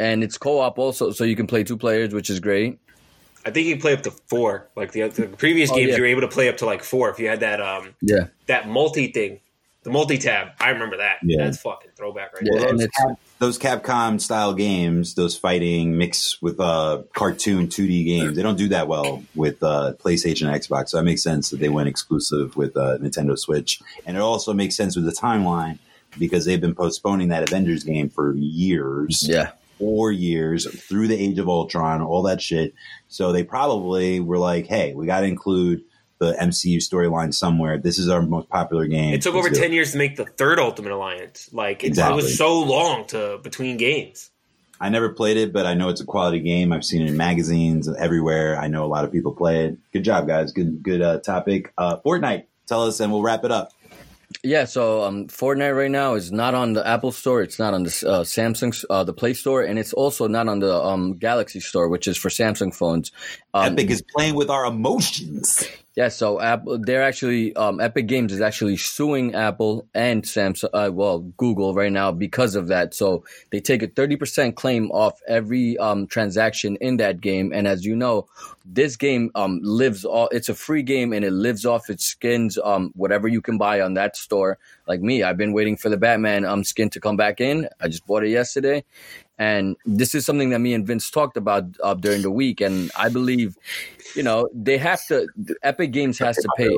and 0.00 0.24
it's 0.24 0.36
co-op 0.36 0.78
also, 0.78 1.12
so 1.12 1.22
you 1.22 1.36
can 1.36 1.46
play 1.46 1.62
two 1.62 1.76
players, 1.76 2.12
which 2.12 2.28
is 2.28 2.40
great. 2.40 2.78
I 3.46 3.50
think 3.50 3.66
you 3.68 3.74
can 3.74 3.82
play 3.82 3.92
up 3.92 4.02
to 4.02 4.10
four. 4.28 4.68
Like 4.76 4.92
the, 4.92 5.08
the 5.08 5.26
previous 5.28 5.70
Oh, 5.70 5.76
games, 5.76 5.90
yeah. 5.90 5.96
you 5.96 6.02
were 6.02 6.08
able 6.08 6.20
to 6.22 6.28
play 6.28 6.48
up 6.48 6.56
to 6.58 6.66
like 6.66 6.82
four 6.82 7.10
if 7.10 7.18
you 7.20 7.28
had 7.28 7.40
that 7.40 7.60
um 7.60 7.94
Yeah, 8.00 8.26
that 8.46 8.68
multi 8.68 9.12
thing, 9.12 9.38
the 9.82 9.90
multi 9.90 10.18
tab. 10.18 10.48
I 10.60 10.70
remember 10.70 10.98
that. 10.98 11.18
Yeah. 11.22 11.44
That's 11.44 11.60
fucking 11.60 11.90
throwback 11.96 12.34
right 12.34 12.42
Yeah, 12.44 12.60
there. 12.60 12.68
and 12.68 12.78
those, 12.80 12.88
Cap- 12.88 13.18
those 13.38 13.58
Capcom 13.58 14.20
style 14.20 14.54
games, 14.54 15.14
those 15.14 15.36
fighting 15.36 15.98
mixed 15.98 16.40
with 16.42 16.60
uh, 16.60 17.02
cartoon 17.14 17.66
2D 17.68 18.04
games, 18.06 18.36
they 18.36 18.42
don't 18.42 18.56
do 18.58 18.68
that 18.68 18.86
well 18.88 19.24
with 19.34 19.62
uh, 19.62 19.94
PlayStation 19.98 20.46
and 20.46 20.60
Xbox. 20.60 20.90
So 20.90 20.98
that 20.98 21.02
makes 21.04 21.22
sense 21.22 21.50
that 21.50 21.58
they 21.60 21.68
went 21.68 21.88
exclusive 21.88 22.56
with 22.56 22.76
uh, 22.76 22.98
Nintendo 22.98 23.36
Switch. 23.38 23.80
And 24.06 24.16
it 24.16 24.20
also 24.20 24.52
makes 24.52 24.76
sense 24.76 24.94
with 24.94 25.04
the 25.04 25.12
timeline 25.12 25.78
because 26.18 26.44
they've 26.44 26.60
been 26.60 26.74
postponing 26.74 27.28
that 27.28 27.42
Avengers 27.42 27.82
game 27.84 28.08
for 28.08 28.34
years. 28.36 29.26
yeah, 29.28 29.52
Four 29.78 30.12
years 30.12 30.68
through 30.86 31.08
the 31.08 31.16
Age 31.18 31.38
of 31.40 31.48
Ultron, 31.48 32.02
all 32.02 32.22
that 32.22 32.40
shit. 32.40 32.72
So 33.08 33.32
they 33.32 33.42
probably 33.42 34.20
were 34.20 34.38
like, 34.38 34.66
"Hey, 34.66 34.94
we 34.94 35.06
got 35.06 35.20
to 35.20 35.26
include 35.26 35.82
the 36.24 36.36
MCU 36.40 36.78
storyline 36.78 37.34
somewhere. 37.34 37.78
This 37.78 37.98
is 37.98 38.08
our 38.08 38.22
most 38.22 38.48
popular 38.48 38.86
game." 38.86 39.14
It 39.14 39.22
took 39.22 39.34
Let's 39.34 39.46
over 39.46 39.54
do 39.54 39.60
ten 39.60 39.72
years 39.72 39.92
to 39.92 39.98
make 39.98 40.16
the 40.16 40.24
third 40.24 40.58
Ultimate 40.58 40.92
Alliance. 40.92 41.48
Like 41.52 41.84
it, 41.84 41.98
it 41.98 42.14
was 42.14 42.36
so 42.36 42.60
long 42.60 43.06
to 43.08 43.38
between 43.42 43.76
games. 43.76 44.30
I 44.82 44.88
never 44.88 45.10
played 45.10 45.36
it, 45.36 45.52
but 45.52 45.64
I 45.64 45.74
know 45.74 45.90
it's 45.90 46.00
a 46.00 46.04
quality 46.04 46.40
game. 46.40 46.72
I've 46.72 46.84
seen 46.84 47.02
it 47.02 47.08
in 47.08 47.16
magazines 47.16 47.88
everywhere. 47.88 48.58
I 48.58 48.66
know 48.66 48.84
a 48.84 48.90
lot 48.90 49.04
of 49.04 49.12
people 49.12 49.32
play 49.32 49.66
it. 49.66 49.78
Good 49.92 50.02
job, 50.02 50.26
guys. 50.26 50.50
Good, 50.50 50.82
good 50.82 51.00
uh, 51.00 51.20
topic. 51.20 51.72
Uh, 51.78 51.98
Fortnite. 51.98 52.46
Tell 52.66 52.82
us, 52.82 52.98
and 52.98 53.12
we'll 53.12 53.22
wrap 53.22 53.44
it 53.44 53.52
up. 53.52 53.70
yeah. 54.42 54.64
So 54.64 55.04
um, 55.04 55.28
Fortnite 55.28 55.76
right 55.76 55.90
now 55.90 56.14
is 56.14 56.32
not 56.32 56.54
on 56.54 56.72
the 56.72 56.84
Apple 56.84 57.12
Store. 57.12 57.42
It's 57.42 57.60
not 57.60 57.74
on 57.74 57.84
the 57.84 57.90
uh, 57.90 58.24
Samsung, 58.24 58.84
uh, 58.90 59.04
the 59.04 59.12
Play 59.12 59.34
Store, 59.34 59.62
and 59.62 59.78
it's 59.78 59.92
also 59.92 60.26
not 60.26 60.48
on 60.48 60.58
the 60.58 60.74
um, 60.74 61.16
Galaxy 61.16 61.60
Store, 61.60 61.88
which 61.88 62.08
is 62.08 62.16
for 62.16 62.28
Samsung 62.28 62.74
phones. 62.74 63.12
Um, 63.54 63.74
Epic 63.74 63.88
is 63.88 64.02
playing 64.02 64.34
with 64.34 64.50
our 64.50 64.64
emotions. 64.64 65.64
Yeah, 65.94 66.08
so 66.08 66.40
Apple, 66.40 66.78
they're 66.78 67.02
actually 67.02 67.54
um, 67.54 67.78
Epic 67.78 68.06
Games 68.06 68.32
is 68.32 68.40
actually 68.40 68.78
suing 68.78 69.34
Apple 69.34 69.86
and 69.92 70.22
Samsung, 70.22 70.70
uh, 70.72 70.90
well, 70.90 71.18
Google 71.18 71.74
right 71.74 71.92
now 71.92 72.10
because 72.10 72.54
of 72.54 72.68
that. 72.68 72.94
So 72.94 73.24
they 73.50 73.60
take 73.60 73.82
a 73.82 73.88
thirty 73.88 74.16
percent 74.16 74.56
claim 74.56 74.90
off 74.90 75.20
every 75.28 75.76
um, 75.76 76.06
transaction 76.06 76.76
in 76.76 76.96
that 76.96 77.20
game, 77.20 77.52
and 77.52 77.68
as 77.68 77.84
you 77.84 77.94
know, 77.94 78.26
this 78.64 78.96
game 78.96 79.30
um, 79.34 79.60
lives. 79.62 80.06
All, 80.06 80.28
it's 80.32 80.48
a 80.48 80.54
free 80.54 80.82
game, 80.82 81.12
and 81.12 81.26
it 81.26 81.32
lives 81.32 81.66
off 81.66 81.90
its 81.90 82.04
skins. 82.06 82.56
Um, 82.56 82.92
whatever 82.94 83.28
you 83.28 83.42
can 83.42 83.58
buy 83.58 83.82
on 83.82 83.92
that 83.94 84.16
store. 84.16 84.58
Like 84.88 85.02
me, 85.02 85.22
I've 85.22 85.36
been 85.36 85.52
waiting 85.52 85.76
for 85.76 85.90
the 85.90 85.98
Batman 85.98 86.46
um, 86.46 86.64
skin 86.64 86.88
to 86.90 87.00
come 87.00 87.18
back 87.18 87.38
in. 87.38 87.68
I 87.80 87.88
just 87.88 88.06
bought 88.06 88.24
it 88.24 88.30
yesterday, 88.30 88.84
and 89.42 89.76
this 89.84 90.14
is 90.14 90.24
something 90.24 90.50
that 90.50 90.60
me 90.60 90.72
and 90.72 90.86
Vince 90.86 91.10
talked 91.10 91.36
about 91.36 91.64
uh, 91.82 91.94
during 91.94 92.22
the 92.22 92.30
week, 92.30 92.60
and 92.60 92.92
I 92.96 93.08
believe, 93.08 93.58
you 94.14 94.22
know, 94.22 94.48
they 94.54 94.78
have 94.78 95.04
to. 95.08 95.26
Epic 95.64 95.90
Games 95.90 96.18
has 96.20 96.36
to 96.36 96.48
pay. 96.56 96.76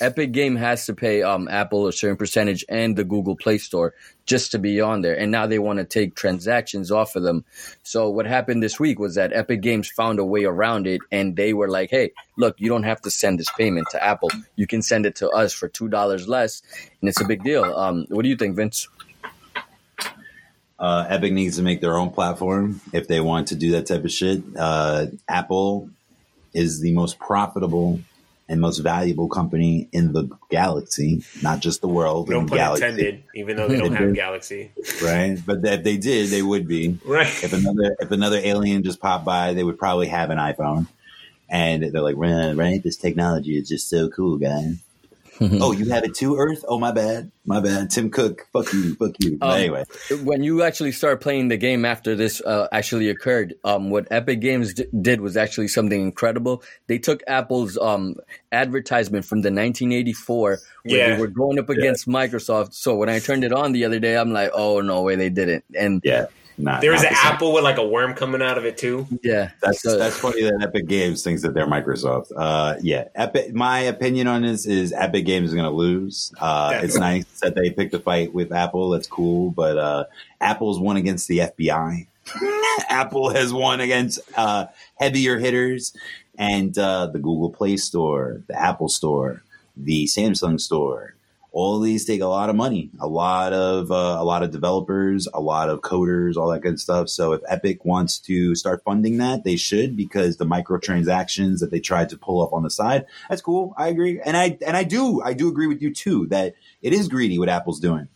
Epic 0.00 0.32
Game 0.32 0.56
has 0.56 0.86
to 0.86 0.94
pay 0.94 1.22
um, 1.22 1.46
Apple 1.46 1.86
a 1.86 1.92
certain 1.92 2.16
percentage 2.16 2.64
and 2.70 2.96
the 2.96 3.04
Google 3.04 3.36
Play 3.36 3.58
Store 3.58 3.92
just 4.24 4.50
to 4.52 4.58
be 4.58 4.80
on 4.80 5.02
there, 5.02 5.16
and 5.16 5.30
now 5.30 5.46
they 5.46 5.60
want 5.60 5.78
to 5.78 5.84
take 5.84 6.16
transactions 6.16 6.90
off 6.90 7.14
of 7.14 7.22
them. 7.22 7.44
So 7.84 8.10
what 8.10 8.26
happened 8.26 8.62
this 8.62 8.80
week 8.80 8.98
was 8.98 9.14
that 9.14 9.32
Epic 9.32 9.60
Games 9.60 9.88
found 9.88 10.18
a 10.18 10.24
way 10.24 10.44
around 10.44 10.88
it, 10.88 11.02
and 11.12 11.36
they 11.36 11.52
were 11.52 11.68
like, 11.68 11.90
"Hey, 11.90 12.10
look, 12.36 12.56
you 12.58 12.68
don't 12.68 12.88
have 12.90 13.02
to 13.02 13.10
send 13.10 13.38
this 13.38 13.52
payment 13.56 13.86
to 13.92 14.02
Apple. 14.02 14.30
You 14.56 14.66
can 14.66 14.82
send 14.82 15.06
it 15.06 15.14
to 15.16 15.28
us 15.28 15.52
for 15.52 15.68
two 15.68 15.88
dollars 15.88 16.26
less, 16.26 16.62
and 17.00 17.08
it's 17.08 17.20
a 17.20 17.28
big 17.32 17.44
deal." 17.44 17.64
Um, 17.64 18.06
what 18.08 18.22
do 18.22 18.28
you 18.28 18.36
think, 18.36 18.56
Vince? 18.56 18.88
Uh, 20.80 21.04
Epic 21.10 21.32
needs 21.32 21.56
to 21.56 21.62
make 21.62 21.82
their 21.82 21.96
own 21.96 22.10
platform 22.10 22.80
if 22.92 23.06
they 23.06 23.20
want 23.20 23.48
to 23.48 23.54
do 23.54 23.72
that 23.72 23.86
type 23.86 24.02
of 24.02 24.10
shit. 24.10 24.42
Uh, 24.58 25.06
Apple 25.28 25.90
is 26.54 26.80
the 26.80 26.92
most 26.92 27.18
profitable 27.18 28.00
and 28.48 28.60
most 28.60 28.78
valuable 28.78 29.28
company 29.28 29.88
in 29.92 30.12
the 30.12 30.28
galaxy, 30.50 31.22
not 31.42 31.60
just 31.60 31.82
the 31.82 31.86
world. 31.88 32.28
No 32.28 32.40
pun 32.46 32.56
galaxy, 32.58 32.84
intended, 32.86 33.22
even 33.34 33.56
though 33.56 33.68
they 33.68 33.78
don't 33.78 33.92
have 33.94 34.14
Galaxy. 34.24 34.72
right? 35.02 35.38
But 35.44 35.58
if 35.64 35.84
they 35.84 35.98
did, 35.98 36.30
they 36.30 36.42
would 36.42 36.66
be. 36.66 36.98
Right. 37.04 37.28
If 37.44 37.52
another 37.52 37.94
if 38.00 38.10
another 38.10 38.40
alien 38.42 38.82
just 38.82 39.00
popped 39.00 39.24
by, 39.24 39.52
they 39.52 39.62
would 39.62 39.78
probably 39.78 40.08
have 40.08 40.30
an 40.30 40.38
iPhone, 40.38 40.88
and 41.48 41.84
they're 41.92 42.02
like, 42.02 42.16
right, 42.16 42.52
right? 42.56 42.82
This 42.82 42.96
technology 42.96 43.56
is 43.56 43.68
just 43.68 43.88
so 43.88 44.08
cool, 44.08 44.38
guys. 44.38 44.78
Oh, 45.40 45.72
you 45.72 45.86
have 45.90 46.04
it 46.04 46.14
too, 46.14 46.36
Earth? 46.36 46.64
Oh, 46.68 46.78
my 46.78 46.92
bad, 46.92 47.30
my 47.46 47.60
bad. 47.60 47.90
Tim 47.90 48.10
Cook, 48.10 48.46
fuck 48.52 48.72
you, 48.72 48.94
fuck 48.96 49.12
you. 49.20 49.38
Um, 49.40 49.50
anyway, 49.52 49.84
when 50.22 50.42
you 50.42 50.62
actually 50.62 50.92
start 50.92 51.20
playing 51.20 51.48
the 51.48 51.56
game 51.56 51.84
after 51.84 52.14
this 52.14 52.40
uh, 52.42 52.68
actually 52.72 53.08
occurred, 53.08 53.54
um, 53.64 53.90
what 53.90 54.06
Epic 54.10 54.40
Games 54.40 54.74
d- 54.74 54.84
did 55.00 55.20
was 55.20 55.36
actually 55.36 55.68
something 55.68 56.00
incredible. 56.00 56.62
They 56.88 56.98
took 56.98 57.22
Apple's 57.26 57.78
um, 57.78 58.16
advertisement 58.52 59.24
from 59.24 59.38
the 59.42 59.48
1984 59.48 60.58
where 60.82 60.96
Yeah. 60.96 61.14
they 61.14 61.20
were 61.20 61.28
going 61.28 61.58
up 61.58 61.68
against 61.68 62.06
Microsoft. 62.06 62.74
So 62.74 62.96
when 62.96 63.08
I 63.08 63.18
turned 63.18 63.44
it 63.44 63.52
on 63.52 63.72
the 63.72 63.84
other 63.84 63.98
day, 63.98 64.16
I'm 64.16 64.32
like, 64.32 64.50
oh 64.54 64.80
no 64.80 65.02
way, 65.02 65.16
they 65.16 65.30
didn't. 65.30 65.64
And 65.78 66.00
yeah, 66.04 66.26
not, 66.62 66.80
There 66.80 66.92
was 66.92 67.02
not 67.02 67.08
an 67.08 67.14
the 67.14 67.20
same. 67.22 67.32
apple 67.34 67.52
with 67.52 67.64
like 67.64 67.78
a 67.78 67.86
worm 67.86 68.14
coming 68.14 68.42
out 68.42 68.58
of 68.58 68.64
it 68.64 68.78
too. 68.78 69.06
yeah, 69.22 69.50
That's 69.62 69.82
so- 69.82 69.96
that's 69.98 70.16
funny 70.18 70.42
that 70.42 70.60
Epic 70.62 70.86
Games 70.86 71.22
thinks 71.22 71.42
that 71.42 71.54
they're 71.54 71.66
Microsoft. 71.66 72.32
Uh, 72.36 72.76
yeah, 72.82 73.08
Epic. 73.14 73.54
My 73.54 73.80
opinion 73.80 74.26
on 74.26 74.42
this 74.42 74.66
is 74.66 74.92
Epic 74.92 75.24
Games 75.26 75.48
is 75.50 75.54
going 75.54 75.64
to 75.70 75.76
lose. 75.76 76.32
Uh, 76.40 76.80
it's 76.82 76.96
nice 76.96 77.24
that 77.40 77.54
they 77.54 77.70
picked 77.70 77.94
a 77.94 77.98
fight 78.00 78.32
with 78.34 78.52
Apple. 78.52 78.90
That's 78.90 79.06
cool, 79.08 79.50
but 79.50 79.76
uh, 79.78 80.04
Apple's 80.40 80.78
won 80.78 80.96
against 80.96 81.28
the 81.28 81.38
FBI. 81.38 82.06
Apple 82.88 83.30
has 83.30 83.52
won 83.52 83.80
against 83.80 84.20
uh, 84.36 84.66
heavier 84.96 85.38
hitters, 85.38 85.92
and 86.38 86.76
uh, 86.78 87.06
the 87.06 87.18
Google 87.18 87.50
Play 87.50 87.76
Store, 87.76 88.42
the 88.46 88.60
Apple 88.60 88.88
Store, 88.88 89.42
the 89.76 90.04
Samsung 90.06 90.60
Store. 90.60 91.14
All 91.52 91.76
of 91.78 91.82
these 91.82 92.04
take 92.04 92.20
a 92.20 92.26
lot 92.26 92.48
of 92.48 92.56
money, 92.56 92.90
a 93.00 93.06
lot 93.08 93.52
of 93.52 93.90
uh, 93.90 94.16
a 94.18 94.24
lot 94.24 94.42
of 94.42 94.50
developers, 94.52 95.26
a 95.34 95.40
lot 95.40 95.68
of 95.68 95.80
coders, 95.80 96.36
all 96.36 96.48
that 96.50 96.60
good 96.60 96.78
stuff. 96.78 97.08
So 97.08 97.32
if 97.32 97.40
Epic 97.48 97.84
wants 97.84 98.18
to 98.20 98.54
start 98.54 98.82
funding 98.84 99.18
that, 99.18 99.42
they 99.42 99.56
should 99.56 99.96
because 99.96 100.36
the 100.36 100.46
microtransactions 100.46 101.60
that 101.60 101.70
they 101.70 101.80
tried 101.80 102.08
to 102.10 102.16
pull 102.16 102.42
up 102.42 102.52
on 102.52 102.62
the 102.62 102.70
side, 102.70 103.06
that's 103.28 103.42
cool. 103.42 103.74
I 103.76 103.88
agree, 103.88 104.20
and 104.20 104.36
I 104.36 104.58
and 104.66 104.76
I 104.76 104.84
do 104.84 105.22
I 105.22 105.32
do 105.32 105.48
agree 105.48 105.66
with 105.66 105.82
you 105.82 105.92
too 105.92 106.26
that 106.28 106.54
it 106.82 106.92
is 106.92 107.08
greedy 107.08 107.38
what 107.38 107.48
Apple's 107.48 107.80
doing, 107.80 108.08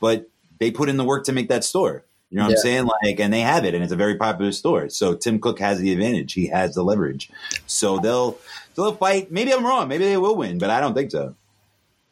but 0.00 0.28
they 0.58 0.70
put 0.70 0.88
in 0.88 0.96
the 0.96 1.04
work 1.04 1.24
to 1.26 1.32
make 1.32 1.48
that 1.48 1.64
store. 1.64 2.04
You 2.30 2.38
know 2.38 2.44
what 2.44 2.50
Yeah. 2.50 2.56
I'm 2.56 2.62
saying? 2.62 2.88
Like, 3.04 3.20
and 3.20 3.32
they 3.32 3.40
have 3.40 3.64
it, 3.64 3.74
and 3.74 3.84
it's 3.84 3.92
a 3.92 3.96
very 3.96 4.16
popular 4.16 4.50
store. 4.50 4.88
So 4.88 5.14
Tim 5.14 5.38
Cook 5.38 5.60
has 5.60 5.78
the 5.78 5.92
advantage; 5.92 6.32
he 6.32 6.46
has 6.48 6.74
the 6.74 6.82
leverage. 6.82 7.30
So 7.66 7.98
they'll 7.98 8.38
they'll 8.74 8.94
fight. 8.96 9.30
Maybe 9.30 9.52
I'm 9.52 9.64
wrong. 9.64 9.88
Maybe 9.88 10.04
they 10.04 10.16
will 10.16 10.34
win, 10.36 10.58
but 10.58 10.70
I 10.70 10.80
don't 10.80 10.94
think 10.94 11.10
so. 11.12 11.34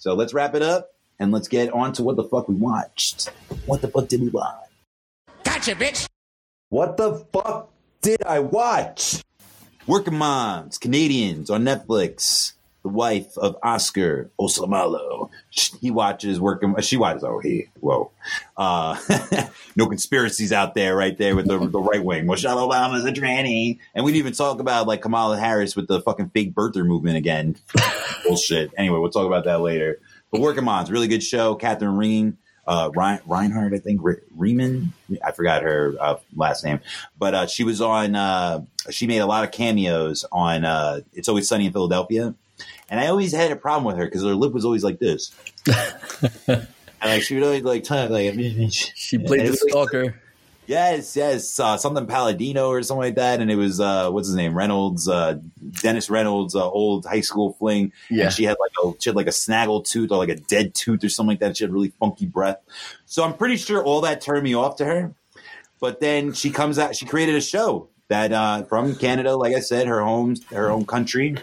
So 0.04 0.12
let's 0.12 0.34
wrap 0.34 0.54
it 0.54 0.60
up 0.60 0.90
and 1.18 1.32
let's 1.32 1.48
get 1.48 1.72
on 1.72 1.94
to 1.94 2.02
what 2.02 2.16
the 2.16 2.24
fuck 2.24 2.46
we 2.46 2.54
watched. 2.54 3.30
What 3.64 3.80
the 3.80 3.88
fuck 3.88 4.06
did 4.06 4.20
we 4.20 4.28
watch? 4.28 4.68
Gotcha, 5.44 5.74
bitch. 5.74 6.06
What 6.68 6.98
the 6.98 7.24
fuck 7.32 7.70
did 8.02 8.22
I 8.22 8.40
watch? 8.40 9.24
Working 9.86 10.18
Moms, 10.18 10.76
Canadians 10.76 11.48
on 11.48 11.64
Netflix. 11.64 12.52
The 12.84 12.90
wife 12.90 13.36
of 13.38 13.56
Oscar 13.62 14.30
Osamalo. 14.38 15.30
He 15.80 15.90
watches 15.90 16.38
working. 16.38 16.78
She 16.82 16.98
watches. 16.98 17.24
Oh, 17.24 17.38
he. 17.38 17.68
Whoa. 17.80 18.10
Uh, 18.58 18.98
no 19.76 19.86
conspiracies 19.86 20.52
out 20.52 20.74
there, 20.74 20.94
right 20.94 21.16
there 21.16 21.34
with 21.34 21.46
the, 21.46 21.58
the 21.58 21.80
right 21.80 22.04
wing. 22.04 22.26
Michelle 22.26 22.58
Obama's 22.68 23.06
a 23.06 23.12
tranny, 23.12 23.78
and 23.94 24.04
we 24.04 24.12
didn't 24.12 24.20
even 24.20 24.32
talk 24.34 24.60
about 24.60 24.86
like 24.86 25.00
Kamala 25.00 25.38
Harris 25.38 25.74
with 25.74 25.88
the 25.88 26.02
fucking 26.02 26.28
fake 26.28 26.54
birther 26.54 26.84
movement 26.84 27.16
again. 27.16 27.56
Bullshit. 28.24 28.70
Anyway, 28.76 28.98
we'll 28.98 29.10
talk 29.10 29.26
about 29.26 29.44
that 29.46 29.62
later. 29.62 29.98
But 30.30 30.42
Working 30.42 30.64
Moms, 30.64 30.90
really 30.90 31.08
good 31.08 31.22
show. 31.22 31.54
Catherine 31.54 31.96
Ring, 31.96 32.36
uh, 32.66 32.90
Rein, 32.94 33.20
Reinhardt, 33.26 33.72
I 33.72 33.78
think 33.78 34.00
Re- 34.02 34.20
Riemann. 34.36 34.92
I 35.24 35.32
forgot 35.32 35.62
her 35.62 35.94
uh, 36.00 36.16
last 36.36 36.64
name, 36.64 36.80
but 37.18 37.34
uh, 37.34 37.46
she 37.46 37.64
was 37.64 37.80
on. 37.80 38.14
Uh, 38.14 38.64
she 38.90 39.06
made 39.06 39.18
a 39.18 39.26
lot 39.26 39.44
of 39.44 39.52
cameos 39.52 40.24
on 40.32 40.64
uh, 40.64 41.00
"It's 41.12 41.28
Always 41.28 41.48
Sunny 41.48 41.66
in 41.66 41.72
Philadelphia," 41.72 42.34
and 42.90 43.00
I 43.00 43.06
always 43.08 43.32
had 43.32 43.50
a 43.50 43.56
problem 43.56 43.84
with 43.84 43.96
her 43.96 44.04
because 44.04 44.22
her 44.22 44.34
lip 44.34 44.52
was 44.52 44.64
always 44.64 44.84
like 44.84 44.98
this. 44.98 45.32
and 46.46 46.66
like 47.02 47.22
she 47.22 47.34
would 47.34 47.44
always 47.44 47.62
like 47.62 47.84
talk 47.84 48.10
like 48.10 48.34
she 48.70 49.18
played 49.18 49.46
the 49.46 49.50
was 49.50 49.62
like- 49.62 49.70
stalker. 49.70 50.20
Yes, 50.66 51.14
yes, 51.14 51.60
uh, 51.60 51.76
something 51.76 52.06
Palladino 52.06 52.68
or 52.70 52.82
something 52.82 53.02
like 53.02 53.16
that, 53.16 53.40
and 53.42 53.50
it 53.50 53.56
was 53.56 53.80
uh, 53.80 54.08
what's 54.10 54.28
his 54.28 54.34
name, 54.34 54.56
Reynolds, 54.56 55.06
uh, 55.06 55.38
Dennis 55.82 56.08
Reynolds, 56.08 56.54
uh, 56.54 56.66
old 56.66 57.04
high 57.04 57.20
school 57.20 57.52
fling. 57.58 57.92
Yeah. 58.08 58.24
and 58.24 58.32
she 58.32 58.44
had 58.44 58.56
like 58.58 58.70
a 58.82 58.98
she 58.98 59.10
had 59.10 59.14
like 59.14 59.26
a 59.26 59.32
snaggle 59.32 59.82
tooth 59.82 60.10
or 60.10 60.16
like 60.16 60.30
a 60.30 60.36
dead 60.36 60.74
tooth 60.74 61.04
or 61.04 61.10
something 61.10 61.32
like 61.32 61.40
that. 61.40 61.58
She 61.58 61.64
had 61.64 61.70
really 61.70 61.90
funky 62.00 62.24
breath. 62.24 62.60
So 63.04 63.24
I'm 63.24 63.34
pretty 63.34 63.58
sure 63.58 63.84
all 63.84 64.00
that 64.02 64.22
turned 64.22 64.42
me 64.42 64.54
off 64.54 64.76
to 64.76 64.86
her. 64.86 65.12
But 65.80 66.00
then 66.00 66.32
she 66.32 66.48
comes 66.48 66.78
out. 66.78 66.96
She 66.96 67.04
created 67.04 67.34
a 67.34 67.42
show 67.42 67.88
that 68.08 68.32
uh, 68.32 68.62
from 68.62 68.94
Canada, 68.96 69.36
like 69.36 69.54
I 69.54 69.60
said, 69.60 69.86
her 69.86 70.02
home, 70.02 70.34
her 70.50 70.70
home 70.70 70.86
country. 70.86 71.36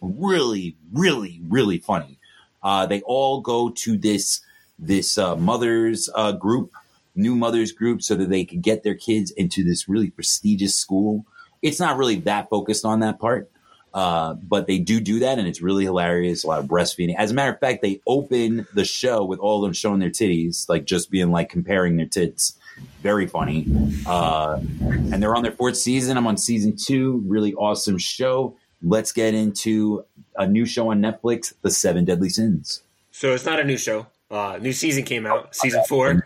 Really, 0.00 0.76
really, 0.92 1.40
really 1.46 1.78
funny. 1.78 2.18
Uh, 2.62 2.86
they 2.86 3.02
all 3.02 3.40
go 3.40 3.70
to 3.70 3.96
this 3.96 4.40
this 4.78 5.18
uh, 5.18 5.36
mothers 5.36 6.08
uh, 6.14 6.32
group, 6.32 6.72
new 7.14 7.36
mothers 7.36 7.72
group, 7.72 8.02
so 8.02 8.14
that 8.14 8.30
they 8.30 8.44
can 8.44 8.60
get 8.60 8.82
their 8.82 8.94
kids 8.94 9.30
into 9.32 9.62
this 9.62 9.88
really 9.88 10.10
prestigious 10.10 10.74
school. 10.74 11.26
It's 11.62 11.78
not 11.78 11.98
really 11.98 12.16
that 12.20 12.48
focused 12.48 12.86
on 12.86 13.00
that 13.00 13.18
part, 13.18 13.50
uh, 13.92 14.34
but 14.34 14.66
they 14.66 14.78
do 14.78 15.00
do 15.00 15.18
that, 15.20 15.38
and 15.38 15.46
it's 15.46 15.60
really 15.60 15.84
hilarious. 15.84 16.44
A 16.44 16.46
lot 16.46 16.60
of 16.60 16.66
breastfeeding. 16.66 17.14
As 17.16 17.30
a 17.30 17.34
matter 17.34 17.52
of 17.52 17.60
fact, 17.60 17.82
they 17.82 18.00
open 18.06 18.66
the 18.74 18.84
show 18.84 19.24
with 19.24 19.38
all 19.38 19.58
of 19.58 19.62
them 19.62 19.74
showing 19.74 20.00
their 20.00 20.10
titties, 20.10 20.68
like 20.68 20.86
just 20.86 21.10
being 21.10 21.30
like 21.30 21.50
comparing 21.50 21.96
their 21.96 22.06
tits. 22.06 22.56
Very 23.02 23.26
funny, 23.26 23.66
uh, 24.06 24.58
and 24.80 25.22
they're 25.22 25.36
on 25.36 25.42
their 25.42 25.52
fourth 25.52 25.76
season. 25.76 26.16
I'm 26.16 26.26
on 26.26 26.38
season 26.38 26.76
two. 26.76 27.22
Really 27.26 27.52
awesome 27.52 27.98
show. 27.98 28.56
Let's 28.82 29.12
get 29.12 29.34
into 29.34 30.04
a 30.36 30.46
new 30.46 30.64
show 30.66 30.90
on 30.90 31.00
Netflix, 31.00 31.52
The 31.62 31.70
Seven 31.70 32.04
Deadly 32.04 32.28
Sins. 32.30 32.82
So 33.10 33.34
it's 33.34 33.44
not 33.44 33.60
a 33.60 33.64
new 33.64 33.76
show. 33.76 34.06
Uh, 34.30 34.58
new 34.60 34.72
season 34.72 35.04
came 35.04 35.26
out, 35.26 35.54
season 35.54 35.82
four. 35.88 36.24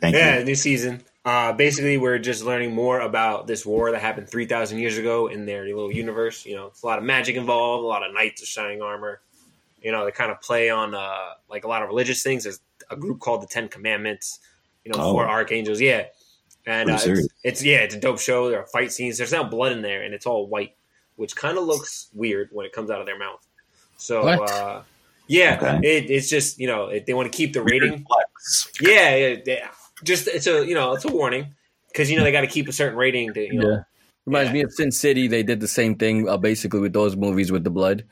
Thank 0.00 0.14
Yeah, 0.14 0.38
you. 0.38 0.44
new 0.44 0.54
season. 0.54 1.02
Uh, 1.24 1.52
basically, 1.52 1.98
we're 1.98 2.18
just 2.18 2.44
learning 2.44 2.74
more 2.74 3.00
about 3.00 3.46
this 3.46 3.64
war 3.66 3.90
that 3.90 4.00
happened 4.00 4.28
3,000 4.28 4.78
years 4.78 4.96
ago 4.98 5.26
in 5.26 5.44
their 5.46 5.64
little 5.64 5.92
universe. 5.92 6.44
You 6.46 6.56
know, 6.56 6.66
it's 6.68 6.82
a 6.82 6.86
lot 6.86 6.98
of 6.98 7.04
magic 7.04 7.36
involved, 7.36 7.84
a 7.84 7.86
lot 7.86 8.06
of 8.06 8.14
knights 8.14 8.40
of 8.42 8.48
shining 8.48 8.80
armor. 8.82 9.20
You 9.82 9.92
know, 9.92 10.04
they 10.04 10.10
kind 10.10 10.30
of 10.30 10.40
play 10.40 10.70
on 10.70 10.94
uh, 10.94 11.30
like 11.50 11.64
a 11.64 11.68
lot 11.68 11.82
of 11.82 11.88
religious 11.88 12.22
things. 12.22 12.44
There's 12.44 12.60
a 12.90 12.96
group 12.96 13.20
called 13.20 13.42
the 13.42 13.46
Ten 13.46 13.68
Commandments. 13.68 14.40
You 14.84 14.92
know, 14.92 14.98
Oh. 15.00 15.12
four 15.12 15.28
archangels. 15.28 15.80
Yeah, 15.80 16.04
and 16.66 16.90
uh, 16.90 16.98
it's, 17.02 17.28
it's 17.44 17.62
yeah, 17.64 17.78
it's 17.78 17.94
a 17.94 18.00
dope 18.00 18.18
show. 18.20 18.48
There 18.48 18.60
are 18.60 18.66
fight 18.66 18.90
scenes. 18.90 19.18
There's 19.18 19.32
now 19.32 19.44
blood 19.44 19.72
in 19.72 19.82
there, 19.82 20.02
and 20.02 20.14
it's 20.14 20.24
all 20.24 20.46
white, 20.48 20.74
which 21.18 21.36
kind 21.36 21.58
of 21.58 21.64
looks 21.64 22.08
weird 22.14 22.48
when 22.52 22.64
it 22.64 22.72
comes 22.72 22.90
out 22.90 23.00
of 23.00 23.06
their 23.06 23.18
mouth. 23.18 23.44
So, 23.96 24.24
What? 24.24 24.50
uh, 24.50 24.82
yeah, 25.26 25.58
Okay. 25.60 25.86
it, 25.96 26.10
it's 26.10 26.28
just 26.30 26.58
you 26.58 26.66
know 26.66 26.86
it, 26.86 27.04
they 27.06 27.12
want 27.14 27.30
to 27.30 27.36
keep 27.36 27.52
the 27.52 27.62
rating. 27.62 28.06
Yeah, 28.80 29.14
yeah, 29.16 29.36
yeah. 29.44 29.68
Just 30.04 30.28
it's 30.28 30.46
a 30.46 30.64
you 30.66 30.74
know 30.74 30.92
it's 30.92 31.04
a 31.04 31.08
warning 31.12 31.54
because 31.88 32.10
you 32.10 32.16
know 32.16 32.24
they 32.24 32.32
got 32.32 32.42
to 32.42 32.46
keep 32.46 32.68
a 32.68 32.72
certain 32.72 32.96
rating 32.96 33.34
to 33.34 33.40
you 33.42 33.60
know. 33.60 33.70
Yeah. 33.70 33.78
Reminds 34.26 34.48
Yeah. 34.50 34.54
me 34.54 34.62
of 34.62 34.72
Sin 34.72 34.92
City. 34.92 35.26
They 35.26 35.42
did 35.42 35.60
the 35.60 35.68
same 35.68 35.96
thing, 35.96 36.28
uh, 36.28 36.36
basically 36.36 36.80
with 36.80 36.92
those 36.92 37.16
movies 37.16 37.50
with 37.50 37.64
the 37.64 37.70
blood. 37.70 38.04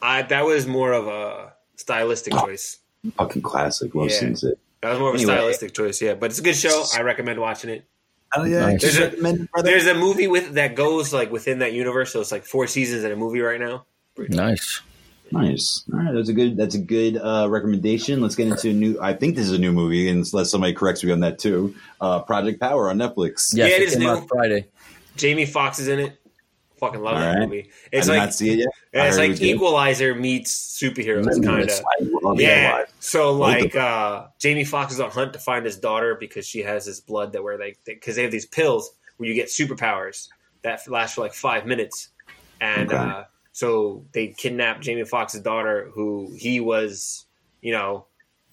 I 0.00 0.22
that 0.22 0.44
was 0.46 0.66
more 0.66 0.92
of 0.92 1.06
a 1.08 1.52
stylistic 1.76 2.32
choice. 2.34 2.78
Fucking 3.18 3.42
classic. 3.42 3.94
Love 3.94 4.10
Yeah. 4.10 4.18
Sin 4.18 4.36
City. 4.36 4.56
That 4.82 4.90
was 4.90 4.98
more 4.98 5.08
of 5.10 5.14
a 5.14 5.18
Anyway. 5.18 5.34
stylistic 5.34 5.74
choice. 5.74 6.00
Yeah, 6.02 6.14
but 6.14 6.30
it's 6.30 6.38
a 6.38 6.42
good 6.42 6.56
show. 6.56 6.84
I 6.94 7.02
recommend 7.02 7.38
watching 7.40 7.70
it. 7.70 7.84
Oh 8.34 8.44
yeah, 8.44 8.60
Nice. 8.66 8.82
There's 8.82 8.96
a- 8.98 9.00
Recommend. 9.10 9.48
There's 9.62 9.86
a 9.86 9.94
movie 9.94 10.26
with 10.28 10.54
that 10.54 10.74
goes 10.74 11.12
like 11.12 11.30
within 11.30 11.58
that 11.60 11.72
universe, 11.72 12.12
so 12.12 12.20
it's 12.20 12.32
like 12.32 12.44
four 12.44 12.66
seasons 12.66 13.04
in 13.04 13.12
a 13.12 13.16
movie 13.16 13.40
right 13.40 13.60
now. 13.60 13.84
Nice. 14.16 14.80
Nice. 15.30 15.82
All 15.92 15.98
right, 15.98 16.12
that's 16.14 16.28
a 16.28 16.34
good. 16.34 16.56
That's 16.58 16.74
a 16.74 16.78
good 16.78 17.16
uh, 17.16 17.46
recommendation. 17.48 18.20
Let's 18.20 18.34
get 18.34 18.48
into 18.48 18.68
a 18.70 18.72
new. 18.74 18.98
I 19.00 19.14
think 19.14 19.34
this 19.36 19.46
is 19.46 19.52
a 19.52 19.58
new 19.58 19.72
movie, 19.72 20.08
unless 20.10 20.50
somebody 20.50 20.74
corrects 20.74 21.02
me 21.02 21.10
on 21.10 21.20
that 21.20 21.38
too. 21.38 21.74
Uh, 22.00 22.20
Project 22.20 22.60
Power 22.60 22.90
on 22.90 22.98
Netflix. 22.98 23.50
Yes, 23.54 23.70
Yeah, 23.70 23.76
it 23.76 23.82
it 23.82 23.86
is 23.88 23.92
came 23.94 24.02
new. 24.02 24.10
out 24.10 24.28
Friday. 24.28 24.66
Jamie 25.16 25.46
Foxx 25.46 25.78
is 25.78 25.88
in 25.88 26.00
it. 26.00 26.18
Fucking 26.82 27.00
love 27.00 27.14
All 27.14 27.20
that 27.20 27.38
right. 27.38 27.48
movie. 27.48 27.70
I 27.70 27.88
It's 27.92 28.06
did 28.08 28.12
like 28.12 28.22
not 28.22 28.34
see 28.34 28.50
it 28.54 28.58
yet. 28.58 28.68
I 29.00 29.06
it's 29.06 29.14
heard 29.16 29.20
it 29.20 29.22
like 29.22 29.30
was 29.30 29.38
good. 29.38 29.46
Equalizer 29.46 30.14
meets 30.16 30.80
superheroes, 30.82 31.44
kind 31.44 31.70
of. 31.70 31.78
I 31.78 31.94
love 32.00 32.36
that 32.38 32.42
Yeah. 32.42 32.84
So 32.98 33.32
like 33.34 33.76
uh 33.76 34.26
Jamie 34.40 34.64
Foxx 34.64 34.92
is 34.94 34.98
on 34.98 35.12
hunt 35.12 35.34
to 35.34 35.38
find 35.38 35.64
his 35.64 35.78
daughter 35.78 36.16
because 36.18 36.44
she 36.44 36.58
has 36.64 36.84
this 36.84 36.98
blood 36.98 37.34
that 37.34 37.44
where 37.44 37.56
they 37.56 37.76
because 37.84 38.16
they 38.16 38.22
have 38.22 38.32
these 38.32 38.46
pills 38.46 38.90
where 39.16 39.28
you 39.28 39.34
get 39.36 39.46
superpowers 39.46 40.26
that 40.64 40.80
last 40.88 41.14
for 41.14 41.20
like 41.20 41.34
five 41.34 41.66
minutes, 41.66 42.08
and 42.60 42.90
Okay. 42.90 42.96
uh, 42.96 43.24
so 43.52 44.04
they 44.12 44.34
kidnap 44.36 44.80
Jamie 44.80 45.04
Foxx's 45.04 45.40
daughter, 45.40 45.88
who 45.94 46.34
he 46.36 46.58
was, 46.58 47.26
you 47.60 47.70
know, 47.70 48.06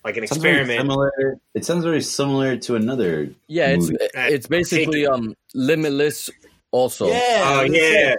like 0.05 0.17
an 0.17 0.27
Sounds 0.27 0.37
experiment. 0.37 0.79
Similar. 0.81 1.39
It 1.55 1.65
sounds 1.65 1.83
very 1.83 2.01
similar 2.01 2.57
to 2.57 2.75
another. 2.75 3.33
Yeah, 3.47 3.69
it's 3.69 3.89
it's 4.13 4.47
basically 4.47 5.07
um 5.07 5.35
limitless. 5.55 6.29
Also, 6.71 7.07
Yeah. 7.07 7.15
Oh, 7.45 7.59
I 7.59 7.63
was 7.63 7.71
gonna 7.71 7.83
yeah. 7.83 8.15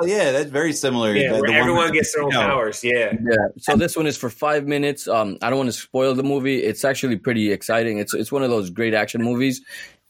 so 0.00 0.06
yeah, 0.06 0.32
that's 0.32 0.50
very 0.50 0.72
similar. 0.72 1.14
Yeah, 1.14 1.34
The- 1.34 1.40
where 1.40 1.50
the 1.50 1.56
everyone 1.56 1.92
gets 1.92 2.12
their 2.14 2.24
own 2.24 2.32
powers. 2.32 2.82
Yeah. 2.82 3.12
Yeah. 3.12 3.36
So 3.58 3.76
this 3.76 3.96
one 3.96 4.06
is 4.08 4.16
for 4.16 4.28
five 4.28 4.66
minutes. 4.66 5.06
Um, 5.06 5.38
I 5.40 5.48
don't 5.50 5.58
want 5.58 5.68
to 5.68 5.72
spoil 5.78 6.14
the 6.14 6.24
movie. 6.24 6.64
It's 6.64 6.84
actually 6.84 7.16
pretty 7.16 7.52
exciting. 7.52 7.98
It's 7.98 8.12
it's 8.12 8.32
one 8.32 8.42
of 8.42 8.50
those 8.50 8.70
great 8.70 8.92
action 8.92 9.22
movies, 9.22 9.60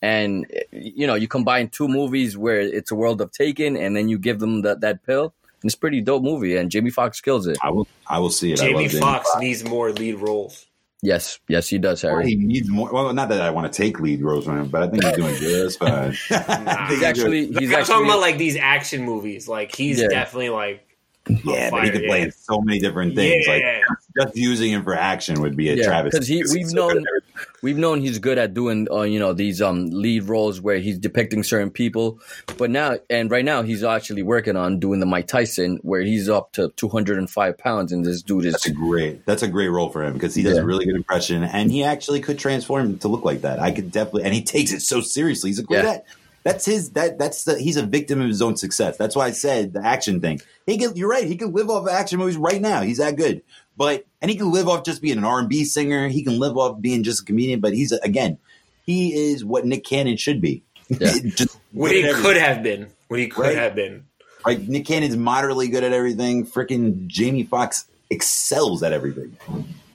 and 0.01 0.47
you 0.73 1.07
know 1.07 1.15
you 1.17 1.29
combine 1.29 1.69
two 1.69 1.87
movies 1.87 2.37
where 2.37 2.61
it's 2.61 2.91
a 2.91 2.95
world 2.95 3.21
of 3.21 3.31
Taken, 3.31 3.77
and 3.77 3.95
then 3.95 4.09
you 4.09 4.19
give 4.19 4.39
them 4.41 4.63
that 4.63 4.81
that 4.81 5.05
pill. 5.05 5.35
And 5.63 5.69
it's 5.69 5.75
a 5.75 5.79
pretty 5.79 6.01
dope 6.01 6.23
movie, 6.23 6.57
and 6.57 6.71
Jamie 6.71 6.91
Foxx 6.91 7.21
kills 7.21 7.47
it. 7.47 7.59
I 7.63 7.71
will. 7.71 7.87
I 8.09 8.19
will 8.19 8.31
see 8.31 8.53
it. 8.53 8.59
Jamie 8.59 8.89
love 8.89 9.01
Foxx 9.01 9.31
needs 9.39 9.65
more 9.65 9.93
lead 9.93 10.15
roles. 10.15 10.67
Yes, 11.05 11.41
yes, 11.49 11.69
he 11.69 11.79
does, 11.79 12.05
Well, 12.05 12.15
Harry. 12.15 12.29
He 12.29 12.37
needs 12.37 12.69
more. 12.69 12.93
Well, 12.93 13.13
not 13.13 13.29
that 13.31 13.41
I 13.41 13.51
want 13.51 13.71
to 13.73 13.77
take 13.77 13.99
lead 13.99 14.23
roles 14.23 14.45
from 14.45 14.61
him, 14.61 14.69
but 14.69 14.85
I 14.85 14.89
think 14.89 15.03
he's 15.05 15.17
doing 15.17 15.37
good. 15.41 15.65
That's 15.65 15.77
fine. 15.77 16.17
Nah. 16.65 16.87
He's 16.89 17.03
actually 17.03 17.49
Like, 17.49 17.61
he's 17.61 17.73
I'm 17.73 17.81
actually 17.81 17.93
talking 17.95 18.07
about 18.07 18.21
like 18.21 18.39
these 18.39 18.57
action 18.57 19.03
movies. 19.05 19.49
Like 19.49 19.75
he's 19.75 20.01
Yeah. 20.01 20.07
definitely 20.09 20.51
like 20.51 20.87
yeah, 21.29 21.71
but 21.71 21.85
he 21.85 21.91
fire, 21.91 21.93
could 21.93 22.07
play 22.09 22.19
yeah. 22.21 22.25
in 22.27 22.33
so 22.33 22.61
many 22.61 22.79
different 22.79 23.15
things. 23.15 23.47
Like 23.47 23.63
Yeah. 23.63 23.81
just 24.21 24.37
using 24.37 24.73
him 24.73 24.83
for 24.83 24.95
action 24.95 25.41
would 25.41 25.57
be 25.57 25.69
a 25.71 25.75
Yeah, 25.77 25.85
travesty. 25.85 26.19
'cause 26.19 26.27
he- 26.29 26.43
we've 26.53 26.69
so 26.69 26.75
known- 26.77 26.89
good 26.95 26.97
at 26.99 27.05
everything. 27.09 27.53
we've 27.63 27.79
known 27.79 28.01
he's 28.01 28.19
good 28.19 28.39
at 28.39 28.55
doing 28.55 28.87
uh, 28.91 29.03
you 29.03 29.19
know 29.21 29.33
these 29.33 29.63
um 29.63 29.87
lead 29.91 30.25
roles 30.25 30.61
where 30.61 30.79
he's 30.79 30.99
depicting 30.99 31.43
certain 31.43 31.71
people 31.71 32.19
but 32.59 32.71
now 32.71 32.97
and 33.09 33.31
right 33.31 33.45
now 33.45 33.63
he's 33.63 33.83
actually 33.85 34.23
working 34.23 34.57
on 34.57 34.79
doing 34.81 34.99
the 35.01 35.07
mike 35.07 35.27
tyson 35.29 35.79
where 35.83 36.03
he's 36.03 36.29
up 36.29 36.51
to 36.53 36.69
205 36.77 37.57
pounds 37.59 37.93
and 37.93 38.05
this 38.05 38.21
dude 38.23 38.45
is 38.45 38.53
That's 38.55 38.67
a 38.67 38.73
great. 38.73 39.25
That's 39.27 39.43
a 39.43 39.49
great 39.49 39.69
role 39.69 39.89
for 39.91 40.03
him 40.05 40.13
because 40.15 40.35
he 40.35 40.43
does 40.43 40.57
Yeah. 40.57 40.63
a 40.63 40.67
really 40.67 40.85
good 40.85 40.97
impression, 40.97 41.43
and 41.45 41.71
he 41.71 41.85
actually 41.85 42.21
could 42.21 42.39
transform 42.39 42.99
to 42.99 43.09
look 43.09 43.25
like 43.25 43.43
that. 43.43 43.61
I 43.61 43.71
could 43.71 43.91
definitely, 43.93 44.25
and 44.25 44.35
he 44.35 44.43
takes 44.43 44.73
it 44.73 44.81
so 44.83 45.01
seriously. 45.01 45.51
He's 45.51 45.59
a 45.61 45.63
great. 45.63 45.85
Yeah. 45.85 45.91
at- 45.93 46.05
That's 46.45 46.65
his. 46.65 46.91
That 46.91 47.19
that's 47.19 47.45
the. 47.45 47.59
He's 47.59 47.77
a 47.77 47.87
victim 47.87 48.21
of 48.21 48.29
his 48.29 48.43
own 48.43 48.57
success. 48.57 48.97
That's 48.97 49.15
why 49.15 49.27
I 49.27 49.31
said 49.31 49.73
the 49.75 49.85
action 49.85 50.21
thing. 50.21 50.41
He 50.67 50.77
can. 50.79 50.97
You're 50.97 51.09
right. 51.09 51.25
He 51.27 51.37
can 51.37 51.53
live 51.53 51.71
off 51.71 51.83
of 51.83 51.89
action 51.89 52.19
movies 52.19 52.37
right 52.37 52.61
now. 52.61 52.83
He's 52.83 52.99
that 52.99 53.17
good. 53.17 53.43
But 53.77 54.05
and 54.21 54.31
he 54.31 54.37
can 54.37 54.51
live 54.51 54.69
off 54.69 54.85
just 54.85 55.01
being 55.03 55.19
an 55.19 55.25
R 55.25 55.39
and 55.39 55.49
B 55.49 55.65
singer. 55.65 56.09
He 56.09 56.23
can 56.25 56.39
live 56.39 56.57
off 56.57 56.81
being 56.81 57.03
just 57.05 57.23
a 57.23 57.25
comedian. 57.25 57.61
But 57.61 57.75
he's 57.75 57.93
again, 57.93 58.39
he 58.85 59.15
is 59.15 59.45
what 59.45 59.65
Nick 59.65 59.85
Cannon 59.85 60.17
should 60.17 60.41
be. 60.41 60.63
Yeah. 60.89 61.13
just 61.25 61.57
what 61.73 61.93
he 61.93 62.03
could 62.13 62.37
have 62.37 62.63
been. 62.63 62.89
What 63.09 63.21
he 63.21 63.29
could 63.29 63.43
Right. 63.47 63.57
have 63.57 63.75
been. 63.75 64.05
Like 64.45 64.61
Nick 64.63 64.87
Cannon's 64.87 65.17
moderately 65.17 65.69
good 65.69 65.85
at 65.85 65.93
everything. 65.93 66.45
Freaking 66.47 67.07
Jamie 67.07 67.45
Foxx 67.45 67.87
excels 68.11 68.83
at 68.83 68.93
everything. 68.93 69.37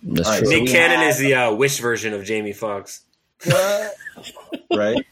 that's 0.04 0.28
All 0.28 0.34
right, 0.34 0.40
true. 0.40 0.50
Nick 0.50 0.62
we 0.64 0.68
Cannon 0.72 1.00
have- 1.00 1.10
is 1.10 1.18
the 1.20 1.34
uh, 1.36 1.54
Wish 1.54 1.80
version 1.80 2.14
of 2.14 2.24
Jamie 2.24 2.54
Foxx. 2.54 3.02
right? 4.74 5.06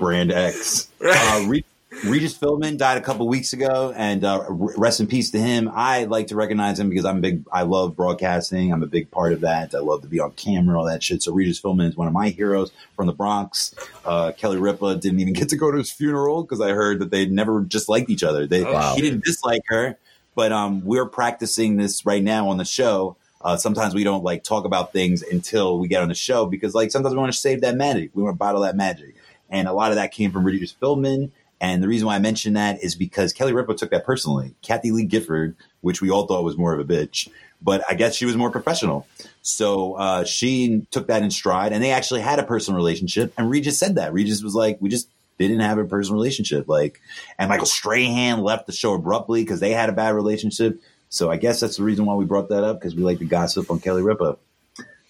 Brand 0.00 0.32
X. 0.32 0.88
Uh, 1.00 1.44
Re- 1.46 1.64
Regis 2.04 2.36
Philbin 2.36 2.78
died 2.78 2.98
a 2.98 3.00
couple 3.00 3.28
weeks 3.28 3.52
ago, 3.52 3.92
and 3.94 4.24
uh, 4.24 4.44
rest 4.48 5.00
in 5.00 5.06
peace 5.06 5.30
to 5.32 5.38
him. 5.38 5.70
I 5.72 6.04
like 6.04 6.28
to 6.28 6.36
recognize 6.36 6.78
him 6.78 6.88
because 6.88 7.04
I'm 7.04 7.20
big. 7.20 7.44
I 7.52 7.62
love 7.62 7.96
broadcasting. 7.96 8.72
I'm 8.72 8.82
a 8.82 8.86
big 8.86 9.10
part 9.10 9.32
of 9.32 9.40
that. 9.42 9.74
I 9.74 9.78
love 9.78 10.02
to 10.02 10.08
be 10.08 10.20
on 10.20 10.30
camera, 10.32 10.78
all 10.78 10.86
that 10.86 11.02
shit. 11.02 11.22
So 11.22 11.32
Regis 11.32 11.60
Philbin 11.60 11.88
is 11.88 11.96
one 11.96 12.06
of 12.06 12.12
my 12.12 12.28
heroes 12.30 12.72
from 12.96 13.06
the 13.06 13.12
Bronx. 13.12 13.74
Uh, 14.04 14.32
Kelly 14.32 14.56
Ripa 14.56 14.96
didn't 14.96 15.20
even 15.20 15.32
get 15.34 15.48
to 15.50 15.56
go 15.56 15.70
to 15.70 15.78
his 15.78 15.90
funeral 15.90 16.42
because 16.42 16.60
I 16.60 16.70
heard 16.70 17.00
that 17.00 17.10
they 17.10 17.26
never 17.26 17.62
just 17.62 17.88
liked 17.88 18.08
each 18.08 18.22
other. 18.22 18.46
They, 18.46 18.62
Wow. 18.62 18.94
He 18.94 19.02
didn't 19.02 19.24
dislike 19.24 19.62
her, 19.66 19.98
but 20.34 20.52
um, 20.52 20.84
we're 20.84 21.06
practicing 21.06 21.76
this 21.76 22.06
right 22.06 22.22
now 22.22 22.48
on 22.48 22.56
the 22.56 22.64
show. 22.64 23.16
Uh, 23.42 23.56
sometimes 23.56 23.94
we 23.94 24.04
don't 24.04 24.22
like 24.22 24.44
talk 24.44 24.64
about 24.64 24.92
things 24.92 25.22
until 25.22 25.78
we 25.78 25.88
get 25.88 26.02
on 26.02 26.08
the 26.08 26.14
show 26.14 26.46
because 26.46 26.74
like 26.74 26.90
sometimes 26.90 27.14
we 27.14 27.18
want 27.18 27.32
to 27.32 27.38
save 27.38 27.62
that 27.62 27.74
magic. 27.74 28.10
We 28.14 28.22
want 28.22 28.34
to 28.34 28.38
bottle 28.38 28.60
that 28.62 28.76
magic. 28.76 29.16
And 29.50 29.68
a 29.68 29.72
lot 29.72 29.90
of 29.90 29.96
that 29.96 30.12
came 30.12 30.30
from 30.30 30.44
Regis 30.44 30.72
Philbin. 30.72 31.30
And 31.60 31.82
the 31.82 31.88
reason 31.88 32.06
why 32.06 32.16
I 32.16 32.18
mention 32.20 32.54
that 32.54 32.82
is 32.82 32.94
because 32.94 33.32
Kelly 33.32 33.52
Ripa 33.52 33.74
took 33.74 33.90
that 33.90 34.06
personally. 34.06 34.54
Kathie 34.62 34.92
Lee 34.92 35.04
Gifford, 35.04 35.56
which 35.82 36.00
we 36.00 36.10
all 36.10 36.26
thought 36.26 36.44
was 36.44 36.56
more 36.56 36.72
of 36.72 36.80
a 36.80 36.84
bitch, 36.84 37.28
but 37.60 37.84
I 37.88 37.94
guess 37.94 38.14
she 38.14 38.24
was 38.24 38.36
more 38.36 38.50
professional. 38.50 39.06
So 39.42 39.94
uh, 39.94 40.24
she 40.24 40.86
took 40.90 41.08
that 41.08 41.22
in 41.22 41.30
stride, 41.30 41.72
and 41.72 41.82
they 41.82 41.90
actually 41.90 42.22
had 42.22 42.38
a 42.38 42.44
personal 42.44 42.76
relationship. 42.76 43.32
And 43.36 43.50
Regis 43.50 43.78
said 43.78 43.96
that. 43.96 44.12
Regis 44.12 44.42
was 44.42 44.54
like, 44.54 44.78
"We 44.80 44.88
just 44.88 45.08
didn't 45.38 45.60
have 45.60 45.76
a 45.78 45.84
personal 45.84 46.16
relationship." 46.16 46.68
Like, 46.68 47.00
and 47.38 47.48
Michael 47.48 47.66
Strahan 47.66 48.42
left 48.42 48.66
the 48.66 48.72
show 48.72 48.94
abruptly 48.94 49.42
because 49.42 49.60
they 49.60 49.72
had 49.72 49.90
a 49.90 49.92
bad 49.92 50.14
relationship. 50.14 50.80
So 51.10 51.30
I 51.30 51.36
guess 51.36 51.60
that's 51.60 51.76
the 51.76 51.82
reason 51.82 52.06
why 52.06 52.14
we 52.14 52.24
brought 52.24 52.48
that 52.50 52.64
up 52.64 52.80
because 52.80 52.94
we 52.94 53.02
like 53.02 53.18
to 53.18 53.24
gossip 53.24 53.70
on 53.70 53.80
Kelly 53.80 54.02
Ripa. 54.02 54.38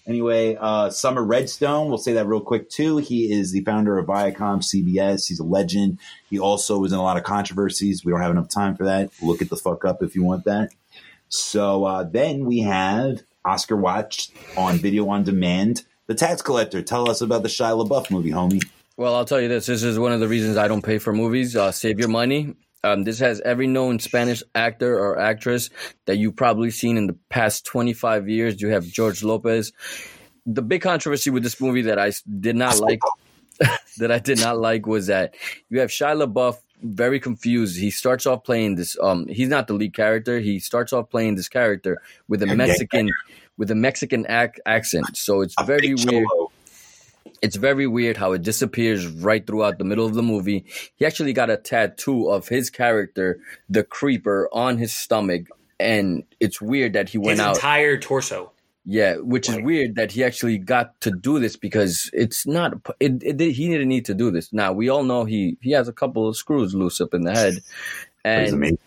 Anyway, 0.07 0.57
uh, 0.59 0.89
Sumner 0.89 1.23
Redstone, 1.23 1.87
we'll 1.87 1.97
say 1.97 2.13
that 2.13 2.27
real 2.27 2.41
quick 2.41 2.69
too. 2.69 2.97
He 2.97 3.31
is 3.31 3.51
the 3.51 3.61
founder 3.61 3.97
of 3.97 4.07
Viacom 4.07 4.61
CBS. 4.61 5.27
He's 5.27 5.39
a 5.39 5.43
legend. 5.43 5.99
He 6.29 6.39
also 6.39 6.79
was 6.79 6.91
in 6.91 6.99
a 6.99 7.03
lot 7.03 7.17
of 7.17 7.23
controversies. 7.23 8.03
We 8.03 8.11
don't 8.11 8.21
have 8.21 8.31
enough 8.31 8.49
time 8.49 8.75
for 8.75 8.85
that. 8.85 9.11
Look 9.21 9.41
it 9.41 9.49
the 9.49 9.57
fuck 9.57 9.85
up 9.85 10.01
if 10.01 10.15
you 10.15 10.23
want 10.23 10.45
that. 10.45 10.69
So 11.29 11.85
uh, 11.85 12.03
then 12.03 12.45
we 12.45 12.59
have 12.59 13.21
Oscar 13.45 13.77
Watch 13.77 14.31
on 14.57 14.77
video 14.77 15.07
on 15.09 15.23
demand. 15.23 15.83
The 16.07 16.15
Tax 16.15 16.41
Collector. 16.41 16.81
Tell 16.81 17.09
us 17.09 17.21
about 17.21 17.43
the 17.43 17.49
Shia 17.49 17.87
LaBeouf 17.87 18.11
movie, 18.11 18.31
homie. 18.31 18.61
Well, 18.97 19.15
I'll 19.15 19.25
tell 19.25 19.39
you 19.39 19.47
this. 19.47 19.65
This 19.65 19.83
is 19.83 19.97
one 19.97 20.11
of 20.11 20.19
the 20.19 20.27
reasons 20.27 20.57
I 20.57 20.67
don't 20.67 20.81
pay 20.81 20.97
for 20.97 21.13
movies. 21.13 21.55
Uh, 21.55 21.71
save 21.71 21.99
your 21.99 22.09
money. 22.09 22.55
Um, 22.83 23.03
this 23.03 23.19
has 23.19 23.41
every 23.41 23.67
known 23.67 23.99
Spanish 23.99 24.41
actor 24.55 24.97
or 24.97 25.19
actress 25.19 25.69
that 26.05 26.17
you've 26.17 26.35
probably 26.35 26.71
seen 26.71 26.97
in 26.97 27.07
the 27.07 27.17
past 27.29 27.65
25 27.65 28.27
years. 28.27 28.61
You 28.61 28.69
have 28.69 28.85
George 28.85 29.23
Lopez. 29.23 29.71
The 30.45 30.63
big 30.63 30.81
controversy 30.81 31.29
with 31.29 31.43
this 31.43 31.61
movie 31.61 31.83
that 31.83 31.99
I 31.99 32.11
did 32.39 32.55
not 32.55 32.79
like, 32.79 32.99
that 33.97 34.11
I 34.11 34.17
did 34.19 34.39
not 34.39 34.57
like, 34.57 34.87
was 34.87 35.07
that 35.07 35.35
you 35.69 35.79
have 35.79 35.89
Shia 35.89 36.25
LaBeouf 36.25 36.57
very 36.81 37.19
confused. 37.19 37.77
He 37.79 37.91
starts 37.91 38.25
off 38.25 38.43
playing 38.43 38.75
this. 38.75 38.97
Um, 38.99 39.27
he's 39.27 39.49
not 39.49 39.67
the 39.67 39.73
lead 39.73 39.93
character. 39.93 40.39
He 40.39 40.59
starts 40.59 40.93
off 40.93 41.09
playing 41.09 41.35
this 41.35 41.47
character 41.47 42.01
with 42.27 42.41
a 42.41 42.47
Mexican, 42.47 43.11
with 43.57 43.69
a 43.69 43.75
Mexican 43.75 44.25
ac- 44.27 44.61
accent. 44.65 45.15
So 45.15 45.41
it's 45.41 45.53
A 45.59 45.63
very 45.63 45.93
weird 45.93 46.25
cholo. 46.27 46.50
It's 47.41 47.55
very 47.55 47.87
weird 47.87 48.17
how 48.17 48.33
it 48.33 48.41
disappears 48.43 49.07
right 49.07 49.45
throughout 49.45 49.77
the 49.77 49.83
middle 49.83 50.05
of 50.05 50.13
the 50.13 50.23
movie. 50.23 50.65
He 50.95 51.05
actually 51.05 51.33
got 51.33 51.49
a 51.49 51.57
tattoo 51.57 52.29
of 52.29 52.47
his 52.47 52.69
character, 52.69 53.39
the 53.69 53.83
creeper, 53.83 54.47
on 54.53 54.77
his 54.77 54.93
stomach, 54.93 55.47
and 55.79 56.23
it's 56.39 56.61
weird 56.61 56.93
that 56.93 57.09
he 57.09 57.17
went 57.17 57.31
His 57.31 57.39
out. 57.39 57.55
entire 57.55 57.97
torso. 57.97 58.51
yeah, 58.85 59.15
which 59.17 59.49
is 59.49 59.57
weird 59.61 59.95
that 59.95 60.11
he 60.11 60.23
actually 60.23 60.57
got 60.59 60.99
to 61.01 61.11
do 61.11 61.39
this 61.39 61.55
because 61.55 62.09
it's 62.13 62.45
not. 62.45 62.73
It, 62.99 63.23
it 63.23 63.37
did- 63.37 63.53
he 63.55 63.67
didn't 63.69 63.89
need 63.89 64.05
to 64.05 64.13
do 64.13 64.29
this. 64.31 64.53
Now 64.53 64.71
we 64.73 64.89
all 64.89 65.03
know 65.03 65.25
he 65.25 65.57
he 65.61 65.71
has 65.71 65.87
a 65.87 65.93
couple 65.93 66.27
of 66.27 66.37
screws 66.37 66.73
loose 66.75 67.01
up 67.01 67.13
in 67.15 67.23
the 67.23 67.31
head, 67.33 67.55
But 68.23 68.39
he's 68.41 68.49
and 68.49 68.53
amazing. 68.53 68.77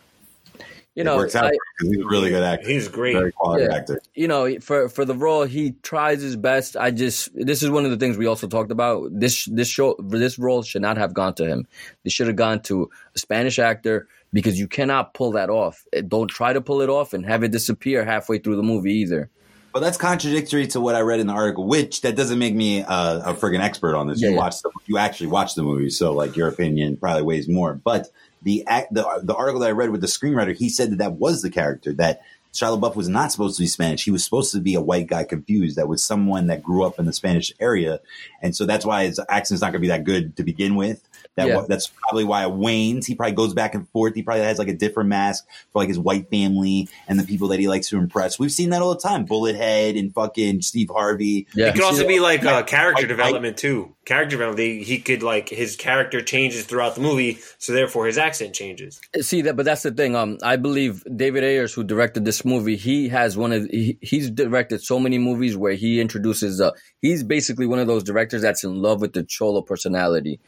You 0.95 1.05
know, 1.05 1.16
works 1.16 1.34
out 1.34 1.47
I- 1.47 1.57
he's 1.80 1.97
a 1.99 2.05
really 2.07 2.30
good 2.30 2.42
actor. 2.42 2.68
He's 2.68 2.88
great. 2.88 3.14
Very 3.14 3.32
quality 3.32 3.64
Yeah. 3.64 3.74
actor. 3.76 4.01
you 4.14 4.28
know, 4.28 4.59
for 4.61 4.88
for 4.88 5.05
the 5.05 5.14
role, 5.14 5.45
he 5.45 5.72
tries 5.82 6.22
his 6.22 6.36
best. 6.36 6.76
I 6.76 6.90
just 6.90 7.30
this 7.34 7.62
is 7.62 7.70
one 7.70 7.84
of 7.84 7.90
the 7.90 7.97
things 7.97 8.16
we 8.16 8.26
also 8.26 8.47
talked 8.47 8.70
about. 8.70 9.09
This 9.12 9.45
this 9.47 9.68
show 9.68 9.97
this 9.99 10.38
role 10.38 10.62
should 10.62 10.82
not 10.82 10.97
have 10.97 11.12
gone 11.14 11.34
to 11.34 11.47
him. 11.47 11.66
This 12.05 12.12
should 12.12 12.26
have 12.28 12.36
gone 12.36 12.61
to 12.62 12.90
a 13.14 13.18
Spanish 13.18 13.59
actor 13.59 14.07
because 14.32 14.59
you 14.59 14.68
cannot 14.68 15.14
pull 15.14 15.32
that 15.32 15.51
off. 15.51 15.84
Eh, 15.92 16.03
Don't 16.07 16.28
try 16.28 16.53
to 16.53 16.61
pull 16.61 16.80
it 16.80 16.88
off 16.90 17.12
and 17.12 17.24
have 17.26 17.42
it 17.42 17.51
disappear 17.53 18.05
halfway 18.05 18.38
through 18.38 18.57
the 18.57 18.62
movie 18.62 18.92
either. 18.95 19.30
But 19.72 19.80
that's 19.80 19.97
contradictory 19.97 20.68
to 20.68 20.80
what 20.80 20.95
I 20.95 21.01
read 21.01 21.18
in 21.18 21.26
the 21.26 21.32
article, 21.32 21.66
which 21.66 22.03
that 22.03 22.14
doesn't 22.14 22.38
make 22.38 22.55
me 22.55 22.82
uh, 22.84 23.32
a 23.32 23.34
friggin' 23.34 23.59
expert 23.59 23.97
on 23.97 24.07
this. 24.07 24.20
Yeah, 24.22 24.28
you 24.28 24.34
yeah. 24.34 24.40
watched 24.40 24.62
the, 24.62 24.70
you 24.86 24.99
actually 24.99 25.26
watch 25.26 25.57
the 25.57 25.64
movie, 25.64 25.90
so 25.90 26.12
like 26.12 26.36
your 26.36 26.47
opinion 26.47 26.97
probably 26.97 27.22
weighs 27.24 27.49
more. 27.49 27.74
But 27.74 28.09
the 28.45 28.64
the 28.90 29.20
the 29.22 29.34
article 29.34 29.61
that 29.61 29.68
I 29.68 29.72
read 29.72 29.90
with 29.90 30.01
the 30.01 30.07
screenwriter, 30.07 30.57
he 30.57 30.68
said 30.68 30.92
that 30.92 30.99
that 30.99 31.14
was 31.14 31.42
the 31.42 31.51
character 31.51 31.92
that 31.95 32.22
Shia 32.55 32.78
LaBeouf 32.78 32.95
was 32.95 33.09
not 33.09 33.32
supposed 33.32 33.57
to 33.57 33.64
be 33.64 33.66
Spanish. 33.66 34.05
He 34.05 34.12
was 34.12 34.24
supposed 34.24 34.53
to 34.53 34.61
be 34.61 34.76
a 34.76 34.80
white 34.80 35.09
guy 35.09 35.24
confused. 35.24 35.76
That 35.76 35.88
was 35.88 36.05
someone 36.05 36.47
that 36.47 36.62
grew 36.62 36.84
up 36.84 37.01
in 37.01 37.05
the 37.05 37.12
Spanish 37.12 37.53
area, 37.59 38.01
and 38.45 38.55
so 38.55 38.64
that's 38.66 38.86
why 38.86 39.07
his 39.07 39.18
accent's 39.28 39.61
not 39.62 39.68
going 39.72 39.80
to 39.80 39.80
be 39.80 39.88
that 39.88 40.05
good 40.05 40.36
to 40.36 40.45
begin 40.45 40.76
with. 40.76 41.03
That 41.36 41.49
Yeah. 41.49 41.64
that's 41.68 41.88
probably 41.88 42.22
why 42.22 42.45
it 42.45 42.53
wanes. 42.53 43.07
He 43.07 43.16
probably 43.16 43.34
goes 43.34 43.55
back 43.55 43.74
and 43.74 43.88
forth. 43.88 44.14
He 44.14 44.22
probably 44.22 44.45
has 44.45 44.57
like 44.59 44.68
a 44.68 44.72
different 44.76 45.09
mask 45.09 45.45
for 45.72 45.82
like 45.82 45.88
his 45.88 45.99
white 45.99 46.30
family 46.30 46.88
and 47.09 47.18
the 47.18 47.24
people 47.24 47.49
that 47.49 47.59
he 47.59 47.66
likes 47.66 47.88
to 47.88 47.99
impress. 47.99 48.38
We've 48.38 48.53
seen 48.53 48.70
that 48.70 48.82
all 48.82 48.95
the 48.95 49.01
time. 49.01 49.26
Bullethead 49.26 49.99
and 49.99 50.14
fucking 50.14 50.62
Steve 50.62 50.90
Harvey. 50.95 51.49
Yeah. 51.55 51.68
It 51.70 51.74
could 51.74 51.82
also 51.82 52.07
be 52.07 52.20
like 52.20 52.45
uh, 52.45 52.62
character 52.62 53.03
Like- 53.03 53.09
development 53.09 53.57
too. 53.57 53.90
Character 54.05 54.32
development. 54.36 54.59
They, 54.59 54.82
he 54.84 54.99
could 54.99 55.22
like 55.22 55.49
his 55.49 55.76
character 55.76 56.20
changes 56.20 56.64
throughout 56.66 56.95
the 56.95 57.01
movie, 57.01 57.38
so 57.57 57.72
therefore 57.72 58.05
his 58.05 58.18
accent 58.18 58.55
changes. 58.55 59.01
See 59.22 59.40
that, 59.42 59.57
but 59.57 59.64
that's 59.64 59.82
the 59.82 59.92
thing. 59.92 60.14
Um, 60.14 60.36
I 60.42 60.57
believe 60.57 61.03
David 61.16 61.42
Ayers, 61.42 61.72
who 61.72 61.82
directed 61.84 62.26
this 62.26 62.45
movie, 62.45 62.76
he 62.76 63.09
has 63.09 63.34
one 63.38 63.51
of 63.53 63.64
he, 63.64 63.97
he's 64.03 64.28
directed 64.30 64.82
so 64.82 65.01
many 65.01 65.16
movies 65.16 65.57
where 65.57 65.72
he 65.72 66.03
introduces. 66.03 66.61
Uh, 66.61 66.72
he's 67.01 67.22
basically 67.22 67.64
one 67.66 67.78
of 67.78 67.86
those 67.86 68.03
directors 68.05 68.34
that's 68.43 68.64
in 68.64 68.80
love 68.82 69.01
with 69.01 69.12
the 69.12 69.22
cholo 69.22 69.62
personality. 69.62 70.41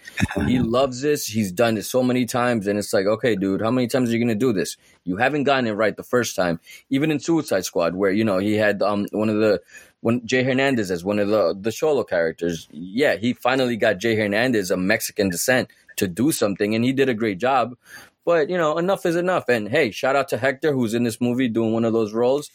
he 0.46 0.58
loves 0.76 1.00
this. 1.02 1.26
He's 1.26 1.52
done 1.52 1.76
it 1.76 1.84
so 1.84 2.02
many 2.02 2.26
times, 2.26 2.66
and 2.66 2.78
it's 2.78 2.92
like, 2.92 3.06
okay, 3.06 3.36
dude, 3.36 3.60
how 3.62 3.70
many 3.70 3.86
times 3.86 4.10
are 4.10 4.12
you 4.12 4.18
gonna 4.18 4.34
do 4.34 4.52
this? 4.52 4.76
You 5.04 5.16
haven't 5.16 5.44
gotten 5.44 5.66
it 5.66 5.72
right 5.72 5.96
the 5.96 6.02
first 6.02 6.36
time. 6.36 6.60
Even 6.90 7.10
in 7.10 7.20
Suicide 7.20 7.64
Squad, 7.64 7.94
where 7.94 8.10
you 8.10 8.24
know 8.24 8.38
he 8.38 8.54
had 8.54 8.82
um 8.82 9.06
one 9.12 9.28
of 9.28 9.36
the 9.36 9.60
when 10.00 10.24
Jay 10.26 10.42
Hernandez 10.44 10.90
as 10.90 11.04
one 11.04 11.18
of 11.18 11.28
the 11.28 11.56
the 11.58 11.72
Cholo 11.72 12.04
characters. 12.04 12.68
Yeah, 12.70 13.16
he 13.16 13.32
finally 13.32 13.76
got 13.76 13.98
Jay 13.98 14.14
Hernandez 14.14 14.70
of 14.70 14.78
Mexican 14.78 15.30
descent 15.30 15.70
to 15.96 16.06
do 16.06 16.30
something, 16.32 16.74
and 16.74 16.84
he 16.84 16.92
did 16.92 17.08
a 17.08 17.14
great 17.14 17.38
job. 17.38 17.76
But 18.24 18.50
you 18.50 18.58
know, 18.58 18.78
enough 18.78 19.06
is 19.06 19.16
enough. 19.16 19.48
And 19.48 19.68
hey, 19.68 19.90
shout 19.90 20.14
out 20.16 20.28
to 20.28 20.38
Hector 20.38 20.72
who's 20.72 20.94
in 20.94 21.04
this 21.04 21.20
movie 21.20 21.48
doing 21.48 21.72
one 21.72 21.84
of 21.84 21.92
those 21.92 22.12
roles. 22.12 22.50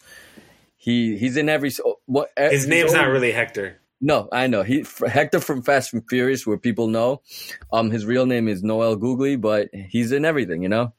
He 0.77 1.17
he's 1.17 1.37
in 1.37 1.49
every 1.49 1.71
what 2.05 2.31
His 2.37 2.67
name's 2.67 2.93
not 2.93 3.01
really. 3.07 3.13
really 3.13 3.31
Hector. 3.33 3.80
No, 4.01 4.27
I 4.31 4.47
know. 4.47 4.63
He 4.63 4.83
Hector 5.07 5.39
from 5.39 5.61
Fast 5.61 5.93
and 5.93 6.03
Furious, 6.09 6.47
where 6.47 6.57
people 6.57 6.87
know. 6.87 7.21
Um, 7.71 7.91
his 7.91 8.05
real 8.05 8.25
name 8.25 8.47
is 8.47 8.63
Noel 8.63 8.97
Gugliemi, 8.97 9.39
but 9.39 9.69
he's 9.73 10.11
in 10.11 10.25
everything, 10.25 10.63
you 10.63 10.69
know. 10.69 10.93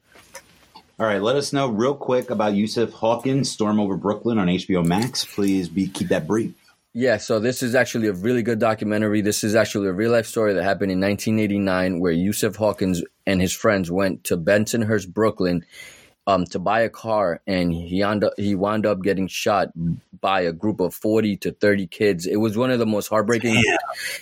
All 0.99 1.07
right, 1.07 1.21
let 1.21 1.35
us 1.35 1.51
know 1.51 1.67
real 1.67 1.95
quick 1.95 2.29
about 2.29 2.53
Yusuf 2.53 2.91
Hawkins, 2.91 3.51
Storm 3.51 3.79
Over 3.79 3.97
Brooklyn 3.97 4.37
on 4.37 4.47
HBO 4.47 4.85
Max. 4.85 5.25
Please 5.25 5.67
be 5.67 5.87
keep 5.87 6.07
that 6.09 6.27
brief. 6.27 6.53
Yeah, 6.93 7.17
so 7.17 7.39
this 7.39 7.63
is 7.63 7.73
actually 7.73 8.07
a 8.07 8.13
really 8.13 8.43
good 8.43 8.59
documentary. 8.59 9.21
This 9.21 9.43
is 9.43 9.55
actually 9.55 9.87
a 9.87 9.93
real 9.93 10.11
life 10.11 10.27
story 10.27 10.53
that 10.53 10.63
happened 10.63 10.91
in 10.91 11.01
1989, 11.01 11.99
where 11.99 12.11
Yusuf 12.11 12.55
Hawkins 12.55 13.03
and 13.25 13.41
his 13.41 13.51
friends 13.51 13.89
went 13.89 14.23
to 14.25 14.37
Bensonhurst, 14.37 15.11
Brooklyn, 15.11 15.65
um, 16.25 16.45
to 16.45 16.59
buy 16.59 16.81
a 16.81 16.89
car, 16.89 17.41
and 17.45 17.73
he 17.73 18.01
wound 18.01 18.23
up, 18.23 18.33
he 18.37 18.55
wound 18.55 18.85
up 18.85 19.01
getting 19.01 19.27
shot 19.27 19.69
by 20.21 20.41
a 20.41 20.53
group 20.53 20.79
of 20.79 20.93
40 20.93 21.37
to 21.37 21.51
30 21.51 21.87
kids. 21.87 22.25
It 22.25 22.37
was 22.37 22.57
one 22.57 22.71
of 22.71 22.79
the 22.79 22.85
most 22.85 23.07
heartbreaking. 23.07 23.61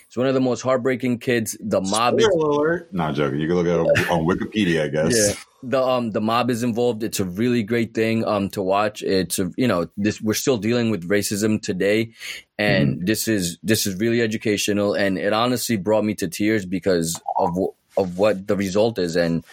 It's 0.08 0.18
one 0.18 0.28
of 0.28 0.34
the 0.34 0.41
most 0.41 0.62
heartbreaking 0.62 1.20
kids. 1.20 1.56
The 1.60 1.80
mob 1.80 2.20
is 2.20 2.26
Spoiler 2.26 2.49
alert. 2.49 2.93
Not 2.93 3.16
joking. 3.16 3.39
You 3.39 3.47
can 3.47 3.56
look 3.56 3.68
at 3.68 3.80
it 3.80 4.10
on 4.10 4.26
Wikipedia, 4.26 4.86
I 4.86 4.88
guess. 4.88 5.16
Yeah. 5.16 5.36
The 5.64 5.80
um 5.80 6.10
the 6.10 6.22
mob 6.22 6.49
is 6.49 6.64
involved. 6.64 7.04
It's 7.04 7.20
a 7.20 7.26
really 7.26 7.62
great 7.62 7.93
thing 7.93 8.26
um 8.26 8.49
to 8.49 8.64
watch. 8.64 9.04
It's 9.04 9.38
a 9.38 9.52
you 9.58 9.68
know 9.68 9.88
this 9.95 10.20
we're 10.20 10.34
still 10.34 10.58
dealing 10.58 10.89
with 10.89 11.08
racism 11.08 11.62
today, 11.62 12.14
and 12.58 13.06
this 13.06 13.28
is 13.28 13.60
this 13.62 13.86
is 13.86 13.93
really 13.99 14.22
educational, 14.22 14.95
and 14.95 15.20
it 15.20 15.34
honestly 15.34 15.78
brought 15.78 16.04
me 16.04 16.16
to 16.16 16.28
tears 16.28 16.66
because 16.66 17.22
of 17.38 17.52
wh- 17.56 17.99
of 17.99 18.18
what 18.18 18.47
the 18.47 18.56
result 18.58 18.97
is, 18.97 19.16
and 19.16 19.45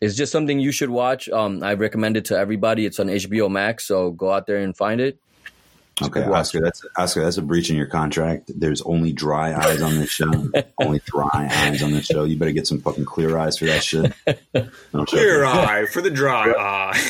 it's 0.00 0.14
just 0.14 0.32
something 0.32 0.58
you 0.60 0.72
should 0.72 0.90
watch. 0.90 1.28
Um, 1.28 1.62
I 1.62 1.74
recommend 1.74 2.16
it 2.16 2.26
to 2.26 2.38
everybody. 2.38 2.86
It's 2.86 2.98
on 3.00 3.06
HBO 3.08 3.50
Max, 3.50 3.84
so 3.86 4.10
go 4.12 4.32
out 4.32 4.46
there 4.46 4.58
and 4.58 4.76
find 4.76 5.00
it. 5.00 5.18
Okay, 6.00 6.22
Oscar, 6.22 6.60
that's 6.60 6.84
Oscar. 6.96 7.24
That's 7.24 7.38
a 7.38 7.42
breach 7.42 7.70
in 7.70 7.76
your 7.76 7.86
contract. 7.86 8.52
There's 8.54 8.80
only 8.82 9.12
dry 9.12 9.52
eyes 9.52 9.82
on 9.82 9.96
this 9.98 10.10
show. 10.10 10.30
only 10.80 11.00
dry 11.04 11.48
eyes 11.50 11.82
on 11.82 11.90
this 11.90 12.06
show. 12.06 12.22
You 12.22 12.36
better 12.36 12.52
get 12.52 12.68
some 12.68 12.80
fucking 12.80 13.04
clear 13.04 13.36
eyes 13.36 13.58
for 13.58 13.64
that 13.66 13.82
shit. 13.82 14.12
No, 14.94 15.04
Clear 15.04 15.42
joking. 15.42 15.58
eye 15.68 15.86
for 15.86 16.00
the 16.00 16.10
dry 16.10 16.52
eye. 16.52 17.00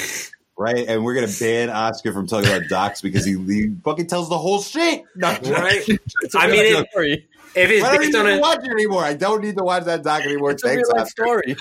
right? 0.57 0.87
And 0.89 1.05
we're 1.05 1.15
gonna 1.15 1.33
ban 1.39 1.69
Oscar 1.71 2.13
from 2.15 2.27
talking 2.27 2.49
about 2.51 2.69
docs 2.71 3.01
because 3.03 3.25
he, 3.27 3.33
he 3.45 3.75
fucking 3.85 4.07
tells 4.07 4.29
the 4.31 4.39
whole 4.39 4.61
shit. 4.63 5.03
Not 5.15 5.47
Right? 5.47 5.83
It's 6.23 6.35
a 6.35 6.39
I 6.39 6.47
mean, 6.47 6.75
life 6.75 6.85
it- 6.85 6.91
story. 6.91 7.29
If 7.55 7.71
it's 7.71 7.85
I 7.85 7.91
don't 7.93 7.99
based 8.01 8.13
need 8.13 8.19
on 8.19 8.27
a 8.27 8.41
watch 8.41 8.59
it 8.63 8.71
anymore. 8.71 9.03
I 9.05 9.15
don't 9.15 9.43
need 9.43 9.57
to 9.57 9.65
watch 9.65 9.85
that 9.85 10.03
doc 10.03 10.23
anymore. 10.23 10.51
It's 10.53 10.63
a 10.65 10.69
Thanks, 10.69 10.89
real 10.93 10.99
life 11.03 11.09
story. 11.09 11.57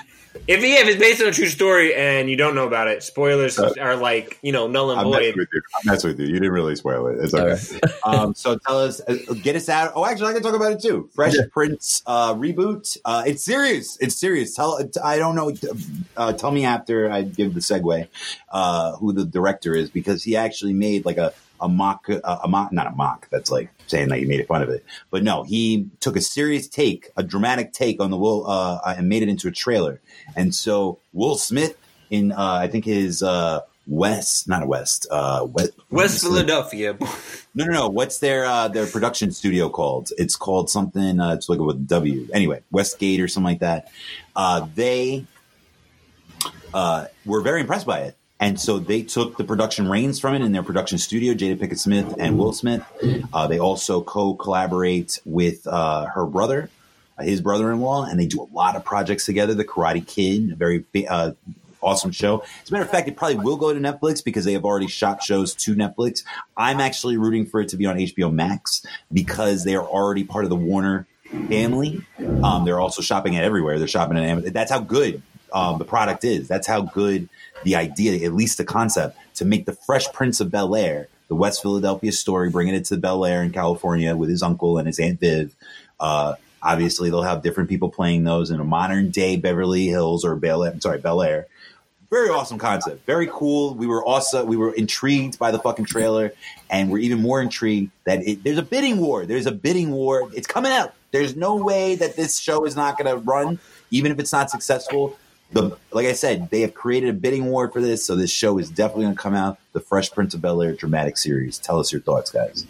If 0.48 0.64
yeah, 0.64 0.82
if 0.82 0.88
it's 0.88 1.00
based 1.00 1.22
on 1.22 1.28
a 1.28 1.32
true 1.32 1.48
story 1.48 1.94
and 1.94 2.30
you 2.30 2.38
don't 2.38 2.56
know 2.56 2.66
about 2.66 2.88
it, 2.88 3.04
spoilers 3.04 3.60
are 3.60 3.96
like 3.96 4.40
you 4.42 4.52
know 4.52 4.68
null 4.68 4.92
and 4.92 5.00
I'm 5.00 5.10
messing 5.10 5.34
void. 5.34 5.38
with 5.38 5.50
you. 5.52 5.62
I'm 5.76 5.92
messing 5.92 6.10
with 6.12 6.20
you. 6.20 6.28
You 6.28 6.34
didn't 6.34 6.52
really 6.52 6.76
spoil 6.76 7.08
it. 7.08 7.20
It's 7.20 7.34
okay. 7.34 7.80
um, 8.06 8.34
so 8.34 8.58
tell 8.58 8.80
us, 8.80 9.02
uh, 9.08 9.16
get 9.42 9.56
us 9.56 9.70
out. 9.70 9.92
Oh, 9.96 10.06
actually, 10.06 10.30
I 10.30 10.34
can 10.34 10.44
talk 10.44 10.56
about 10.56 10.72
it 10.72 10.82
too. 10.82 11.10
Fresh 11.14 11.36
Prince 11.52 12.02
uh, 12.06 12.34
reboot. 12.36 12.98
Uh, 13.04 13.24
it's 13.26 13.44
serious. 13.44 13.98
It's 14.00 14.16
serious. 14.16 14.56
Tell. 14.56 14.80
I 15.04 15.18
don't 15.18 15.36
know. 15.36 15.54
Uh, 16.16 16.34
tell 16.34 16.52
me 16.52 16.66
after 16.66 17.12
I 17.12 17.24
give 17.24 17.54
the 17.54 17.60
segue 17.60 18.08
uh, 18.52 18.96
who 18.98 19.14
the 19.14 19.26
director 19.26 19.76
is 19.76 19.90
because 19.90 20.24
he 20.24 20.36
actually 20.36 20.74
made 20.74 21.06
like 21.06 21.18
a 21.18 21.34
a 21.60 21.70
mock, 21.70 22.10
a, 22.10 22.40
a 22.44 22.48
mock, 22.48 22.72
not 22.72 22.88
a 22.88 22.92
mock. 22.92 23.28
That's 23.30 23.52
like 23.52 23.70
saying 23.88 24.10
that 24.10 24.20
you 24.20 24.28
made 24.28 24.46
fun 24.48 24.62
of 24.62 24.70
it, 24.70 24.86
but 25.12 25.24
no, 25.24 25.44
he 25.44 25.90
took 26.00 26.16
a 26.16 26.22
serious 26.22 26.68
take, 26.68 27.10
a 27.18 27.24
dramatic 27.24 27.74
take 27.74 28.02
on 28.02 28.12
the 28.12 28.18
Will, 28.18 28.50
uh, 28.50 28.80
and 28.86 29.10
made 29.10 29.24
it 29.24 29.30
into 29.30 29.48
a 29.48 29.52
trailer. 29.52 30.02
And 30.36 30.54
so 30.54 31.00
Will 31.14 31.38
Smith 31.38 31.78
in, 32.10 32.32
uh, 32.32 32.60
I 32.62 32.68
think 32.68 32.86
his 32.86 33.24
uh, 33.24 33.62
West, 33.88 34.50
not 34.50 34.68
West, 34.68 35.08
uh, 35.10 35.48
West, 35.50 35.72
West 35.90 36.22
Philadelphia. 36.22 36.98
no, 37.56 37.66
no, 37.66 37.72
no. 37.72 37.88
What's 37.88 38.20
their 38.20 38.46
uh, 38.46 38.68
their 38.68 38.86
production 38.86 39.32
studio 39.32 39.70
called? 39.70 40.12
It's 40.18 40.36
called 40.36 40.70
something. 40.70 41.20
Uh, 41.20 41.34
it's 41.34 41.48
like 41.48 41.60
with 41.60 41.88
W. 41.88 42.28
Anyway, 42.34 42.64
Westgate 42.70 43.22
or 43.22 43.28
something 43.28 43.52
like 43.52 43.60
that. 43.60 43.90
Uh, 44.36 44.68
they 44.76 45.26
uh, 46.74 47.06
were 47.26 47.42
very 47.42 47.62
impressed 47.62 47.86
by 47.86 48.02
it, 48.02 48.17
and 48.40 48.60
so 48.60 48.78
they 48.80 49.02
took 49.02 49.38
the 49.38 49.44
production 49.44 49.90
reins 49.90 50.20
from 50.20 50.36
it 50.36 50.42
in 50.42 50.52
their 50.52 50.64
production 50.64 50.98
studio. 50.98 51.34
Jada 51.34 51.58
Pinkett 51.58 51.80
Smith 51.80 52.16
and 52.20 52.38
Will 52.38 52.54
Smith. 52.54 52.84
Uh, 53.34 53.48
they 53.48 53.60
also 53.60 54.02
co 54.02 54.36
collaborate 54.36 55.20
with 55.26 55.66
uh, 55.66 56.06
her 56.06 56.26
brother, 56.26 56.70
uh, 57.18 57.24
his 57.24 57.42
brother 57.42 57.72
in 57.72 57.80
law, 57.80 58.06
and 58.06 58.20
they 58.20 58.28
do 58.28 58.42
a 58.42 58.50
lot 58.56 58.76
of 58.76 58.86
projects 58.86 59.26
together. 59.26 59.54
The 59.54 59.66
Karate 59.66 60.06
Kid, 60.06 60.52
a 60.52 60.56
very 60.56 60.86
uh, 61.10 61.32
awesome 61.82 62.12
show. 62.12 62.44
As 62.64 62.70
a 62.70 62.74
matter 62.74 62.86
of 62.86 62.92
fact, 62.92 63.08
it 63.08 63.16
probably 63.16 63.38
will 63.38 63.58
go 63.58 63.74
to 63.74 63.80
Netflix 63.80 64.24
because 64.24 64.46
they 64.46 64.54
have 64.54 64.66
already 64.66 64.88
shot 64.88 65.24
shows 65.24 65.56
to 65.56 65.76
Netflix. 65.76 66.24
I'm 66.56 66.80
actually 66.80 67.18
rooting 67.18 67.48
for 67.48 67.62
it 67.62 67.70
to 67.70 67.78
be 67.78 67.88
on 67.88 67.98
HBO 67.98 68.32
Max 68.32 68.86
because 69.12 69.64
they 69.64 69.76
are 69.76 69.86
already 69.86 70.24
part 70.24 70.44
of 70.44 70.50
the 70.50 70.56
Warner 70.56 71.08
family. 71.50 72.06
Um, 72.44 72.66
they're 72.66 72.80
also 72.80 73.02
shopping 73.02 73.34
it 73.34 73.44
everywhere. 73.44 73.80
They're 73.80 73.88
shopping 73.88 74.18
at 74.18 74.24
Amazon. 74.24 74.54
That's 74.54 74.72
how 74.72 74.80
good 74.80 75.22
um, 75.52 75.78
the 75.78 75.86
product 75.86 76.24
is. 76.24 76.48
That's 76.48 76.68
how 76.68 76.82
good 76.82 77.30
the 77.64 77.76
idea, 77.76 78.26
at 78.26 78.34
least 78.34 78.58
the 78.58 78.66
concept, 78.66 79.18
to 79.36 79.46
make 79.46 79.66
the 79.66 79.74
Fresh 79.74 80.12
Prince 80.14 80.40
of 80.40 80.52
Bel 80.52 80.76
Air, 80.76 81.08
the 81.28 81.36
West 81.36 81.62
Philadelphia 81.62 82.12
story, 82.12 82.50
bringing 82.50 82.76
it 82.76 82.86
to 82.86 82.98
Bel 82.98 83.26
Air 83.26 83.44
in 83.44 83.52
California 83.52 84.16
with 84.16 84.30
his 84.30 84.44
uncle 84.44 84.78
and 84.78 84.88
his 84.88 85.00
aunt 85.00 85.20
Viv. 85.20 85.56
Uh, 86.00 86.36
obviously, 86.62 87.10
they'll 87.10 87.24
have 87.24 87.44
different 87.44 87.70
people 87.70 87.90
playing 87.90 88.24
those 88.24 88.52
in 88.52 88.60
a 88.60 88.64
modern 88.64 89.10
day 89.10 89.36
Beverly 89.36 89.88
Hills 89.88 90.24
or 90.24 90.36
Bel 90.36 90.64
Air. 90.64 90.80
Sorry, 90.80 91.00
Bel 91.00 91.22
Air. 91.22 91.48
Very 92.10 92.30
awesome 92.30 92.58
concept. 92.58 93.06
Very 93.06 93.28
cool. 93.30 93.74
We 93.74 93.86
were 93.86 94.04
also 94.04 94.46
we 94.46 94.56
were 94.56 94.74
intrigued 94.74 95.38
by 95.38 95.52
the 95.52 95.60
fucking 95.60 95.86
trailer, 95.86 96.32
and 96.70 96.90
we're 96.90 97.00
even 97.00 97.20
more 97.22 97.42
intrigued 97.42 97.92
that 98.06 98.26
it, 98.26 98.46
there's 98.46 98.58
a 98.58 98.64
bidding 98.64 99.00
war. 99.00 99.26
There's 99.26 99.46
a 99.46 99.52
bidding 99.52 99.92
war. 99.92 100.30
It's 100.34 100.48
coming 100.48 100.72
out. 100.72 100.94
There's 101.12 101.36
no 101.36 101.58
way 101.58 101.96
that 101.96 102.16
this 102.16 102.40
show 102.40 102.66
is 102.66 102.78
not 102.78 102.98
going 102.98 103.14
to 103.14 103.18
run, 103.18 103.60
even 103.92 104.12
if 104.14 104.20
it's 104.20 104.32
not 104.32 104.50
successful. 104.50 105.18
The 105.52 105.78
like 105.92 106.06
I 106.06 106.14
said, 106.14 106.50
they 106.50 106.62
have 106.62 106.74
created 106.74 107.10
a 107.10 107.14
bidding 107.14 107.46
war 107.46 107.70
for 107.72 107.82
this, 107.82 108.06
so 108.06 108.16
this 108.16 108.32
show 108.32 108.58
is 108.58 108.70
definitely 108.70 109.06
going 109.06 109.16
to 109.16 109.22
come 109.22 109.34
out. 109.34 109.58
The 109.74 109.80
Fresh 109.80 110.12
Prince 110.12 110.34
of 110.34 110.42
Bel 110.42 110.62
Air 110.62 110.74
dramatic 110.74 111.18
series. 111.18 111.58
Tell 111.58 111.80
us 111.80 111.92
your 111.92 112.02
thoughts, 112.02 112.32
guys. 112.32 112.66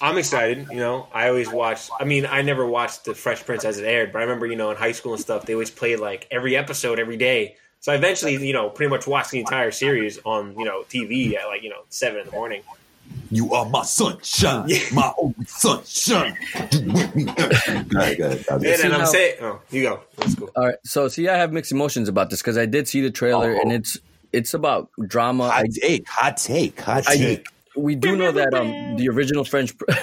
I'm 0.00 0.18
excited. 0.18 0.68
You 0.70 0.78
know, 0.78 1.08
I 1.12 1.28
always 1.28 1.50
watched. 1.50 1.90
I 1.98 2.04
mean, 2.04 2.26
I 2.26 2.42
never 2.42 2.66
watched 2.66 3.04
the 3.04 3.14
Fresh 3.14 3.44
Prince 3.44 3.64
as 3.64 3.78
it 3.78 3.84
aired, 3.84 4.12
but 4.12 4.18
I 4.18 4.22
remember, 4.22 4.46
you 4.46 4.56
know, 4.56 4.70
in 4.70 4.76
high 4.76 4.92
school 4.92 5.12
and 5.12 5.20
stuff, 5.20 5.46
they 5.46 5.54
always 5.54 5.70
played 5.70 6.00
like 6.00 6.26
every 6.30 6.56
episode 6.56 6.98
every 6.98 7.16
day. 7.16 7.56
So 7.80 7.92
I 7.92 7.94
eventually, 7.94 8.34
you 8.44 8.52
know, 8.52 8.68
pretty 8.68 8.90
much 8.90 9.06
watched 9.06 9.30
the 9.30 9.38
entire 9.38 9.70
series 9.70 10.18
on, 10.24 10.58
you 10.58 10.64
know, 10.64 10.82
TV 10.88 11.34
at 11.36 11.46
like, 11.46 11.62
you 11.62 11.70
know, 11.70 11.82
seven 11.88 12.20
in 12.20 12.26
the 12.26 12.32
morning. 12.32 12.62
You 13.30 13.52
are 13.52 13.68
my 13.68 13.82
sunshine, 13.82 14.70
my 14.92 15.12
only 15.18 15.44
sunshine. 15.46 16.36
You 16.72 16.80
make 16.82 17.16
me- 17.16 17.24
go 17.24 17.32
ahead, 17.34 17.88
go. 17.88 18.30
And 18.54 18.62
then 18.62 18.92
I'm 18.92 19.00
how- 19.00 19.04
saying, 19.06 19.34
oh, 19.40 19.60
you 19.70 19.82
go. 19.82 20.00
That's 20.16 20.34
cool. 20.36 20.50
All 20.54 20.64
right, 20.66 20.76
so 20.84 21.08
see, 21.08 21.28
I 21.28 21.36
have 21.36 21.52
mixed 21.52 21.72
emotions 21.72 22.08
about 22.08 22.30
this 22.30 22.40
because 22.40 22.56
I 22.56 22.66
did 22.66 22.86
see 22.86 23.00
the 23.00 23.10
trailer, 23.10 23.52
and 23.52 23.72
it's 23.72 23.98
it's 24.32 24.54
about 24.54 24.90
drama. 25.06 25.50
Hot 25.50 25.64
take, 25.72 26.08
hot 26.08 26.36
take, 26.36 26.80
hot 26.80 27.08
I- 27.08 27.16
take. 27.16 27.46
We 27.76 27.94
do 27.94 28.16
know 28.16 28.32
that 28.32 28.54
um 28.54 28.96
the 28.96 29.08
original 29.12 29.44
French. 29.44 29.76
Good. 29.76 29.86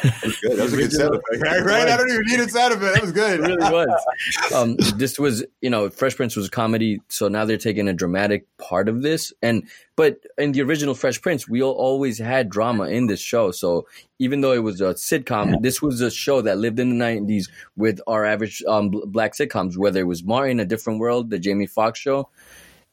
That 0.44 0.64
was 0.64 0.74
a 0.74 0.78
good 0.78 0.92
sound 0.92 1.16
effect. 1.16 1.42
Right, 1.42 1.64
right? 1.64 1.88
I 1.88 1.98
don't 1.98 2.10
even 2.10 2.24
need 2.28 2.40
a 2.40 2.50
sound 2.50 2.74
effect. 2.74 2.94
That 2.94 3.02
was 3.02 3.12
good. 3.12 3.40
It 3.40 3.44
really 3.44 3.72
was. 3.72 3.88
Um, 4.54 4.76
this 4.98 5.18
was, 5.18 5.44
you 5.62 5.70
know, 5.70 5.90
Fresh 5.90 6.16
Prince 6.16 6.36
was 6.36 6.48
a 6.48 6.52
comedy, 6.52 7.02
so 7.08 7.28
now 7.28 7.46
they're 7.46 7.58
taking 7.58 7.88
a 7.88 7.94
dramatic 7.94 8.46
part 8.58 8.88
of 8.88 9.02
this. 9.02 9.34
And 9.42 9.68
but 9.96 10.20
in 10.38 10.52
the 10.52 10.62
original 10.62 10.94
Fresh 10.94 11.22
Prince, 11.22 11.48
we 11.48 11.62
all 11.62 11.74
always 11.74 12.20
had 12.20 12.50
drama 12.50 12.86
in 12.86 13.08
this 13.08 13.20
show. 13.20 13.52
So 13.52 13.88
even 14.20 14.42
though 14.42 14.52
it 14.52 14.64
was 14.64 14.82
a 14.82 14.94
sitcom, 14.94 15.62
this 15.62 15.82
was 15.82 16.02
a 16.02 16.12
show 16.12 16.42
that 16.42 16.58
lived 16.58 16.80
in 16.80 16.98
the 16.98 17.04
'90s 17.04 17.50
with 17.76 18.00
our 18.06 18.26
average 18.26 18.62
um, 18.68 18.90
black 18.90 19.34
sitcoms. 19.34 19.78
Whether 19.78 20.02
it 20.02 20.08
was 20.08 20.24
Martin, 20.24 20.60
A 20.60 20.66
Different 20.66 21.00
World, 21.00 21.30
the 21.30 21.40
Jamie 21.40 21.68
Foxx 21.68 22.00
show, 22.00 22.30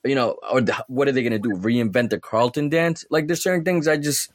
you 0.05 0.15
know, 0.15 0.37
or 0.51 0.61
the, 0.61 0.85
what 0.89 1.09
are 1.09 1.13
they 1.13 1.23
going 1.23 1.33
to 1.33 1.39
do? 1.39 1.55
Reinvent 1.57 2.11
the 2.11 2.21
Carlton 2.21 2.69
dance? 2.69 3.05
Like 3.11 3.27
there's 3.27 3.43
certain 3.43 3.65
things 3.65 3.87
I 3.87 3.97
just 3.97 4.31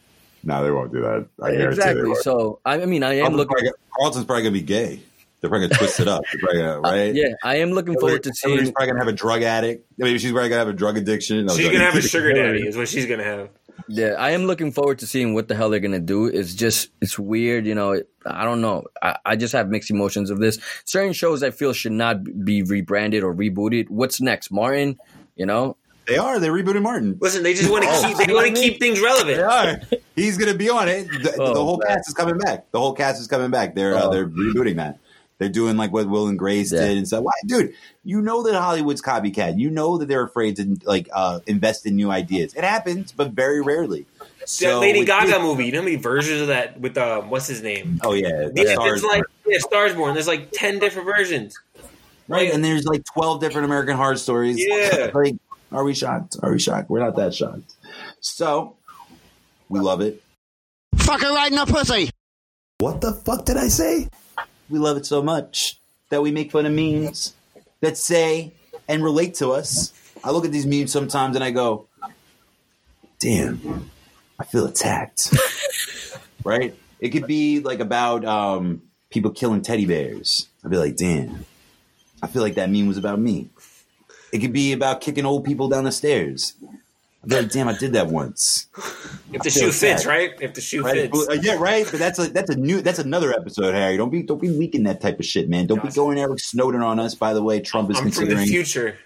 No, 0.46 0.64
they 0.64 0.72
won't 0.72 0.94
do 0.94 1.02
that. 1.02 1.28
I 1.42 1.52
guarantee 1.52 1.80
exactly. 1.82 2.16
So 2.22 2.60
I, 2.64 2.82
I 2.82 2.86
mean, 2.86 3.04
I 3.04 3.16
am 3.16 3.34
Carlton's 3.34 3.38
looking. 3.38 3.50
probably, 3.50 3.72
Carlton's 4.00 4.26
probably 4.26 4.44
gonna 4.44 4.54
be 4.54 4.62
gay. 4.62 5.00
They're 5.42 5.50
probably 5.50 5.68
gonna 5.68 5.80
twist 5.80 6.00
it 6.00 6.08
up. 6.08 6.24
They're 6.32 6.40
probably 6.40 6.60
gonna, 6.62 6.78
uh, 6.78 6.82
right? 6.82 7.14
Yeah, 7.16 7.34
I 7.44 7.58
am 7.58 7.72
looking 7.72 8.00
forward 8.00 8.24
to 8.24 8.32
Hillary's 8.42 8.62
seeing. 8.64 8.74
probably 8.74 8.88
gonna 8.94 9.00
have 9.06 9.14
a 9.14 9.18
drug 9.18 9.42
addict. 9.44 9.92
Maybe 9.98 10.18
she's 10.20 10.32
probably 10.32 10.50
gonna 10.50 10.60
have 10.60 10.68
a 10.70 10.74
drug 10.74 10.98
addiction. 10.98 11.46
No, 11.46 11.54
She's 11.54 11.66
sorry. 11.66 11.78
going 11.78 11.86
to 11.88 11.92
have 11.92 12.04
a 12.04 12.08
sugar 12.08 12.34
daddy, 12.34 12.62
is 12.68 12.78
what 12.78 12.88
she's 12.88 13.06
going 13.06 13.20
to 13.20 13.26
have. 13.26 13.50
Yeah, 13.90 14.12
I 14.18 14.32
am 14.32 14.46
looking 14.46 14.72
forward 14.72 15.00
to 15.00 15.08
seeing 15.08 15.34
what 15.34 15.48
the 15.50 15.56
hell 15.56 15.70
they're 15.70 15.82
gonna 15.82 16.00
do. 16.00 16.26
It's 16.28 16.54
just 16.56 16.90
it's 17.02 17.20
weird, 17.20 17.68
you 17.68 17.76
know. 17.76 17.92
It, 17.92 18.10
I 18.26 18.44
don't 18.46 18.62
know. 18.62 18.86
I, 19.02 19.18
I 19.26 19.36
just 19.36 19.52
have 19.54 19.68
mixed 19.70 19.92
emotions 19.92 20.30
of 20.30 20.40
this. 20.40 20.60
Certain 20.86 21.12
shows 21.14 21.44
I 21.44 21.52
feel 21.52 21.74
should 21.74 21.92
not 21.92 22.24
be 22.46 22.64
rebranded 22.64 23.22
or 23.24 23.36
rebooted. 23.36 23.90
What's 23.90 24.22
next, 24.22 24.50
Martin? 24.50 24.98
You 25.36 25.46
know, 25.46 25.76
They 26.08 26.18
are. 26.18 26.40
They 26.40 26.50
rebooted 26.50 26.82
Martin. 26.82 27.18
Listen, 27.20 27.42
they 27.44 27.54
just 27.54 27.70
want 27.70 27.84
to 27.84 27.90
keep, 28.08 28.18
they 28.28 28.34
want 28.34 28.48
to 28.48 28.54
keep 28.62 28.80
things 28.80 29.02
relevant. 29.02 29.38
They 29.38 29.44
are. 29.44 29.82
He's 30.16 30.38
gonna 30.38 30.54
be 30.54 30.70
on 30.70 30.88
it. 30.88 31.08
The, 31.10 31.36
Oh, 31.40 31.54
the 31.54 31.64
whole 31.64 31.78
man. 31.78 31.96
cast 31.98 32.08
is 32.10 32.14
coming 32.14 32.38
back. 32.38 32.70
The 32.72 32.80
whole 32.80 32.94
cast 32.94 33.20
is 33.20 33.28
coming 33.28 33.52
back. 33.52 33.76
They're 33.76 33.96
uh, 33.96 34.04
Oh. 34.04 34.12
they're 34.12 34.28
rebooting 34.28 34.76
that. 34.78 35.00
They're 35.38 35.50
doing 35.50 35.76
like 35.76 35.92
what 35.92 36.08
Will 36.08 36.28
and 36.28 36.40
Grace 36.40 36.72
Yeah. 36.72 36.88
did 36.88 36.98
and 36.98 37.08
stuff. 37.08 37.24
Why, 37.24 37.34
dude? 37.46 37.74
You 38.06 38.22
know 38.22 38.42
that 38.44 38.54
Hollywood's 38.56 39.02
copycat. 39.02 39.60
You 39.60 39.70
know 39.70 39.98
that 39.98 40.08
they're 40.08 40.24
afraid 40.24 40.56
to 40.58 40.78
like 40.86 41.10
uh, 41.14 41.40
invest 41.48 41.86
in 41.86 41.96
new 41.98 42.10
ideas. 42.12 42.54
It 42.54 42.64
happens, 42.64 43.12
but 43.12 43.32
very 43.32 43.62
rarely. 43.62 44.06
that 44.40 44.48
So 44.50 44.80
Lady 44.80 45.00
with 45.00 45.08
Gaga 45.10 45.28
this- 45.32 45.42
movie. 45.42 45.66
You 45.66 45.72
know 45.74 45.80
how 45.80 45.86
many 45.86 45.98
versions 45.98 46.40
of 46.42 46.48
that 46.48 46.80
with 46.80 46.98
um, 46.98 47.30
what's 47.30 47.48
his 47.48 47.62
name? 47.62 48.00
Oh 48.04 48.14
yeah, 48.14 48.48
the 48.54 48.64
Yeah, 48.64 48.74
stars, 48.76 49.04
like 49.04 49.24
yeah, 49.46 49.58
Stars 49.60 49.94
Born. 49.94 50.14
There's 50.14 50.28
like 50.28 50.52
ten 50.54 50.80
different 50.80 51.06
versions. 51.08 51.60
right? 52.30 52.54
And 52.54 52.64
there's 52.64 52.86
like 52.86 53.04
twelve 53.04 53.42
different 53.42 53.66
American 53.66 53.98
Horror 53.98 54.16
Stories. 54.16 54.56
Yeah. 54.58 55.10
like, 55.14 55.36
are 55.72 55.84
we 55.84 55.94
shocked? 55.94 56.38
Are 56.42 56.52
we 56.52 56.60
shocked? 56.60 56.90
We're 56.90 57.00
not 57.00 57.16
that 57.16 57.34
shocked. 57.34 57.74
So 58.20 58.76
we 59.70 59.80
love 59.80 60.02
it. 60.02 60.22
Fuck 60.96 61.22
her 61.22 61.34
right 61.34 61.52
in 61.52 61.58
the 61.58 61.66
pussy. 61.66 62.10
What 62.80 63.02
the 63.02 63.14
fuck 63.14 63.46
did 63.46 63.58
I 63.58 63.68
say? 63.68 64.10
We 64.70 64.80
love 64.80 64.98
it 64.98 65.06
so 65.06 65.22
much 65.22 65.80
that 66.10 66.22
we 66.22 66.32
make 66.32 66.52
fun 66.52 66.66
of 66.66 66.74
memes 66.74 67.34
that 67.82 67.98
say 67.98 68.54
and 68.88 69.04
relate 69.04 69.36
to 69.36 69.52
us. 69.52 69.94
I 70.24 70.32
look 70.32 70.46
at 70.46 70.52
these 70.52 70.66
memes 70.66 70.92
sometimes 70.92 71.36
and 71.36 71.44
I 71.44 71.52
go, 71.52 71.88
damn, 73.20 73.90
I 74.40 74.44
feel 74.44 74.66
attacked. 74.66 75.34
right? 76.44 76.76
It 77.00 77.10
could 77.10 77.28
be 77.28 77.60
like 77.60 77.80
about 77.80 78.26
um, 78.26 78.82
people 79.10 79.32
killing 79.32 79.62
teddy 79.62 79.86
bears. 79.86 80.48
I'd 80.64 80.72
be 80.72 80.78
like, 80.78 80.96
damn, 80.96 81.46
I 82.22 82.28
feel 82.28 82.42
like 82.42 82.56
that 82.56 82.70
meme 82.70 82.88
was 82.88 82.98
about 82.98 83.20
me. 83.20 83.50
It 84.36 84.40
could 84.42 84.52
be 84.52 84.74
about 84.74 85.00
kicking 85.00 85.26
old 85.26 85.46
people 85.46 85.70
down 85.70 85.86
the 85.86 85.94
stairs. 85.94 86.56
Be 87.26 87.38
like, 87.38 87.50
damn, 87.52 87.70
I 87.70 87.78
did 87.78 87.94
that 87.94 88.08
once. 88.08 88.68
If 89.32 89.44
the 89.44 89.50
shoe 89.50 89.72
fits, 89.72 90.04
sad. 90.04 90.06
right? 90.06 90.32
If 90.42 90.54
the 90.54 90.60
shoe 90.60 90.84
Right? 90.84 91.10
fits. 91.10 91.30
Uh, 91.30 91.38
yeah, 91.42 91.56
right. 91.58 91.88
But 91.90 92.00
that's 92.00 92.20
a 92.20 92.28
that's 92.28 92.50
a 92.50 92.58
new 92.58 92.82
that's 92.82 93.00
another 93.00 93.32
episode, 93.32 93.74
Harry. 93.74 93.96
Don't 93.96 94.10
be 94.10 94.24
don't 94.24 94.42
be 94.42 94.50
leaking 94.50 94.84
that 94.84 95.00
type 95.00 95.20
of 95.22 95.26
shit, 95.26 95.48
man. 95.48 95.68
Don't 95.68 95.82
be 95.82 95.90
going 95.90 96.20
Eric 96.20 96.40
Snowden 96.42 96.82
on 96.82 97.00
us. 97.00 97.16
By 97.16 97.34
the 97.34 97.42
way, 97.42 97.62
Trump 97.62 97.90
is 97.92 97.98
I'm 97.98 98.12
from 98.12 98.12
the 98.12 98.36
considering 98.36 98.48
future. 98.48 98.98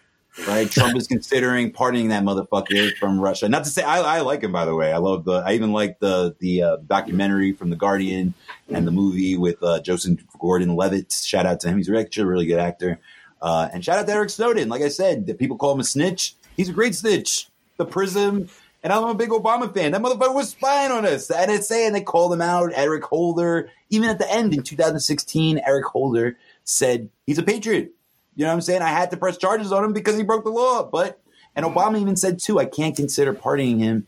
right. 0.47 0.69
Trump 0.69 0.97
is 0.97 1.05
considering 1.07 1.71
pardoning 1.71 2.09
that 2.09 2.23
motherfucker 2.23 2.97
from 2.97 3.19
Russia. 3.21 3.47
Not 3.47 3.65
to 3.65 3.69
say 3.69 3.83
I, 3.83 4.17
I 4.17 4.21
like 4.21 4.41
him, 4.41 4.51
by 4.51 4.65
the 4.65 4.73
way. 4.75 4.91
I 4.91 4.97
love 4.97 5.25
the 5.25 5.43
I 5.45 5.53
even 5.53 5.71
like 5.71 5.99
the 5.99 6.35
the 6.39 6.63
uh, 6.63 6.77
documentary 6.87 7.53
from 7.53 7.69
the 7.69 7.75
Guardian 7.77 8.33
and 8.69 8.87
the 8.87 8.91
movie 8.91 9.37
with 9.37 9.61
uh, 9.63 9.79
Joseph 9.81 10.19
Gordon-Levitt. 10.39 11.11
Shout 11.13 11.45
out 11.45 11.59
to 11.61 11.69
him. 11.69 11.77
He's 11.77 11.89
actually 11.91 12.23
a 12.23 12.25
really 12.25 12.47
good 12.47 12.59
actor. 12.59 12.99
Uh, 13.41 13.69
and 13.71 13.83
shout 13.83 13.99
out 13.99 14.07
to 14.07 14.13
Eric 14.13 14.29
Snowden. 14.29 14.69
Like 14.69 14.81
I 14.81 14.89
said, 14.89 15.27
that 15.27 15.39
people 15.39 15.57
call 15.57 15.73
him 15.73 15.79
a 15.79 15.83
snitch. 15.83 16.35
He's 16.57 16.69
a 16.69 16.73
great 16.73 16.95
snitch. 16.95 17.47
The 17.77 17.85
Prism. 17.85 18.49
And 18.81 18.93
I'm 18.93 19.03
a 19.03 19.13
big 19.13 19.29
Obama 19.29 19.73
fan. 19.73 19.91
That 19.91 20.01
motherfucker 20.01 20.33
was 20.33 20.49
spying 20.51 20.91
on 20.91 21.05
us. 21.05 21.27
The 21.27 21.33
NSA, 21.33 21.87
and 21.87 21.95
they 21.95 22.01
called 22.01 22.31
him 22.31 22.41
out. 22.41 22.71
Eric 22.75 23.03
Holder. 23.03 23.69
Even 23.89 24.09
at 24.09 24.19
the 24.19 24.31
end 24.31 24.53
in 24.53 24.63
2016, 24.63 25.59
Eric 25.65 25.85
Holder 25.85 26.37
said 26.63 27.09
he's 27.25 27.37
a 27.37 27.43
patriot. 27.43 27.91
You 28.35 28.45
know 28.45 28.51
what 28.51 28.55
I'm 28.55 28.61
saying? 28.61 28.81
I 28.81 28.89
had 28.89 29.11
to 29.11 29.17
press 29.17 29.37
charges 29.37 29.73
on 29.73 29.83
him 29.83 29.91
because 29.91 30.15
he 30.15 30.23
broke 30.23 30.45
the 30.45 30.49
law. 30.49 30.83
But 30.83 31.19
and 31.55 31.65
Obama 31.65 31.99
even 31.99 32.15
said 32.15 32.39
too, 32.39 32.59
I 32.59 32.65
can't 32.65 32.95
consider 32.95 33.33
pardoning 33.33 33.79
him, 33.79 34.07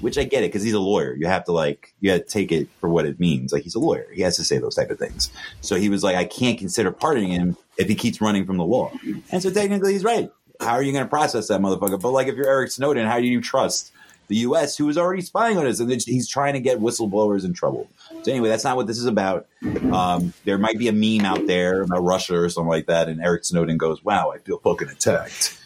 which 0.00 0.18
I 0.18 0.24
get 0.24 0.44
it 0.44 0.48
because 0.48 0.62
he's 0.62 0.74
a 0.74 0.80
lawyer. 0.80 1.14
You 1.14 1.26
have 1.26 1.44
to 1.44 1.52
like 1.52 1.94
you 2.00 2.10
have 2.12 2.22
to 2.22 2.26
take 2.26 2.52
it 2.52 2.68
for 2.80 2.88
what 2.88 3.06
it 3.06 3.18
means. 3.18 3.52
Like 3.52 3.62
he's 3.62 3.74
a 3.74 3.80
lawyer. 3.80 4.06
He 4.12 4.22
has 4.22 4.36
to 4.36 4.44
say 4.44 4.58
those 4.58 4.74
type 4.74 4.90
of 4.90 4.98
things. 4.98 5.30
So 5.60 5.76
he 5.76 5.88
was 5.88 6.02
like, 6.02 6.16
I 6.16 6.24
can't 6.24 6.58
consider 6.58 6.90
pardoning 6.92 7.30
him 7.30 7.56
if 7.76 7.88
he 7.88 7.94
keeps 7.94 8.20
running 8.20 8.46
from 8.46 8.56
the 8.56 8.64
law. 8.64 8.92
And 9.30 9.42
so 9.42 9.50
technically 9.50 9.92
he's 9.92 10.04
right. 10.04 10.30
How 10.60 10.72
are 10.72 10.82
you 10.82 10.92
going 10.92 11.04
to 11.04 11.10
process 11.10 11.48
that 11.48 11.60
motherfucker? 11.60 12.00
But 12.00 12.10
like 12.10 12.28
if 12.28 12.36
you're 12.36 12.48
Eric 12.48 12.70
Snowden, 12.70 13.06
how 13.06 13.18
do 13.18 13.26
you 13.26 13.40
trust 13.40 13.92
the 14.28 14.36
U.S. 14.36 14.76
who 14.76 14.88
is 14.88 14.96
already 14.96 15.20
spying 15.20 15.58
on 15.58 15.66
us 15.66 15.80
and 15.80 15.90
he's 15.90 16.28
trying 16.28 16.54
to 16.54 16.60
get 16.60 16.78
whistleblowers 16.78 17.44
in 17.44 17.52
trouble? 17.52 17.90
So 18.22 18.30
anyway, 18.30 18.48
that's 18.48 18.64
not 18.64 18.76
what 18.76 18.86
this 18.86 18.98
is 18.98 19.06
about. 19.06 19.46
Um, 19.92 20.32
there 20.44 20.58
might 20.58 20.78
be 20.78 20.88
a 20.88 20.92
meme 20.92 21.26
out 21.26 21.46
there 21.46 21.82
about 21.82 22.02
Russia 22.02 22.38
or 22.38 22.48
something 22.48 22.68
like 22.68 22.86
that, 22.86 23.08
and 23.08 23.20
Eric 23.20 23.44
Snowden 23.44 23.76
goes, 23.76 24.04
"Wow, 24.04 24.30
I 24.30 24.38
feel 24.38 24.58
fucking 24.58 24.88
attacked." 24.88 25.58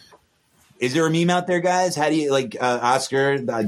Is 0.79 0.93
there 0.93 1.05
a 1.05 1.11
meme 1.11 1.29
out 1.29 1.45
there, 1.45 1.59
guys? 1.59 1.93
How 1.95 2.07
do 2.07 2.15
you 2.15 2.31
like 2.31 2.55
uh, 2.59 2.79
Oscar? 2.81 3.33
Uh, 3.49 3.63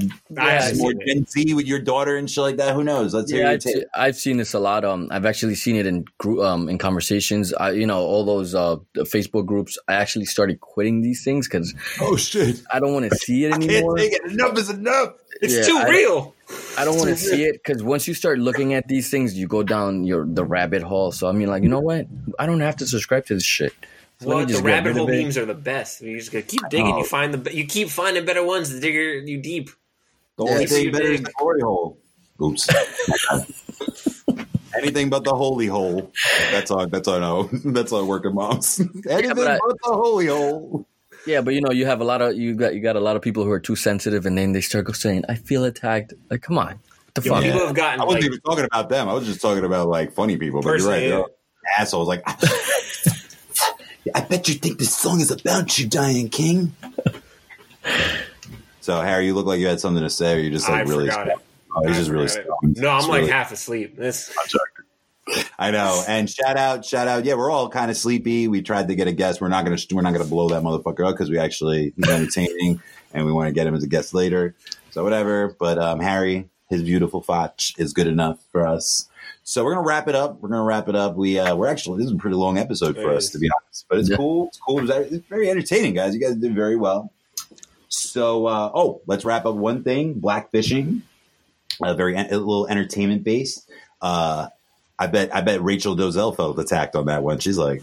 more. 0.76 0.94
Gen 0.94 1.26
Z 1.26 1.52
with 1.52 1.66
your 1.66 1.78
daughter 1.78 2.16
and 2.16 2.30
shit 2.30 2.42
like 2.42 2.56
that? 2.56 2.74
Who 2.74 2.82
knows? 2.82 3.12
Let's 3.12 3.30
hear 3.30 3.40
Yeah, 3.42 3.46
your 3.48 3.54
I've, 3.56 3.62
se- 3.62 3.84
I've 3.94 4.16
seen 4.16 4.38
this 4.38 4.54
a 4.54 4.58
lot. 4.58 4.84
Um, 4.86 5.08
I've 5.10 5.26
actually 5.26 5.54
seen 5.56 5.76
it 5.76 5.84
in 5.84 6.06
group, 6.16 6.40
um, 6.40 6.70
in 6.70 6.78
conversations. 6.78 7.52
I, 7.52 7.72
you 7.72 7.86
know, 7.86 7.98
all 8.00 8.24
those 8.24 8.54
uh, 8.54 8.76
Facebook 8.96 9.44
groups. 9.44 9.78
I 9.88 9.92
actually 9.94 10.24
started 10.24 10.60
quitting 10.60 11.02
these 11.02 11.22
things 11.22 11.46
because 11.46 11.74
Oh 12.00 12.16
shit! 12.16 12.62
I 12.72 12.80
don't 12.80 12.94
want 12.94 13.10
to 13.10 13.16
see 13.16 13.44
it 13.44 13.48
I 13.52 13.58
can't 13.58 13.70
anymore. 13.70 13.96
take 13.98 14.14
it. 14.14 14.22
Enough 14.32 14.56
is 14.58 14.70
enough. 14.70 15.12
It's 15.42 15.54
Yeah, 15.54 15.62
too 15.64 15.76
I- 15.76 15.88
real. 15.90 16.34
I 16.78 16.84
don't 16.84 16.96
want 16.96 17.08
to 17.10 17.16
see 17.16 17.44
it 17.44 17.62
because 17.62 17.82
once 17.82 18.06
you 18.08 18.12
start 18.14 18.38
looking 18.38 18.74
at 18.74 18.86
these 18.88 19.10
things, 19.10 19.36
you 19.38 19.46
go 19.46 19.62
down 19.62 20.04
your 20.04 20.24
the 20.26 20.44
rabbit 20.44 20.82
hole. 20.82 21.12
So 21.12 21.28
I 21.28 21.32
mean, 21.32 21.48
like, 21.48 21.62
you 21.62 21.68
know 21.68 21.80
what? 21.80 22.06
I 22.38 22.46
don't 22.46 22.60
have 22.60 22.76
to 22.78 22.86
subscribe 22.86 23.26
to 23.26 23.34
this 23.34 23.44
shit. 23.44 23.72
So 24.22 24.28
Well, 24.28 24.46
the 24.46 24.62
rabbit 24.62 24.96
hole 24.96 25.08
memes 25.08 25.36
are 25.36 25.46
the 25.46 25.54
best. 25.54 26.00
You 26.00 26.16
just 26.18 26.30
gotta 26.30 26.44
keep 26.44 26.60
digging. 26.70 26.92
Oh. 26.92 26.98
You 26.98 27.04
find 27.04 27.34
the 27.34 27.54
you 27.54 27.66
keep 27.66 27.88
finding 27.90 28.24
better 28.24 28.44
ones. 28.44 28.72
The 28.72 28.80
digger 28.80 29.18
you 29.18 29.38
deep. 29.38 29.70
The 30.38 30.44
only 30.44 30.66
thing 30.66 30.92
better 30.92 31.06
is 31.06 31.22
the 31.22 31.32
glory 31.38 31.60
hole. 31.60 31.98
Oops. 32.40 32.68
Anything 34.76 35.10
but 35.10 35.24
the 35.24 35.34
holy 35.34 35.66
hole. 35.66 36.10
That's 36.50 36.70
all. 36.70 36.86
That's 36.86 37.06
on. 37.06 37.22
Oh, 37.22 37.48
that's 37.72 37.92
all. 37.92 38.06
working 38.06 38.34
moms. 38.34 38.80
Anything 39.08 39.34
but 39.36 39.46
I- 39.46 39.58
but 39.66 39.76
the 39.82 39.92
holy 39.92 40.26
hole. 40.26 40.86
Yeah, 41.26 41.40
but 41.40 41.54
you 41.54 41.60
know, 41.60 41.70
you 41.70 41.86
have 41.86 42.00
a 42.00 42.04
lot 42.04 42.20
of 42.20 42.36
you 42.36 42.54
got 42.54 42.74
you 42.74 42.80
got 42.80 42.96
a 42.96 43.00
lot 43.00 43.14
of 43.14 43.22
people 43.22 43.44
who 43.44 43.50
are 43.50 43.60
too 43.60 43.76
sensitive, 43.76 44.26
and 44.26 44.36
then 44.36 44.52
they 44.52 44.60
start 44.60 44.92
saying, 44.96 45.24
"I 45.28 45.36
feel 45.36 45.64
attacked." 45.64 46.14
Like, 46.30 46.42
come 46.42 46.58
on, 46.58 46.66
what 46.66 46.78
the 47.14 47.22
Yo, 47.22 47.34
fuck? 47.34 47.42
people 47.44 47.66
have 47.66 47.76
gotten 47.76 48.00
I 48.00 48.04
wasn't 48.04 48.22
like 48.24 48.30
even 48.30 48.40
talking 48.40 48.64
about 48.64 48.88
them. 48.88 49.08
I 49.08 49.12
was 49.12 49.26
just 49.26 49.40
talking 49.40 49.64
about 49.64 49.86
like 49.88 50.12
funny 50.14 50.36
people. 50.36 50.62
But 50.62 50.78
you're 50.80 50.88
right. 50.88 51.02
Personally, 51.02 51.08
They're 51.10 51.24
assholes. 51.78 52.08
Like, 52.08 52.24
I 54.14 54.20
bet 54.22 54.48
you 54.48 54.54
think 54.54 54.78
this 54.78 54.94
song 54.96 55.20
is 55.20 55.30
about 55.30 55.78
you, 55.78 55.86
Diane 55.88 56.28
King. 56.28 56.74
so 58.80 59.00
Harry, 59.00 59.26
you 59.26 59.34
look 59.34 59.46
like 59.46 59.60
you 59.60 59.66
had 59.66 59.80
something 59.80 60.02
to 60.02 60.10
say. 60.10 60.36
Or 60.36 60.40
you 60.40 60.50
just 60.50 60.68
like 60.68 60.86
I 60.86 60.90
really. 60.90 61.08
forgot. 61.08 61.28
Oh, 61.74 61.86
he's 61.86 61.96
just 61.96 62.10
really. 62.10 62.28
forgot 62.28 62.40
it. 62.40 62.46
stoned. 62.60 62.76
No, 62.78 62.90
I'm 62.90 62.98
It's 62.98 63.08
like 63.08 63.20
really- 63.20 63.30
half 63.32 63.52
asleep. 63.52 63.96
This 63.96 64.34
I 65.58 65.70
know. 65.70 66.02
And 66.08 66.28
shout 66.28 66.56
out, 66.56 66.84
shout 66.84 67.06
out. 67.06 67.24
Yeah, 67.24 67.34
we're 67.34 67.50
all 67.50 67.68
kind 67.68 67.90
of 67.90 67.96
sleepy. 67.96 68.48
We 68.48 68.60
tried 68.60 68.88
to 68.88 68.94
get 68.96 69.06
a 69.06 69.12
guest. 69.12 69.40
We're 69.40 69.48
not 69.48 69.64
gonna 69.64 69.78
we're 69.92 70.02
not 70.02 70.12
gonna 70.12 70.24
blow 70.24 70.48
that 70.48 70.62
motherfucker 70.62 71.06
up 71.08 71.14
because 71.14 71.30
we 71.30 71.38
actually 71.38 71.92
he's 71.96 72.08
entertaining 72.08 72.82
and 73.14 73.24
we 73.24 73.32
want 73.32 73.46
to 73.46 73.52
get 73.52 73.66
him 73.66 73.74
as 73.74 73.84
a 73.84 73.88
guest 73.88 74.14
later. 74.14 74.54
So 74.90 75.04
whatever. 75.04 75.54
But 75.58 75.78
um, 75.78 76.00
Harry, 76.00 76.48
his 76.68 76.82
beautiful 76.82 77.22
fotch 77.22 77.72
is 77.78 77.92
good 77.92 78.08
enough 78.08 78.40
for 78.50 78.66
us. 78.66 79.08
So 79.44 79.64
we're 79.64 79.74
gonna 79.74 79.86
wrap 79.86 80.08
it 80.08 80.14
up. 80.14 80.40
We're 80.40 80.50
gonna 80.50 80.62
wrap 80.62 80.88
it 80.88 80.94
up. 80.94 81.16
We 81.16 81.38
uh, 81.38 81.54
we're 81.56 81.66
actually 81.68 81.98
this 81.98 82.06
is 82.06 82.12
a 82.12 82.16
pretty 82.18 82.36
long 82.36 82.58
episode 82.58 82.96
for 82.96 83.10
us 83.12 83.30
to 83.30 83.38
be 83.38 83.50
honest, 83.50 83.86
but 83.88 83.98
it's 83.98 84.08
Yeah. 84.08 84.16
cool. 84.16 84.48
It's 84.48 84.58
cool. 84.58 84.88
It's 84.90 85.26
very 85.28 85.50
entertaining, 85.50 85.94
guys. 85.94 86.14
You 86.14 86.20
guys 86.20 86.36
did 86.36 86.54
very 86.54 86.76
well. 86.76 87.10
So 87.88 88.46
uh, 88.46 88.70
oh, 88.74 89.00
let's 89.06 89.24
wrap 89.24 89.44
up 89.44 89.54
one 89.56 89.82
thing: 89.82 90.14
black 90.14 90.50
fishing. 90.50 91.02
Uh, 91.80 91.94
very 91.94 92.14
a 92.16 92.22
little 92.22 92.66
entertainment 92.68 93.24
based. 93.24 93.68
Uh, 94.00 94.48
I 94.98 95.06
bet 95.08 95.34
I 95.34 95.40
bet 95.40 95.62
Rachel 95.62 95.96
Dolezal 95.96 96.36
felt 96.36 96.58
attacked 96.58 96.94
on 96.94 97.06
that 97.06 97.22
one. 97.24 97.38
She's 97.40 97.58
like, 97.58 97.82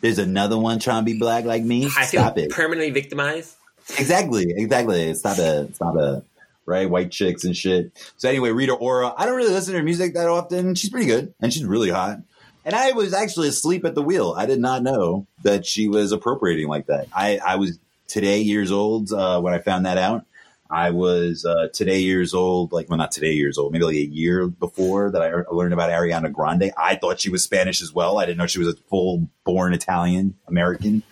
"There's 0.00 0.18
another 0.18 0.58
one 0.58 0.80
trying 0.80 1.02
to 1.04 1.04
be 1.12 1.18
black 1.18 1.44
like 1.44 1.62
me. 1.62 1.86
I 1.86 2.06
feel 2.06 2.22
Stop 2.22 2.38
it." 2.38 2.50
permanently 2.50 2.90
victimized. 2.90 3.54
Exactly, 3.98 4.52
exactly. 4.56 5.02
It's 5.02 5.22
not 5.22 5.38
a, 5.38 5.62
it's 5.62 5.80
not 5.80 5.96
a, 5.96 6.22
right? 6.66 6.88
White 6.88 7.10
chicks 7.10 7.44
and 7.44 7.56
shit. 7.56 7.92
So 8.16 8.28
anyway, 8.28 8.50
Rita 8.50 8.74
Ora. 8.74 9.12
I 9.16 9.26
don't 9.26 9.36
really 9.36 9.52
listen 9.52 9.72
to 9.72 9.78
her 9.78 9.84
music 9.84 10.14
that 10.14 10.28
often. 10.28 10.74
She's 10.74 10.90
pretty 10.90 11.06
good 11.06 11.34
and 11.40 11.52
she's 11.52 11.64
really 11.64 11.90
hot. 11.90 12.18
And 12.64 12.74
I 12.74 12.92
was 12.92 13.12
actually 13.12 13.48
asleep 13.48 13.84
at 13.84 13.94
the 13.94 14.02
wheel. 14.02 14.34
I 14.36 14.46
did 14.46 14.58
not 14.58 14.82
know 14.82 15.26
that 15.42 15.66
she 15.66 15.88
was 15.88 16.12
appropriating 16.12 16.68
like 16.68 16.86
that. 16.86 17.08
I, 17.12 17.38
I 17.44 17.56
was 17.56 17.78
today 18.08 18.40
years 18.40 18.72
old 18.72 19.12
uh, 19.12 19.40
when 19.40 19.52
I 19.52 19.58
found 19.58 19.84
that 19.86 19.98
out. 19.98 20.24
I 20.70 20.90
was 20.90 21.44
uh, 21.44 21.68
today 21.72 22.00
years 22.00 22.32
old, 22.32 22.72
like 22.72 22.88
well, 22.88 22.96
not 22.96 23.12
today 23.12 23.32
years 23.32 23.58
old, 23.58 23.72
maybe 23.72 23.84
like 23.84 23.96
a 23.96 24.06
year 24.06 24.46
before 24.46 25.10
that 25.10 25.22
I 25.22 25.30
learned 25.52 25.74
about 25.74 25.90
Ariana 25.90 26.32
Grande. 26.32 26.72
I 26.76 26.96
thought 26.96 27.20
she 27.20 27.28
was 27.28 27.44
Spanish 27.44 27.82
as 27.82 27.92
well. 27.92 28.18
I 28.18 28.24
didn't 28.24 28.38
know 28.38 28.46
she 28.46 28.58
was 28.58 28.68
a 28.68 28.76
full 28.88 29.28
born 29.44 29.74
Italian 29.74 30.36
American. 30.48 31.02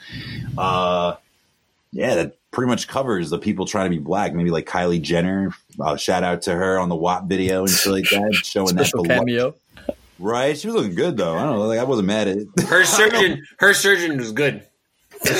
Uh, 0.57 1.17
yeah, 1.93 2.15
that 2.15 2.39
pretty 2.53 2.69
much 2.69 2.87
covers 2.87 3.31
the 3.31 3.39
people 3.39 3.67
trying 3.67 3.91
to 3.91 3.97
be 3.97 4.03
black. 4.03 4.33
Maybe 4.35 4.51
like 4.51 4.67
Kylie 4.67 5.03
Jenner. 5.03 5.53
Uh, 5.81 5.97
shout 5.97 6.23
out 6.23 6.43
to 6.43 6.55
her 6.55 6.79
on 6.79 6.89
the 6.89 6.95
WAP 6.97 7.25
video 7.25 7.61
and 7.63 7.71
shit 7.71 7.93
like 7.93 8.09
that, 8.11 8.35
showing 8.45 8.77
that 8.77 8.87
Special 8.87 9.05
cameo. 9.05 9.55
Right, 10.19 10.57
she 10.57 10.69
was 10.69 10.77
looking 10.77 10.95
good 10.95 11.17
though. 11.17 11.37
I 11.37 11.43
don't 11.43 11.57
know, 11.57 11.67
like 11.67 11.81
I 11.81 11.85
wasn't 11.85 12.07
mad 12.07 12.29
at 12.29 12.37
it. 12.37 12.49
Her 12.69 12.85
surgeon, 12.85 13.45
her 13.59 13.75
surgeon 13.75 14.19
was 14.19 14.31
good. 14.31 14.65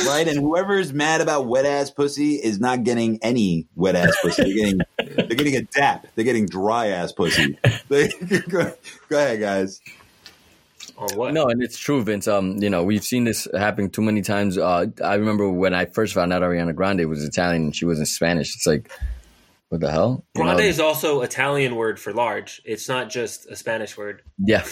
right? 0.07 0.27
And 0.27 0.39
whoever's 0.39 0.93
mad 0.93 1.21
about 1.21 1.47
wet 1.47 1.67
ass 1.67 1.91
pussy 1.91 2.35
is 2.35 2.59
not 2.59 2.83
getting 2.85 3.19
any 3.23 3.67
wet 3.77 3.95
ass 3.95 4.17
pussy. 4.23 4.43
They're 4.43 4.55
getting 4.55 4.81
they're 5.17 5.37
getting 5.37 5.57
a 5.57 5.63
dap. 5.63 6.07
They're 6.15 6.25
getting 6.25 6.47
dry 6.47 6.89
ass 6.89 7.13
pussy. 7.13 7.59
Go, 7.89 8.09
go 8.49 8.73
ahead, 9.11 9.41
guys. 9.41 9.81
On 10.99 11.09
what? 11.17 11.33
No, 11.35 11.47
and 11.49 11.63
it's 11.63 11.79
true, 11.79 12.03
Vince. 12.03 12.29
Um, 12.29 12.57
you 12.63 12.71
know, 12.71 12.85
we've 12.85 13.03
seen 13.05 13.25
this 13.25 13.49
happen 13.55 13.91
too 13.91 14.03
many 14.03 14.23
times. 14.23 14.59
Uh, 14.59 14.87
I 15.03 15.15
remember 15.15 15.49
when 15.51 15.75
I 15.75 15.87
first 15.87 16.15
found 16.15 16.33
out 16.33 16.43
Ariana 16.43 16.75
Grande 16.75 17.09
was 17.09 17.25
Italian 17.25 17.63
and 17.65 17.77
she 17.77 17.85
wasn't 17.85 18.09
Spanish. 18.09 18.55
It's 18.55 18.67
like, 18.67 18.91
What 19.71 19.81
the 19.81 19.91
hell? 19.91 20.25
You 20.35 20.43
Grande 20.43 20.59
know? 20.59 20.65
is 20.65 20.79
also 20.81 21.23
Italian 21.23 21.77
word 21.77 21.99
for 21.99 22.13
large. 22.13 22.61
It's 22.65 22.89
not 22.89 23.11
just 23.11 23.51
a 23.51 23.57
Spanish 23.57 23.97
word. 23.97 24.23
yeah. 24.39 24.65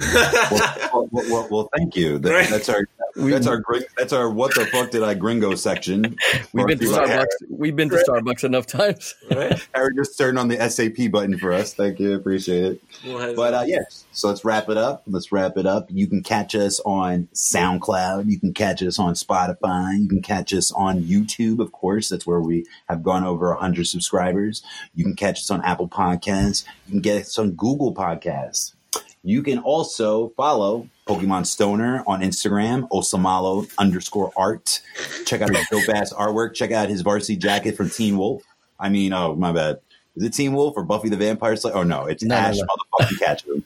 well, 0.52 1.08
well, 1.10 1.24
well, 1.30 1.48
well, 1.50 1.68
thank 1.76 1.96
you. 1.96 2.18
That, 2.18 2.30
Right. 2.32 2.48
That's 2.48 2.68
our 2.68 2.86
that's 3.16 3.46
our 3.46 3.58
gring- 3.58 3.84
that's 3.96 4.12
our 4.12 4.30
what 4.30 4.54
the 4.54 4.66
fuck 4.66 4.90
did 4.90 5.02
I 5.02 5.14
gringo 5.14 5.54
section. 5.54 6.16
We've 6.52 6.66
been 6.66 6.78
to 6.78 6.86
Brought 6.86 7.08
you 7.08 7.14
by 7.14 7.24
Starbucks. 7.24 7.26
We've 7.48 7.76
been 7.76 7.90
to 7.90 7.96
Starbucks 7.96 8.44
enough 8.44 8.66
times. 8.66 9.14
Right? 9.30 9.66
Harry 9.74 9.94
just 9.96 10.18
turned 10.18 10.38
on 10.38 10.48
the 10.48 10.68
SAP 10.68 11.10
button 11.10 11.38
for 11.38 11.52
us. 11.52 11.74
Thank 11.74 12.00
you, 12.00 12.14
appreciate 12.14 12.64
it. 12.64 12.82
We'll 13.04 13.34
But 13.34 13.54
uh, 13.54 13.64
yes, 13.66 14.04
so 14.12 14.28
let's 14.28 14.44
wrap 14.44 14.68
it 14.68 14.76
up. 14.76 15.02
Let's 15.06 15.32
wrap 15.32 15.56
it 15.56 15.66
up. 15.66 15.88
You 15.90 16.06
can 16.06 16.22
catch 16.22 16.54
us 16.54 16.80
on 16.80 17.28
SoundCloud. 17.34 18.30
You 18.30 18.38
can 18.38 18.52
catch 18.52 18.82
us 18.82 18.98
on 18.98 19.14
Spotify. 19.14 20.00
You 20.00 20.08
can 20.08 20.22
catch 20.22 20.52
us 20.52 20.72
on 20.72 21.02
YouTube, 21.02 21.60
of 21.60 21.72
course. 21.72 22.08
That's 22.08 22.26
where 22.26 22.40
we 22.40 22.66
have 22.88 23.02
gone 23.02 23.24
over 23.24 23.48
100 23.50 23.86
subscribers. 23.86 24.62
You 24.94 25.04
can 25.04 25.16
catch 25.16 25.40
us 25.40 25.50
on 25.50 25.62
Apple 25.64 25.88
Podcasts. 25.88 26.64
You 26.86 26.92
can 26.92 27.00
get 27.00 27.22
us 27.22 27.38
on 27.38 27.52
Google 27.52 27.94
Podcasts. 27.94 28.74
You 29.22 29.42
can 29.42 29.58
also 29.58 30.28
follow 30.36 30.88
Pokemon 31.06 31.46
Stoner 31.46 32.02
on 32.06 32.20
Instagram, 32.20 32.88
Osamalo 32.88 33.70
underscore 33.78 34.32
art. 34.36 34.80
Check 35.26 35.42
out 35.42 35.54
his 35.54 35.66
dope 35.68 35.88
ass 35.94 36.12
artwork. 36.12 36.54
Check 36.54 36.70
out 36.72 36.88
his 36.88 37.02
varsity 37.02 37.36
jacket 37.36 37.76
from 37.76 37.90
Teen 37.90 38.16
Wolf. 38.16 38.42
I 38.80 38.88
mean, 38.88 39.12
oh, 39.12 39.34
my 39.34 39.52
bad. 39.52 39.80
Is 40.16 40.22
it 40.24 40.32
Teen 40.32 40.52
Wolf 40.54 40.74
or 40.76 40.82
Buffy 40.82 41.08
the 41.08 41.16
Vampire 41.16 41.56
Slayer? 41.56 41.76
Oh, 41.76 41.82
no, 41.82 42.06
it's 42.06 42.22
No, 42.22 42.34
no, 42.34 42.40
Ash 42.40 42.56
no. 42.56 42.64
motherfucking 42.64 43.18
Ketchum. 43.18 43.64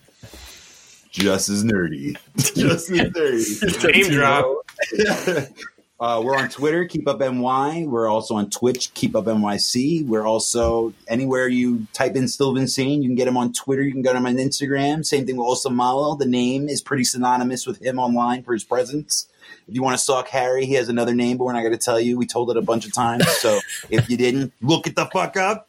Just 1.11 1.49
as 1.49 1.64
nerdy. 1.64 2.16
Just 2.36 2.91
as 2.91 2.91
nerdy. 2.91 3.93
Name 3.93 4.11
drop. 4.11 4.47
Uh, 6.01 6.22
we're 6.24 6.36
on 6.36 6.49
Twitter, 6.49 6.84
Keep 6.84 7.09
Up 7.09 7.18
NY. 7.18 7.86
We're 7.88 8.09
also 8.09 8.36
on 8.36 8.51
Twitch, 8.51 8.94
Keep 8.94 9.16
Up 9.16 9.24
NYC. 9.24 10.07
We're 10.07 10.24
also 10.24 10.94
anywhere 11.09 11.49
you 11.49 11.88
type 11.92 12.14
in 12.14 12.28
Sylvan 12.28 12.68
Sane, 12.68 13.03
you 13.03 13.09
can 13.09 13.16
get 13.16 13.26
him 13.26 13.36
on 13.36 13.53
Twitter. 13.53 13.82
You 13.82 13.90
can 13.90 14.03
get 14.03 14.14
him 14.14 14.24
on 14.24 14.36
Instagram. 14.36 15.05
Same 15.05 15.26
thing 15.26 15.36
with 15.36 15.49
Osamalo. 15.49 16.16
The 16.16 16.26
name 16.26 16.68
is 16.68 16.80
pretty 16.80 17.03
synonymous 17.03 17.66
with 17.66 17.82
him 17.82 17.99
online 17.99 18.44
for 18.44 18.53
his 18.53 18.62
presence. 18.62 19.28
If 19.66 19.74
you 19.74 19.82
want 19.82 19.99
to 19.99 20.03
stalk 20.03 20.28
Harry, 20.28 20.66
he 20.66 20.74
has 20.74 20.88
another 20.88 21.14
name, 21.14 21.36
but 21.36 21.44
we're 21.44 21.53
not 21.53 21.62
going 21.62 21.72
to 21.72 21.78
tell 21.78 21.99
you. 21.99 22.16
We 22.16 22.26
told 22.26 22.51
it 22.53 22.57
a 22.57 22.62
bunch 22.62 22.86
of 22.86 22.92
times. 22.92 23.26
So 23.38 23.59
if 23.90 24.09
you 24.09 24.16
didn't, 24.16 24.53
look 24.62 24.86
it 24.86 24.94
the 24.94 25.07
fuck 25.07 25.36
up. 25.36 25.68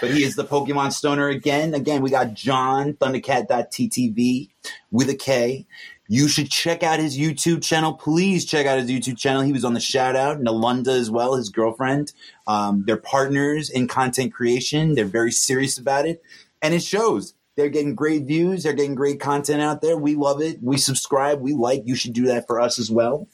But 0.00 0.10
he 0.12 0.22
is 0.22 0.36
the 0.36 0.44
Pokemon 0.44 0.92
Stoner 0.92 1.28
again. 1.28 1.74
Again, 1.74 2.02
we 2.02 2.10
got 2.10 2.34
John, 2.34 2.92
Thundercat.ttv 2.94 4.48
with 4.92 5.08
a 5.08 5.14
K. 5.14 5.66
You 6.12 6.26
should 6.26 6.50
check 6.50 6.82
out 6.82 6.98
his 6.98 7.16
YouTube 7.16 7.62
channel. 7.62 7.92
Please 7.92 8.44
check 8.44 8.66
out 8.66 8.80
his 8.80 8.90
YouTube 8.90 9.16
channel. 9.16 9.42
He 9.42 9.52
was 9.52 9.64
on 9.64 9.74
the 9.74 9.80
shout 9.80 10.16
out. 10.16 10.40
Nalunda 10.40 10.88
as 10.88 11.08
well, 11.08 11.36
his 11.36 11.50
girlfriend. 11.50 12.12
Um, 12.48 12.82
they're 12.84 12.96
partners 12.96 13.70
in 13.70 13.86
content 13.86 14.34
creation. 14.34 14.96
They're 14.96 15.04
very 15.04 15.30
serious 15.30 15.78
about 15.78 16.06
it. 16.06 16.20
And 16.62 16.74
it 16.74 16.82
shows. 16.82 17.34
They're 17.54 17.68
getting 17.68 17.94
great 17.94 18.24
views. 18.24 18.64
They're 18.64 18.72
getting 18.72 18.96
great 18.96 19.20
content 19.20 19.62
out 19.62 19.82
there. 19.82 19.96
We 19.96 20.16
love 20.16 20.40
it. 20.40 20.60
We 20.60 20.78
subscribe. 20.78 21.40
We 21.40 21.52
like. 21.52 21.82
You 21.86 21.94
should 21.94 22.12
do 22.12 22.26
that 22.26 22.48
for 22.48 22.60
us 22.60 22.80
as 22.80 22.90
well. 22.90 23.28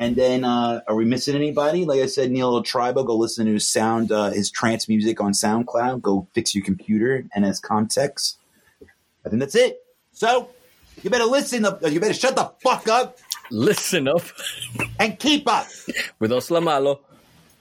And 0.00 0.16
then, 0.16 0.42
uh, 0.42 0.80
are 0.88 0.96
we 0.96 1.04
missing 1.04 1.36
anybody? 1.36 1.84
Like 1.84 2.00
I 2.00 2.06
said, 2.06 2.32
Neil 2.32 2.64
Tribo, 2.64 3.06
go 3.06 3.14
listen 3.14 3.46
to 3.46 3.52
his 3.52 3.70
sound, 3.70 4.10
uh, 4.10 4.30
his 4.30 4.50
trance 4.50 4.88
music 4.88 5.20
on 5.20 5.34
SoundCloud. 5.34 6.02
Go 6.02 6.26
fix 6.34 6.52
your 6.52 6.64
computer 6.64 7.26
and 7.32 7.44
as 7.44 7.60
context. 7.60 8.38
I 9.24 9.28
think 9.28 9.38
that's 9.38 9.54
it. 9.54 9.84
So 10.10 10.48
you 11.02 11.10
better 11.10 11.24
listen. 11.24 11.64
Up, 11.64 11.80
you 11.82 12.00
better 12.00 12.14
shut 12.14 12.36
the 12.36 12.52
fuck 12.62 12.88
up 12.88 13.18
Listen 13.50 14.08
up 14.08 14.22
and 14.98 15.18
keep 15.18 15.48
up. 15.48 15.66
with 16.18 16.30
Osamalo. 16.30 17.00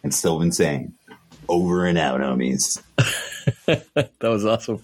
And 0.04 0.14
Sylvan 0.14 0.52
saying, 0.52 0.94
over 1.50 1.86
and 1.86 1.98
out, 1.98 2.22
homies. 2.22 2.82
that 3.66 4.12
was 4.22 4.46
awesome. 4.46 4.84